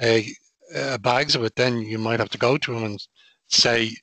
a, 0.01 0.27
a 0.75 0.99
bags 0.99 1.35
of 1.35 1.43
it, 1.43 1.55
then 1.55 1.81
you 1.81 1.97
might 1.97 2.19
have 2.19 2.29
to 2.29 2.37
go 2.37 2.57
to 2.57 2.73
him 2.73 2.83
and 2.83 3.07
say 3.47 3.95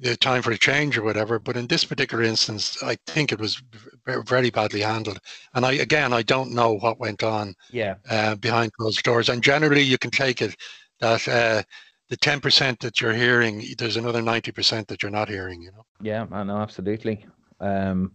the 0.00 0.16
time 0.16 0.42
for 0.42 0.50
a 0.50 0.58
change 0.58 0.96
or 0.96 1.02
whatever. 1.02 1.38
But 1.38 1.56
in 1.56 1.66
this 1.66 1.84
particular 1.84 2.24
instance, 2.24 2.82
I 2.82 2.96
think 3.06 3.32
it 3.32 3.40
was 3.40 3.62
very 4.06 4.50
badly 4.50 4.80
handled. 4.80 5.18
And 5.54 5.64
I 5.64 5.72
again, 5.72 6.12
I 6.12 6.22
don't 6.22 6.52
know 6.52 6.76
what 6.78 6.98
went 6.98 7.22
on 7.22 7.54
yeah. 7.70 7.94
uh, 8.08 8.34
behind 8.36 8.72
closed 8.72 9.02
doors. 9.02 9.28
And 9.28 9.42
generally, 9.42 9.82
you 9.82 9.98
can 9.98 10.10
take 10.10 10.42
it 10.42 10.56
that 11.00 11.26
uh, 11.28 11.62
the 12.08 12.16
ten 12.16 12.40
percent 12.40 12.80
that 12.80 13.00
you're 13.00 13.12
hearing, 13.12 13.64
there's 13.78 13.96
another 13.96 14.22
ninety 14.22 14.52
percent 14.52 14.88
that 14.88 15.02
you're 15.02 15.10
not 15.10 15.28
hearing. 15.28 15.62
You 15.62 15.72
know. 15.72 15.84
Yeah, 16.00 16.26
I 16.32 16.42
know 16.44 16.56
absolutely. 16.56 17.26
Um, 17.60 18.12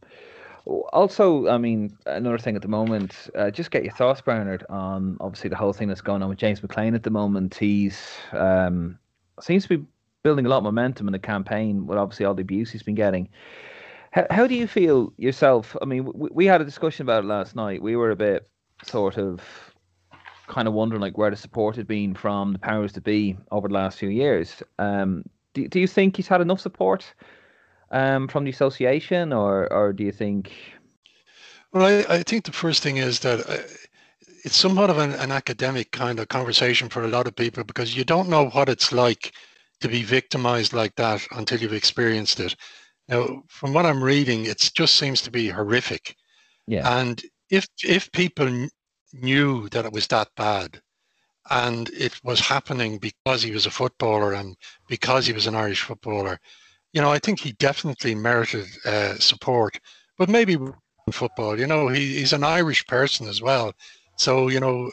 also, 0.66 1.48
I 1.48 1.60
mean, 1.60 1.96
another 2.08 2.40
thing 2.40 2.56
at 2.56 2.64
the 2.64 2.68
moment, 2.68 3.30
uh, 3.36 3.52
just 3.52 3.70
get 3.70 3.84
your 3.84 3.94
thoughts, 3.94 4.22
Bernard, 4.22 4.66
on 4.68 5.16
obviously 5.20 5.50
the 5.50 5.56
whole 5.56 5.74
thing 5.74 5.88
that's 5.88 6.02
going 6.02 6.24
on 6.24 6.30
with 6.30 6.40
James 6.40 6.62
McLean 6.64 6.96
at 6.96 7.04
the 7.04 7.12
moment. 7.12 7.54
He's 7.54 8.00
um, 8.32 8.98
seems 9.40 9.68
to 9.68 9.78
be 9.78 9.86
building 10.26 10.48
a 10.48 10.50
lot 10.50 10.58
of 10.58 10.64
momentum 10.64 11.08
in 11.08 11.12
the 11.12 11.20
campaign 11.20 11.86
with 11.86 12.00
obviously 12.00 12.26
all 12.26 12.34
the 12.34 12.42
abuse 12.42 12.72
he's 12.72 12.82
been 12.82 12.96
getting. 12.96 13.30
How, 14.10 14.26
how 14.32 14.48
do 14.48 14.56
you 14.56 14.66
feel 14.66 15.14
yourself? 15.18 15.78
I 15.84 15.86
mean, 15.86 16.04
we, 16.16 16.30
we 16.32 16.46
had 16.48 16.62
a 16.62 16.66
discussion 16.66 17.06
about 17.06 17.24
it 17.24 17.28
last 17.28 17.56
night. 17.56 17.80
We 17.80 17.96
were 17.96 18.10
a 18.10 18.16
bit 18.16 18.50
sort 18.84 19.20
of 19.20 19.40
kind 20.48 20.68
of 20.68 20.74
wondering 20.74 21.00
like 21.00 21.16
where 21.16 21.30
the 21.30 21.36
support 21.36 21.76
had 21.76 21.86
been 21.86 22.16
from 22.16 22.54
the 22.54 22.60
powers 22.60 22.92
to 22.94 23.02
be 23.02 23.38
over 23.52 23.68
the 23.68 23.76
last 23.76 24.00
few 24.00 24.10
years. 24.10 24.64
Um, 24.80 25.26
do, 25.54 25.68
do 25.68 25.80
you 25.80 25.86
think 25.86 26.18
he's 26.18 26.28
had 26.28 26.42
enough 26.42 26.60
support 26.60 27.06
um, 27.92 28.28
from 28.28 28.46
the 28.46 28.50
association, 28.50 29.32
or 29.32 29.72
or 29.72 29.94
do 29.94 30.04
you 30.04 30.12
think? 30.12 30.52
Well, 31.72 31.86
I, 31.86 32.16
I 32.16 32.24
think 32.24 32.46
the 32.46 32.52
first 32.52 32.82
thing 32.82 32.98
is 32.98 33.20
that 33.20 33.48
uh, 33.48 33.58
it's 34.44 34.58
somewhat 34.58 34.90
of 34.90 34.98
an, 34.98 35.12
an 35.14 35.32
academic 35.32 35.92
kind 35.92 36.20
of 36.20 36.30
conversation 36.30 36.90
for 36.90 37.04
a 37.04 37.08
lot 37.08 37.28
of 37.28 37.36
people 37.36 37.64
because 37.64 37.96
you 37.96 38.04
don't 38.04 38.28
know 38.28 38.50
what 38.50 38.70
it's 38.70 38.92
like 38.92 39.32
to 39.82 39.88
be 39.88 40.04
victimized 40.04 40.74
like 40.74 40.96
that 40.96 41.26
until 41.32 41.60
you've 41.60 41.74
experienced 41.74 42.40
it. 42.40 42.56
Now, 43.08 43.44
from 43.48 43.74
what 43.74 43.86
I'm 43.86 44.04
reading, 44.04 44.46
it 44.46 44.72
just 44.74 44.96
seems 44.96 45.22
to 45.22 45.32
be 45.32 45.50
horrific. 45.50 46.16
Yeah. 46.68 47.00
And 47.00 47.22
if 47.50 47.68
if 47.84 48.12
people 48.12 48.68
knew 49.14 49.70
that 49.70 49.86
it 49.86 49.94
was 49.94 50.08
that 50.08 50.30
bad, 50.36 50.82
and 51.50 51.90
it 51.90 52.20
was 52.24 52.40
happening 52.40 52.98
because 52.98 53.44
he 53.44 53.52
was 53.52 53.66
a 53.66 53.72
footballer 53.72 54.34
and 54.34 54.56
because 54.90 55.28
he 55.28 55.34
was 55.34 55.48
an 55.48 55.56
Irish 55.56 55.82
footballer, 55.82 56.40
you 56.94 57.02
know, 57.02 57.12
I 57.12 57.20
think 57.20 57.40
he 57.40 57.52
definitely 57.54 58.16
merited 58.16 58.66
uh, 58.86 59.16
support. 59.16 59.80
But 60.18 60.30
maybe 60.30 60.58
football, 61.12 61.60
you 61.60 61.68
know, 61.68 61.88
he, 61.90 62.16
he's 62.20 62.34
an 62.34 62.44
Irish 62.44 62.88
person 62.88 63.28
as 63.28 63.42
well. 63.42 63.74
So 64.18 64.48
you 64.48 64.60
know, 64.60 64.90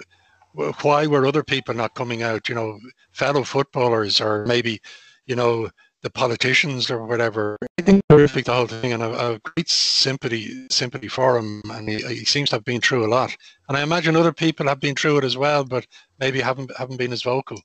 why 0.52 1.06
were 1.06 1.26
other 1.26 1.42
people 1.42 1.74
not 1.74 1.94
coming 1.94 2.22
out? 2.22 2.48
You 2.48 2.54
know, 2.54 2.78
fellow 3.12 3.44
footballers 3.44 4.20
or 4.20 4.46
maybe, 4.46 4.80
you 5.26 5.36
know, 5.36 5.70
the 6.02 6.10
politicians 6.10 6.90
or 6.90 7.06
whatever. 7.06 7.56
I 7.78 7.82
think 7.82 8.02
terrific 8.08 8.44
the 8.44 8.54
whole 8.54 8.66
thing, 8.66 8.92
and 8.92 9.02
a, 9.02 9.32
a 9.32 9.38
great 9.38 9.68
sympathy 9.68 10.66
sympathy 10.70 11.08
for 11.08 11.38
him. 11.38 11.62
And 11.70 11.88
he, 11.88 11.98
he, 11.98 12.24
seems 12.24 12.50
to 12.50 12.56
have 12.56 12.64
been 12.64 12.80
through 12.80 13.06
a 13.06 13.08
lot. 13.08 13.36
And 13.68 13.76
I 13.78 13.82
imagine 13.82 14.16
other 14.16 14.32
people 14.32 14.66
have 14.66 14.80
been 14.80 14.94
through 14.94 15.18
it 15.18 15.24
as 15.24 15.36
well, 15.36 15.64
but 15.64 15.86
maybe 16.18 16.40
haven't 16.40 16.76
haven't 16.76 16.98
been 16.98 17.12
as 17.12 17.22
vocal. 17.22 17.60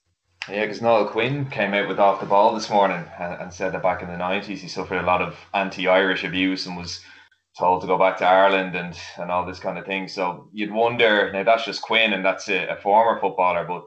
Yeah, 0.49 0.61
because 0.61 0.81
Niall 0.81 1.09
Quinn 1.09 1.49
came 1.49 1.73
out 1.73 1.89
with 1.89 1.99
off 1.99 2.21
the 2.21 2.25
ball 2.25 2.53
this 2.55 2.69
morning 2.69 3.03
and, 3.19 3.33
and 3.41 3.53
said 3.53 3.73
that 3.73 3.83
back 3.83 4.01
in 4.01 4.07
the 4.07 4.15
nineties 4.15 4.61
he 4.61 4.69
suffered 4.69 4.99
a 4.99 5.05
lot 5.05 5.21
of 5.21 5.35
anti-Irish 5.53 6.23
abuse 6.23 6.65
and 6.65 6.77
was 6.77 7.01
told 7.57 7.81
to 7.81 7.87
go 7.87 7.97
back 7.97 8.17
to 8.17 8.25
Ireland 8.25 8.75
and 8.75 8.97
and 9.17 9.31
all 9.31 9.45
this 9.45 9.59
kind 9.59 9.77
of 9.77 9.85
thing. 9.85 10.07
So 10.07 10.49
you'd 10.53 10.71
wonder 10.71 11.31
now 11.31 11.43
that's 11.43 11.65
just 11.65 11.81
Quinn 11.81 12.13
and 12.13 12.23
that's 12.23 12.47
a, 12.49 12.67
a 12.67 12.75
former 12.77 13.19
footballer, 13.19 13.65
but 13.65 13.85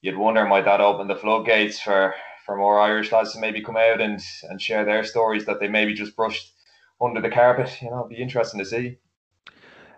you'd 0.00 0.16
wonder 0.16 0.46
might 0.46 0.64
that 0.64 0.80
open 0.80 1.08
the 1.08 1.16
floodgates 1.16 1.80
for 1.80 2.14
for 2.46 2.56
more 2.56 2.80
Irish 2.80 3.12
lads 3.12 3.32
to 3.32 3.40
maybe 3.40 3.62
come 3.62 3.76
out 3.76 4.00
and 4.00 4.20
and 4.48 4.60
share 4.60 4.84
their 4.84 5.04
stories 5.04 5.44
that 5.46 5.60
they 5.60 5.68
maybe 5.68 5.94
just 5.94 6.16
brushed 6.16 6.52
under 7.00 7.20
the 7.20 7.30
carpet. 7.30 7.70
You 7.82 7.90
know, 7.90 8.00
it'd 8.00 8.16
be 8.16 8.22
interesting 8.22 8.60
to 8.60 8.66
see. 8.66 8.98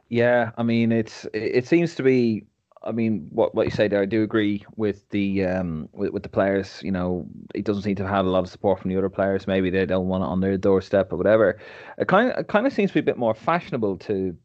Yeah, 0.09 0.51
I 0.57 0.65
mean, 0.65 0.91
it's 0.91 1.27
it 1.33 1.67
seems 1.67 1.95
to 1.95 2.03
be. 2.03 2.45
I 2.83 2.93
mean, 2.93 3.29
what 3.31 3.55
what 3.55 3.67
you 3.67 3.71
say 3.71 3.89
there, 3.89 4.01
I 4.01 4.07
do 4.07 4.23
agree 4.23 4.65
with 4.77 5.09
the 5.11 5.45
um 5.45 5.89
with, 5.93 6.11
with 6.13 6.23
the 6.23 6.29
players. 6.29 6.81
You 6.83 6.93
know, 6.93 7.27
it 7.55 7.65
doesn't 7.65 7.83
seem 7.83 7.97
to 7.97 8.05
have 8.05 8.17
had 8.17 8.25
a 8.25 8.31
lot 8.31 8.45
of 8.45 8.49
support 8.51 8.81
from 8.81 8.91
the 8.91 8.97
other 8.97 9.11
players. 9.11 9.47
Maybe 9.47 9.71
they 9.71 9.85
don't 9.87 10.09
want 10.09 10.25
it 10.25 10.29
on 10.29 10.41
their 10.41 10.57
doorstep 10.57 11.13
or 11.13 11.17
whatever. 11.17 11.59
It 11.99 12.09
kind 12.09 12.31
of 12.31 12.39
it 12.39 12.49
kind 12.49 12.67
of 12.67 12.73
seems 12.73 12.91
to 12.91 12.95
be 12.95 13.01
a 13.01 13.05
bit 13.05 13.19
more 13.19 13.35
fashionable 13.35 13.99
to 13.99 14.37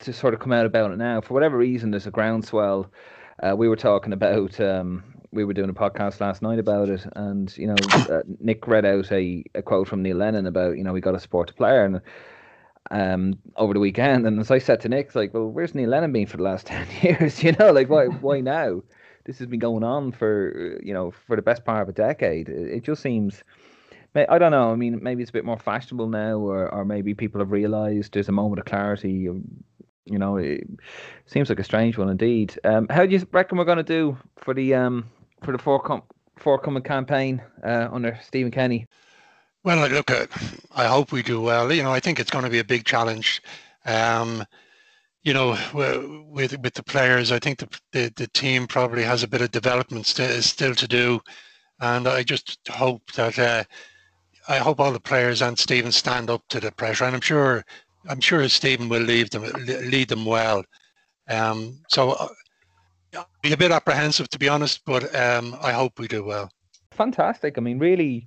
to 0.00 0.12
sort 0.12 0.34
of 0.34 0.40
come 0.40 0.52
out 0.52 0.66
about 0.66 0.90
it 0.90 0.98
now. 0.98 1.20
For 1.20 1.34
whatever 1.34 1.56
reason, 1.56 1.90
there's 1.90 2.06
a 2.06 2.10
groundswell. 2.10 2.92
Uh, 3.42 3.56
we 3.56 3.68
were 3.68 3.76
talking 3.76 4.12
about 4.12 4.60
um, 4.60 5.02
we 5.32 5.44
were 5.44 5.54
doing 5.54 5.70
a 5.70 5.74
podcast 5.74 6.20
last 6.20 6.42
night 6.42 6.58
about 6.58 6.88
it, 6.90 7.06
and 7.16 7.56
you 7.56 7.66
know, 7.66 7.94
uh, 8.10 8.22
Nick 8.38 8.66
read 8.66 8.84
out 8.84 9.10
a, 9.10 9.44
a 9.54 9.62
quote 9.62 9.88
from 9.88 10.02
Neil 10.02 10.18
Lennon 10.18 10.46
about 10.46 10.76
you 10.76 10.84
know 10.84 10.92
we 10.92 11.00
got 11.00 11.12
to 11.12 11.20
support 11.20 11.48
the 11.48 11.54
player, 11.54 11.84
and 11.84 12.00
um 12.90 13.38
over 13.56 13.74
the 13.74 13.80
weekend, 13.80 14.26
and 14.26 14.40
as 14.40 14.50
I 14.50 14.58
said 14.58 14.80
to 14.80 14.88
Nick, 14.88 15.14
like, 15.14 15.32
well, 15.32 15.46
where's 15.46 15.74
Neil 15.74 15.88
Lennon 15.88 16.12
been 16.12 16.26
for 16.26 16.36
the 16.36 16.42
last 16.42 16.66
ten 16.72 16.86
years? 17.02 17.42
You 17.42 17.52
know, 17.52 17.72
like 17.72 17.88
why 17.88 18.06
why 18.06 18.40
now? 18.40 18.82
This 19.24 19.38
has 19.38 19.46
been 19.46 19.60
going 19.60 19.84
on 19.84 20.12
for 20.12 20.80
you 20.82 20.92
know 20.92 21.12
for 21.12 21.36
the 21.36 21.42
best 21.42 21.64
part 21.64 21.82
of 21.82 21.88
a 21.88 21.92
decade. 21.92 22.48
It, 22.48 22.82
just 22.82 23.02
seems. 23.02 23.42
I 24.14 24.36
don't 24.36 24.50
know. 24.50 24.70
I 24.70 24.74
mean, 24.74 24.98
maybe 25.02 25.22
it's 25.22 25.30
a 25.30 25.32
bit 25.32 25.46
more 25.46 25.58
fashionable 25.58 26.08
now, 26.08 26.36
or, 26.36 26.68
or 26.68 26.84
maybe 26.84 27.14
people 27.14 27.40
have 27.40 27.50
realised 27.50 28.12
there's 28.12 28.28
a 28.28 28.32
moment 28.32 28.58
of 28.58 28.66
clarity. 28.66 29.10
You 29.10 30.18
know, 30.18 30.36
it 30.36 30.64
seems 31.24 31.48
like 31.48 31.60
a 31.60 31.64
strange 31.64 31.96
one 31.96 32.10
indeed. 32.10 32.58
Um, 32.62 32.88
how 32.90 33.06
do 33.06 33.12
you 33.12 33.26
reckon 33.32 33.56
we're 33.56 33.64
going 33.64 33.78
to 33.78 33.82
do 33.82 34.18
for 34.36 34.52
the 34.52 34.74
um, 34.74 35.08
for 35.42 35.52
the 35.52 35.58
forthcoming 35.58 36.02
forthcoming 36.36 36.82
campaign 36.82 37.42
uh, 37.64 37.88
under 37.90 38.18
Stephen 38.22 38.50
Kenny? 38.50 38.86
Well, 39.64 39.88
look 39.88 40.10
at. 40.10 40.28
I 40.74 40.86
hope 40.86 41.12
we 41.12 41.22
do 41.22 41.40
well. 41.40 41.72
You 41.72 41.82
know, 41.82 41.92
I 41.92 42.00
think 42.00 42.18
it's 42.18 42.30
going 42.30 42.44
to 42.44 42.50
be 42.50 42.58
a 42.58 42.64
big 42.64 42.84
challenge. 42.84 43.40
Um, 43.84 44.44
you 45.22 45.32
know, 45.32 45.56
with 45.72 46.58
with 46.58 46.74
the 46.74 46.82
players, 46.82 47.30
I 47.30 47.38
think 47.38 47.58
the, 47.58 47.68
the, 47.92 48.12
the 48.16 48.26
team 48.28 48.66
probably 48.66 49.04
has 49.04 49.22
a 49.22 49.28
bit 49.28 49.40
of 49.40 49.52
development 49.52 50.06
st- 50.06 50.42
still 50.42 50.74
to 50.74 50.88
do, 50.88 51.20
and 51.80 52.08
I 52.08 52.24
just 52.24 52.58
hope 52.68 53.12
that 53.12 53.38
uh, 53.38 53.62
I 54.48 54.58
hope 54.58 54.80
all 54.80 54.92
the 54.92 54.98
players 54.98 55.42
and 55.42 55.56
Stephen 55.56 55.92
stand 55.92 56.28
up 56.28 56.42
to 56.48 56.58
the 56.58 56.72
pressure, 56.72 57.04
and 57.04 57.14
I'm 57.14 57.20
sure 57.20 57.64
I'm 58.08 58.20
sure 58.20 58.48
Stephen 58.48 58.88
will 58.88 59.02
lead 59.02 59.30
them 59.30 59.44
lead 59.66 60.08
them 60.08 60.24
well. 60.24 60.64
Um, 61.28 61.78
so 61.88 62.10
uh, 62.10 63.24
be 63.42 63.52
a 63.52 63.56
bit 63.56 63.70
apprehensive 63.70 64.28
to 64.30 64.38
be 64.40 64.48
honest, 64.48 64.80
but 64.84 65.14
um, 65.14 65.56
I 65.62 65.70
hope 65.70 66.00
we 66.00 66.08
do 66.08 66.24
well. 66.24 66.50
Fantastic. 66.90 67.58
I 67.58 67.60
mean, 67.60 67.78
really, 67.78 68.26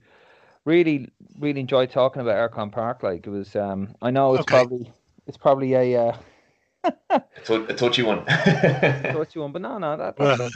really, 0.66 1.10
really 1.40 1.62
enjoyed 1.62 1.92
talking 1.92 2.22
about 2.22 2.52
Eircom 2.52 2.72
Park. 2.72 3.04
Like 3.04 3.26
it 3.26 3.30
was, 3.30 3.56
um, 3.56 3.96
I 4.02 4.12
know 4.12 4.34
it's 4.34 4.42
okay. 4.42 4.56
probably 4.56 4.94
it's 5.28 5.38
probably 5.38 5.74
a 5.74 6.08
uh, 6.08 6.18
a 7.50 7.74
touchy 7.74 8.04
one. 8.04 8.20
a 8.28 9.14
touchy 9.14 9.40
one, 9.40 9.52
but 9.52 9.62
no, 9.62 9.78
no, 9.78 9.96
that, 9.98 10.18
that's 10.18 10.52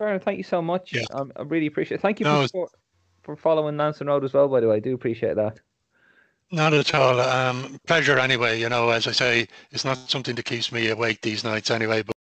well, 0.00 0.18
Thank 0.20 0.38
you 0.38 0.44
so 0.44 0.62
much. 0.62 0.92
Yeah. 0.92 1.02
Um, 1.12 1.32
I 1.36 1.42
really 1.42 1.66
appreciate 1.66 1.96
it. 1.96 2.00
Thank 2.00 2.20
you 2.20 2.24
no, 2.24 2.46
for, 2.48 2.68
for 3.22 3.36
following 3.36 3.76
Nansen 3.76 4.06
Road 4.06 4.24
as 4.24 4.32
well, 4.32 4.48
by 4.48 4.60
the 4.60 4.68
way. 4.68 4.76
I 4.76 4.80
do 4.80 4.94
appreciate 4.94 5.34
that. 5.36 5.58
Not 6.52 6.72
at 6.72 6.94
all. 6.94 7.20
Um, 7.20 7.80
pleasure 7.86 8.18
anyway. 8.18 8.60
You 8.60 8.68
know, 8.68 8.90
as 8.90 9.06
I 9.06 9.12
say, 9.12 9.48
it's 9.70 9.84
not 9.84 9.98
something 10.08 10.36
that 10.36 10.44
keeps 10.44 10.70
me 10.72 10.88
awake 10.88 11.20
these 11.20 11.42
nights 11.42 11.70
anyway. 11.70 12.02
But 12.02 12.14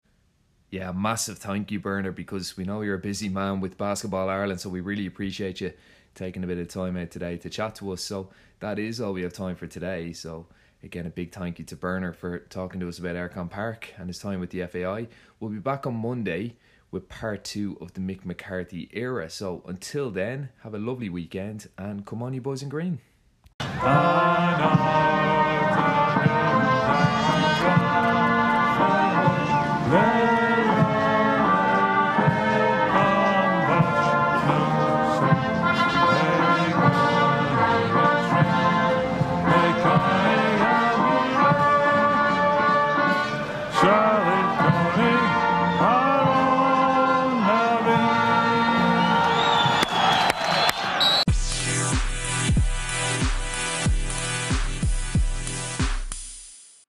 yeah, 0.70 0.90
massive 0.92 1.38
thank 1.38 1.70
you, 1.70 1.78
Bernard, 1.78 2.16
because 2.16 2.56
we 2.56 2.64
know 2.64 2.80
you're 2.80 2.96
a 2.96 2.98
busy 2.98 3.28
man 3.28 3.60
with 3.60 3.78
Basketball 3.78 4.30
Ireland, 4.30 4.60
so 4.60 4.70
we 4.70 4.80
really 4.80 5.06
appreciate 5.06 5.60
you 5.60 5.72
taking 6.16 6.42
a 6.42 6.46
bit 6.46 6.58
of 6.58 6.66
time 6.66 6.96
out 6.96 7.10
today 7.12 7.36
to 7.36 7.48
chat 7.48 7.76
to 7.76 7.92
us. 7.92 8.02
So 8.02 8.30
that 8.58 8.78
is 8.78 9.00
all 9.00 9.12
we 9.12 9.22
have 9.22 9.32
time 9.32 9.54
for 9.54 9.68
today. 9.68 10.12
So 10.12 10.46
again, 10.82 11.06
a 11.06 11.10
big 11.10 11.32
thank 11.32 11.60
you 11.60 11.64
to 11.66 11.76
Bernard 11.76 12.16
for 12.16 12.40
talking 12.40 12.80
to 12.80 12.88
us 12.88 12.98
about 12.98 13.14
Eircom 13.14 13.50
Park 13.50 13.94
and 13.98 14.08
his 14.08 14.18
time 14.18 14.40
with 14.40 14.50
the 14.50 14.66
FAI. 14.66 15.06
We'll 15.38 15.50
be 15.50 15.58
back 15.58 15.86
on 15.86 15.94
Monday 15.94 16.56
with 16.90 17.08
part 17.08 17.44
two 17.44 17.76
of 17.80 17.92
the 17.92 18.00
Mick 18.00 18.24
McCarthy 18.24 18.88
era. 18.92 19.28
So 19.30 19.62
until 19.66 20.10
then, 20.10 20.48
have 20.62 20.74
a 20.74 20.78
lovely 20.78 21.08
weekend 21.08 21.68
and 21.78 22.04
come 22.04 22.22
on, 22.22 22.34
you 22.34 22.40
boys 22.40 22.62
in 22.62 22.68
green. 22.68 23.00